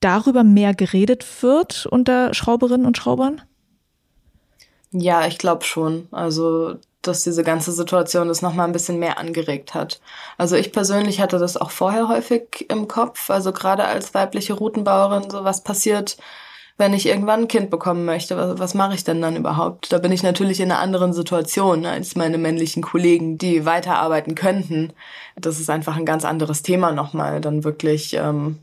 darüber 0.00 0.44
mehr 0.44 0.74
geredet 0.74 1.24
wird 1.42 1.86
unter 1.86 2.34
Schrauberinnen 2.34 2.86
und 2.86 2.96
Schraubern? 2.96 3.42
Ja, 4.92 5.26
ich 5.26 5.38
glaube 5.38 5.64
schon. 5.64 6.08
Also, 6.10 6.76
dass 7.02 7.24
diese 7.24 7.44
ganze 7.44 7.72
Situation 7.72 8.28
das 8.28 8.42
nochmal 8.42 8.66
ein 8.66 8.72
bisschen 8.72 8.98
mehr 8.98 9.18
angeregt 9.18 9.74
hat. 9.74 10.00
Also 10.38 10.56
ich 10.56 10.72
persönlich 10.72 11.20
hatte 11.20 11.38
das 11.38 11.56
auch 11.56 11.70
vorher 11.70 12.08
häufig 12.08 12.66
im 12.68 12.88
Kopf. 12.88 13.30
Also 13.30 13.52
gerade 13.52 13.84
als 13.84 14.14
weibliche 14.14 14.54
Routenbauerin, 14.54 15.30
so 15.30 15.44
was 15.44 15.62
passiert, 15.62 16.16
wenn 16.78 16.92
ich 16.92 17.06
irgendwann 17.06 17.42
ein 17.42 17.48
Kind 17.48 17.70
bekommen 17.70 18.04
möchte, 18.04 18.36
was, 18.36 18.58
was 18.58 18.74
mache 18.74 18.94
ich 18.94 19.04
denn 19.04 19.22
dann 19.22 19.36
überhaupt? 19.36 19.92
Da 19.92 19.98
bin 19.98 20.12
ich 20.12 20.22
natürlich 20.22 20.60
in 20.60 20.70
einer 20.70 20.80
anderen 20.80 21.12
Situation 21.12 21.86
als 21.86 22.16
meine 22.16 22.38
männlichen 22.38 22.82
Kollegen, 22.82 23.38
die 23.38 23.64
weiterarbeiten 23.64 24.34
könnten. 24.34 24.92
Das 25.36 25.58
ist 25.58 25.70
einfach 25.70 25.96
ein 25.96 26.06
ganz 26.06 26.24
anderes 26.24 26.62
Thema 26.62 26.92
nochmal, 26.92 27.40
dann 27.40 27.64
wirklich 27.64 28.14
ähm, 28.14 28.58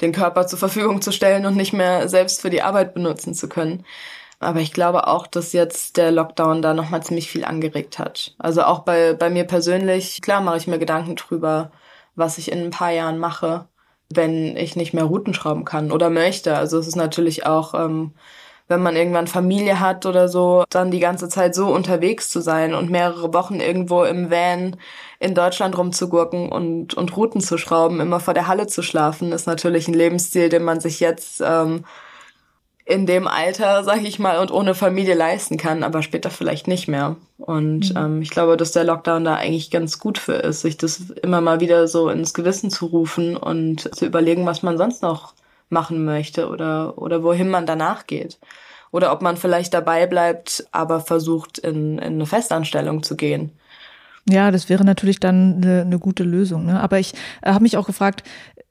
den 0.00 0.12
Körper 0.12 0.46
zur 0.46 0.58
Verfügung 0.58 1.02
zu 1.02 1.12
stellen 1.12 1.46
und 1.46 1.56
nicht 1.56 1.72
mehr 1.72 2.08
selbst 2.08 2.40
für 2.40 2.50
die 2.50 2.62
Arbeit 2.62 2.94
benutzen 2.94 3.34
zu 3.34 3.48
können. 3.48 3.84
Aber 4.40 4.58
ich 4.58 4.72
glaube 4.72 5.06
auch, 5.06 5.28
dass 5.28 5.52
jetzt 5.52 5.96
der 5.96 6.10
Lockdown 6.10 6.62
da 6.62 6.74
nochmal 6.74 7.02
ziemlich 7.04 7.30
viel 7.30 7.44
angeregt 7.44 8.00
hat. 8.00 8.34
Also 8.38 8.64
auch 8.64 8.80
bei, 8.80 9.14
bei 9.14 9.30
mir 9.30 9.44
persönlich, 9.44 10.20
klar 10.20 10.40
mache 10.40 10.56
ich 10.56 10.66
mir 10.66 10.80
Gedanken 10.80 11.14
drüber, 11.14 11.70
was 12.16 12.38
ich 12.38 12.50
in 12.50 12.58
ein 12.58 12.70
paar 12.70 12.90
Jahren 12.90 13.18
mache 13.18 13.66
wenn 14.14 14.56
ich 14.56 14.76
nicht 14.76 14.94
mehr 14.94 15.04
Routen 15.04 15.34
schrauben 15.34 15.64
kann 15.64 15.92
oder 15.92 16.10
möchte. 16.10 16.56
Also 16.56 16.78
es 16.78 16.86
ist 16.86 16.96
natürlich 16.96 17.46
auch, 17.46 17.74
ähm, 17.74 18.12
wenn 18.68 18.82
man 18.82 18.96
irgendwann 18.96 19.26
Familie 19.26 19.80
hat 19.80 20.06
oder 20.06 20.28
so, 20.28 20.64
dann 20.70 20.90
die 20.90 21.00
ganze 21.00 21.28
Zeit 21.28 21.54
so 21.54 21.68
unterwegs 21.68 22.30
zu 22.30 22.40
sein 22.40 22.74
und 22.74 22.90
mehrere 22.90 23.34
Wochen 23.34 23.60
irgendwo 23.60 24.04
im 24.04 24.30
Van 24.30 24.76
in 25.18 25.34
Deutschland 25.34 25.76
rumzugurken 25.76 26.50
und, 26.50 26.94
und 26.94 27.16
Routen 27.16 27.40
zu 27.40 27.58
schrauben, 27.58 28.00
immer 28.00 28.20
vor 28.20 28.34
der 28.34 28.48
Halle 28.48 28.66
zu 28.66 28.82
schlafen, 28.82 29.32
ist 29.32 29.46
natürlich 29.46 29.88
ein 29.88 29.94
Lebensstil, 29.94 30.48
den 30.48 30.64
man 30.64 30.80
sich 30.80 31.00
jetzt 31.00 31.42
ähm, 31.44 31.84
in 32.92 33.06
dem 33.06 33.26
Alter, 33.26 33.84
sag 33.84 34.02
ich 34.02 34.18
mal, 34.18 34.38
und 34.38 34.50
ohne 34.50 34.74
Familie 34.74 35.14
leisten 35.14 35.56
kann, 35.56 35.82
aber 35.82 36.02
später 36.02 36.28
vielleicht 36.28 36.68
nicht 36.68 36.88
mehr. 36.88 37.16
Und 37.38 37.94
mhm. 37.94 37.96
ähm, 37.96 38.22
ich 38.22 38.28
glaube, 38.28 38.58
dass 38.58 38.72
der 38.72 38.84
Lockdown 38.84 39.24
da 39.24 39.36
eigentlich 39.36 39.70
ganz 39.70 39.98
gut 39.98 40.18
für 40.18 40.34
ist, 40.34 40.60
sich 40.60 40.76
das 40.76 41.10
immer 41.22 41.40
mal 41.40 41.60
wieder 41.60 41.88
so 41.88 42.10
ins 42.10 42.34
Gewissen 42.34 42.70
zu 42.70 42.84
rufen 42.84 43.34
und 43.34 43.94
zu 43.96 44.04
überlegen, 44.04 44.44
was 44.44 44.62
man 44.62 44.76
sonst 44.76 45.02
noch 45.02 45.32
machen 45.70 46.04
möchte 46.04 46.50
oder, 46.50 46.98
oder 46.98 47.22
wohin 47.22 47.48
man 47.48 47.64
danach 47.64 48.06
geht. 48.06 48.38
Oder 48.90 49.10
ob 49.10 49.22
man 49.22 49.38
vielleicht 49.38 49.72
dabei 49.72 50.06
bleibt, 50.06 50.66
aber 50.70 51.00
versucht, 51.00 51.56
in, 51.56 51.96
in 51.96 52.14
eine 52.14 52.26
Festanstellung 52.26 53.02
zu 53.02 53.16
gehen. 53.16 53.52
Ja, 54.28 54.52
das 54.52 54.68
wäre 54.68 54.84
natürlich 54.84 55.18
dann 55.18 55.56
eine, 55.56 55.80
eine 55.80 55.98
gute 55.98 56.22
Lösung. 56.22 56.66
Ne? 56.66 56.80
Aber 56.80 56.98
ich 57.00 57.14
äh, 57.42 57.52
habe 57.52 57.62
mich 57.62 57.76
auch 57.76 57.86
gefragt, 57.86 58.22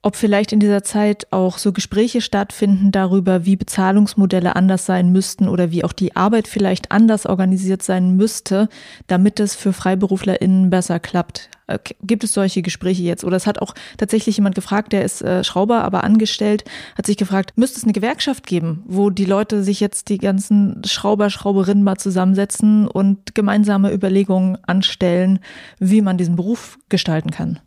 ob 0.04 0.16
vielleicht 0.16 0.52
in 0.52 0.60
dieser 0.60 0.84
Zeit 0.84 1.28
auch 1.32 1.60
so 1.60 1.72
Gespräche 1.72 2.22
stattfinden 2.22 2.92
darüber, 2.92 3.46
wie 3.46 3.56
Bezahlungsmodelle 3.56 4.56
anders 4.56 4.86
sein 4.86 5.12
müssten 5.12 5.48
oder 5.48 5.70
wie 5.70 5.84
auch 5.84 5.94
die 5.94 6.16
Arbeit 6.16 6.48
vielleicht 6.48 6.92
anders 6.92 7.28
organisiert 7.28 7.84
sein 7.84 8.16
müsste, 8.16 8.68
damit 9.06 9.40
es 9.40 9.56
für 9.56 9.74
FreiberuflerInnen 9.74 10.72
besser 10.72 11.00
klappt. 11.00 11.50
Äh, 11.68 11.78
gibt 12.02 12.24
es 12.24 12.34
solche 12.34 12.64
Gespräche 12.64 13.04
jetzt? 13.04 13.24
Oder 13.24 13.38
es 13.38 13.46
hat 13.46 13.62
auch 13.62 13.76
tatsächlich 13.98 14.38
jemand 14.38 14.56
gefragt, 14.56 14.92
der 14.92 15.06
ist 15.06 15.22
äh, 15.22 15.44
Schrauber, 15.44 15.84
aber 15.84 16.04
angestellt, 16.04 16.64
hat 16.98 17.06
sich 17.06 17.18
gefragt, 17.18 17.54
müsste 17.56 17.78
es 17.78 17.84
eine 17.84 17.94
Gewerkschaft 17.94 18.48
geben, 18.48 18.84
wo 18.88 19.12
die 19.12 19.26
Leute 19.26 19.64
sich 19.64 19.80
jetzt 19.80 20.10
die 20.10 20.18
ganzen 20.18 20.82
Schrauber, 20.84 21.30
Schrauberinnen 21.30 21.84
mal 21.84 21.98
zusammensetzen 21.98 22.88
und 22.88 23.36
gemeinsame 23.36 23.94
Überlegungen 23.94 24.58
anstellen, 24.66 25.40
wie 25.80 26.02
man 26.02 26.18
diesen 26.18 26.36
Beruf 26.36 26.80
gestalten 26.90 27.30
kann? 27.30 27.60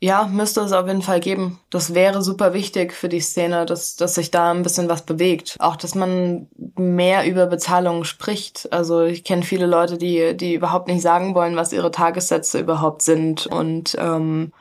Ja, 0.00 0.28
müsste 0.28 0.60
es 0.60 0.72
auf 0.72 0.86
jeden 0.86 1.02
Fall 1.02 1.18
geben. 1.18 1.58
Das 1.70 1.92
wäre 1.92 2.22
super 2.22 2.54
wichtig 2.54 2.92
für 2.92 3.08
die 3.08 3.20
Szene, 3.20 3.66
dass, 3.66 3.96
dass 3.96 4.14
sich 4.14 4.30
da 4.30 4.52
ein 4.52 4.62
bisschen 4.62 4.88
was 4.88 5.02
bewegt. 5.02 5.56
Auch, 5.58 5.74
dass 5.74 5.96
man 5.96 6.48
mehr 6.76 7.26
über 7.26 7.46
Bezahlungen 7.46 8.04
spricht. 8.04 8.72
Also 8.72 9.02
ich 9.02 9.24
kenne 9.24 9.42
viele 9.42 9.66
Leute, 9.66 9.98
die, 9.98 10.36
die 10.36 10.54
überhaupt 10.54 10.86
nicht 10.86 11.02
sagen 11.02 11.34
wollen, 11.34 11.56
was 11.56 11.72
ihre 11.72 11.90
Tagessätze 11.90 12.60
überhaupt 12.60 13.02
sind 13.02 13.48
und 13.48 13.96
ähm, 13.98 14.52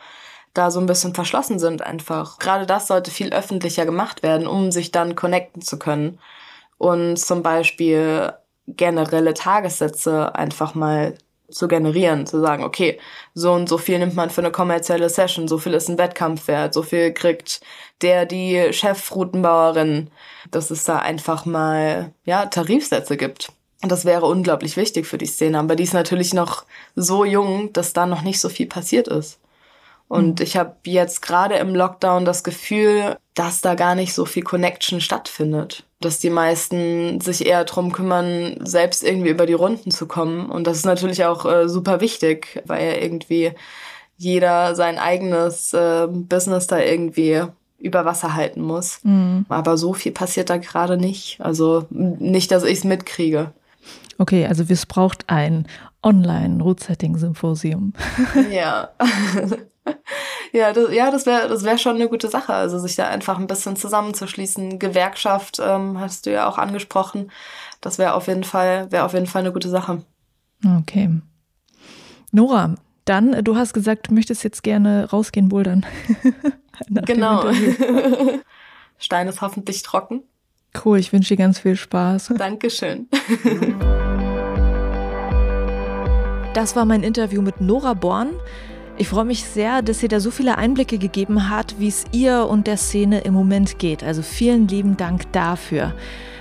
da 0.55 0.71
so 0.71 0.79
ein 0.79 0.87
bisschen 0.87 1.13
verschlossen 1.13 1.59
sind 1.59 1.83
einfach. 1.83 2.39
Gerade 2.39 2.65
das 2.65 2.87
sollte 2.87 3.11
viel 3.11 3.31
öffentlicher 3.31 3.85
gemacht 3.85 4.23
werden, 4.23 4.47
um 4.47 4.71
sich 4.71 4.91
dann 4.91 5.15
connecten 5.15 5.61
zu 5.61 5.77
können. 5.77 6.19
Und 6.79 7.17
zum 7.17 7.43
Beispiel 7.43 8.33
generelle 8.67 9.35
Tagessätze 9.35 10.33
einfach 10.33 10.73
mal 10.73 11.15
zu 11.49 11.67
generieren, 11.67 12.27
zu 12.27 12.39
sagen, 12.41 12.63
okay, 12.63 12.99
so 13.33 13.53
und 13.53 13.69
so 13.69 13.77
viel 13.77 13.99
nimmt 13.99 14.15
man 14.15 14.29
für 14.29 14.41
eine 14.41 14.51
kommerzielle 14.51 15.09
Session, 15.09 15.47
so 15.47 15.57
viel 15.57 15.73
ist 15.73 15.89
ein 15.89 15.97
Wettkampfwert, 15.97 16.73
so 16.73 16.83
viel 16.83 17.13
kriegt 17.13 17.61
der 18.01 18.25
die 18.25 18.73
Chefroutenbauerin, 18.73 20.11
dass 20.51 20.71
es 20.71 20.83
da 20.83 20.99
einfach 20.99 21.45
mal 21.45 22.13
ja 22.25 22.45
Tarifsätze 22.45 23.17
gibt. 23.17 23.51
Und 23.81 23.91
das 23.91 24.05
wäre 24.05 24.25
unglaublich 24.25 24.75
wichtig 24.75 25.07
für 25.07 25.17
die 25.17 25.25
Szene, 25.25 25.59
aber 25.59 25.75
die 25.75 25.83
ist 25.83 25.93
natürlich 25.93 26.33
noch 26.33 26.65
so 26.95 27.25
jung, 27.25 27.71
dass 27.73 27.93
da 27.93 28.05
noch 28.05 28.23
nicht 28.23 28.39
so 28.39 28.49
viel 28.49 28.67
passiert 28.67 29.07
ist. 29.07 29.39
Und 30.07 30.39
mhm. 30.39 30.43
ich 30.43 30.57
habe 30.57 30.75
jetzt 30.85 31.21
gerade 31.21 31.55
im 31.55 31.75
Lockdown 31.75 32.25
das 32.25 32.43
Gefühl, 32.43 33.17
dass 33.33 33.61
da 33.61 33.75
gar 33.75 33.95
nicht 33.95 34.13
so 34.13 34.25
viel 34.25 34.43
Connection 34.43 35.01
stattfindet. 35.01 35.83
Dass 35.99 36.19
die 36.19 36.29
meisten 36.29 37.19
sich 37.21 37.45
eher 37.45 37.65
drum 37.65 37.91
kümmern, 37.91 38.57
selbst 38.61 39.03
irgendwie 39.03 39.29
über 39.29 39.45
die 39.45 39.53
Runden 39.53 39.91
zu 39.91 40.07
kommen. 40.07 40.49
Und 40.49 40.67
das 40.67 40.77
ist 40.77 40.85
natürlich 40.85 41.25
auch 41.25 41.45
äh, 41.45 41.67
super 41.67 42.01
wichtig, 42.01 42.61
weil 42.65 42.85
ja 42.85 42.97
irgendwie 43.01 43.51
jeder 44.17 44.75
sein 44.75 44.97
eigenes 44.97 45.73
äh, 45.73 46.07
Business 46.07 46.67
da 46.67 46.79
irgendwie 46.79 47.43
über 47.79 48.05
Wasser 48.05 48.33
halten 48.33 48.61
muss. 48.61 48.99
Mhm. 49.03 49.45
Aber 49.49 49.77
so 49.77 49.93
viel 49.93 50.11
passiert 50.11 50.49
da 50.49 50.57
gerade 50.57 50.97
nicht. 50.97 51.39
Also 51.39 51.85
nicht, 51.89 52.51
dass 52.51 52.63
ich 52.63 52.79
es 52.79 52.83
mitkriege. 52.83 53.51
Okay, 54.17 54.47
also 54.47 54.63
es 54.67 54.85
braucht 54.87 55.29
ein 55.29 55.67
Online-Root-Setting-Symposium. 56.01 57.93
Ja. 58.51 58.89
ja, 60.57 60.73
das, 60.73 60.93
ja, 60.93 61.11
das 61.11 61.25
wäre 61.25 61.47
das 61.47 61.63
wär 61.63 61.77
schon 61.77 61.95
eine 61.95 62.09
gute 62.09 62.29
Sache. 62.29 62.53
Also 62.53 62.79
sich 62.79 62.95
da 62.95 63.07
einfach 63.07 63.37
ein 63.39 63.47
bisschen 63.47 63.75
zusammenzuschließen. 63.75 64.79
Gewerkschaft 64.79 65.59
ähm, 65.63 65.99
hast 65.99 66.25
du 66.25 66.31
ja 66.31 66.47
auch 66.47 66.57
angesprochen. 66.57 67.31
Das 67.81 67.97
wäre 67.97 68.13
auf 68.13 68.27
jeden 68.27 68.43
Fall, 68.43 68.91
wäre 68.91 69.05
auf 69.05 69.13
jeden 69.13 69.27
Fall 69.27 69.41
eine 69.41 69.53
gute 69.53 69.69
Sache. 69.69 70.03
Okay. 70.79 71.09
Nora, 72.31 72.75
dann, 73.05 73.43
du 73.43 73.55
hast 73.55 73.73
gesagt, 73.73 74.09
du 74.09 74.13
möchtest 74.13 74.43
jetzt 74.43 74.63
gerne 74.63 75.09
rausgehen 75.09 75.49
bouldern. 75.49 75.85
genau. 76.89 77.45
Stein 78.97 79.27
ist 79.27 79.41
hoffentlich 79.41 79.83
trocken. 79.83 80.23
Cool, 80.83 80.99
ich 80.99 81.13
wünsche 81.13 81.35
dir 81.35 81.37
ganz 81.37 81.59
viel 81.59 81.75
Spaß. 81.75 82.33
Dankeschön. 82.37 83.07
Das 86.53 86.75
war 86.75 86.85
mein 86.85 87.03
Interview 87.03 87.41
mit 87.41 87.61
Nora 87.61 87.93
Born. 87.93 88.29
Ich 88.99 89.09
freue 89.09 89.25
mich 89.25 89.43
sehr, 89.43 89.83
dass 89.83 89.99
sie 89.99 90.07
da 90.07 90.19
so 90.19 90.31
viele 90.31 90.57
Einblicke 90.57 90.97
gegeben 90.97 91.51
hat, 91.51 91.75
wie 91.77 91.87
es 91.87 92.05
ihr 92.11 92.47
und 92.49 92.65
der 92.65 92.77
Szene 92.77 93.19
im 93.19 93.35
Moment 93.35 93.77
geht. 93.77 94.03
Also 94.03 94.23
vielen 94.23 94.67
lieben 94.67 94.97
Dank 94.97 95.31
dafür. 95.33 95.93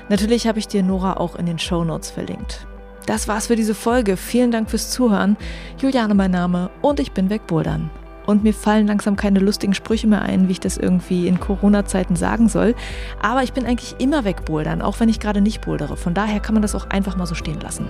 Natürlich 0.09 0.47
habe 0.47 0.59
ich 0.59 0.67
dir 0.67 0.83
Nora 0.83 1.19
auch 1.19 1.37
in 1.37 1.45
den 1.45 1.59
Show 1.59 1.85
Notes 1.85 2.11
verlinkt. 2.11 2.67
Das 3.05 3.29
war's 3.29 3.49
für 3.49 3.57
diese 3.57 3.75
Folge. 3.75 4.17
Vielen 4.17 4.53
Dank 4.53 4.71
fürs 4.71 4.91
Zuhören. 4.91 5.37
Juliane 5.79 6.15
mein 6.15 6.31
Name 6.31 6.71
und 6.81 6.99
ich 6.99 7.13
bin 7.13 7.29
wegbouldern. 7.29 7.91
Und 8.25 8.43
mir 8.43 8.55
fallen 8.55 8.87
langsam 8.87 9.17
keine 9.17 9.39
lustigen 9.39 9.75
Sprüche 9.75 10.07
mehr 10.07 10.23
ein, 10.23 10.49
wie 10.49 10.53
ich 10.53 10.61
das 10.61 10.79
irgendwie 10.79 11.29
in 11.29 11.39
Corona-Zeiten 11.39 12.17
sagen 12.17 12.49
soll. 12.49 12.75
Aber 13.21 13.43
ich 13.43 13.53
bin 13.53 13.67
eigentlich 13.67 13.97
immer 13.99 14.25
wegbouldern, 14.25 14.81
auch 14.81 14.99
wenn 14.99 15.11
ich 15.11 15.21
gerade 15.21 15.43
nicht 15.43 15.61
bouldere. 15.61 15.99
Von 15.99 16.15
daher 16.15 16.41
kann 16.41 16.55
man 16.55 16.63
das 16.63 16.75
auch 16.75 16.89
einfach 16.89 17.17
mal 17.17 17.27
so 17.27 17.35
stehen 17.35 17.61
lassen. 17.61 17.87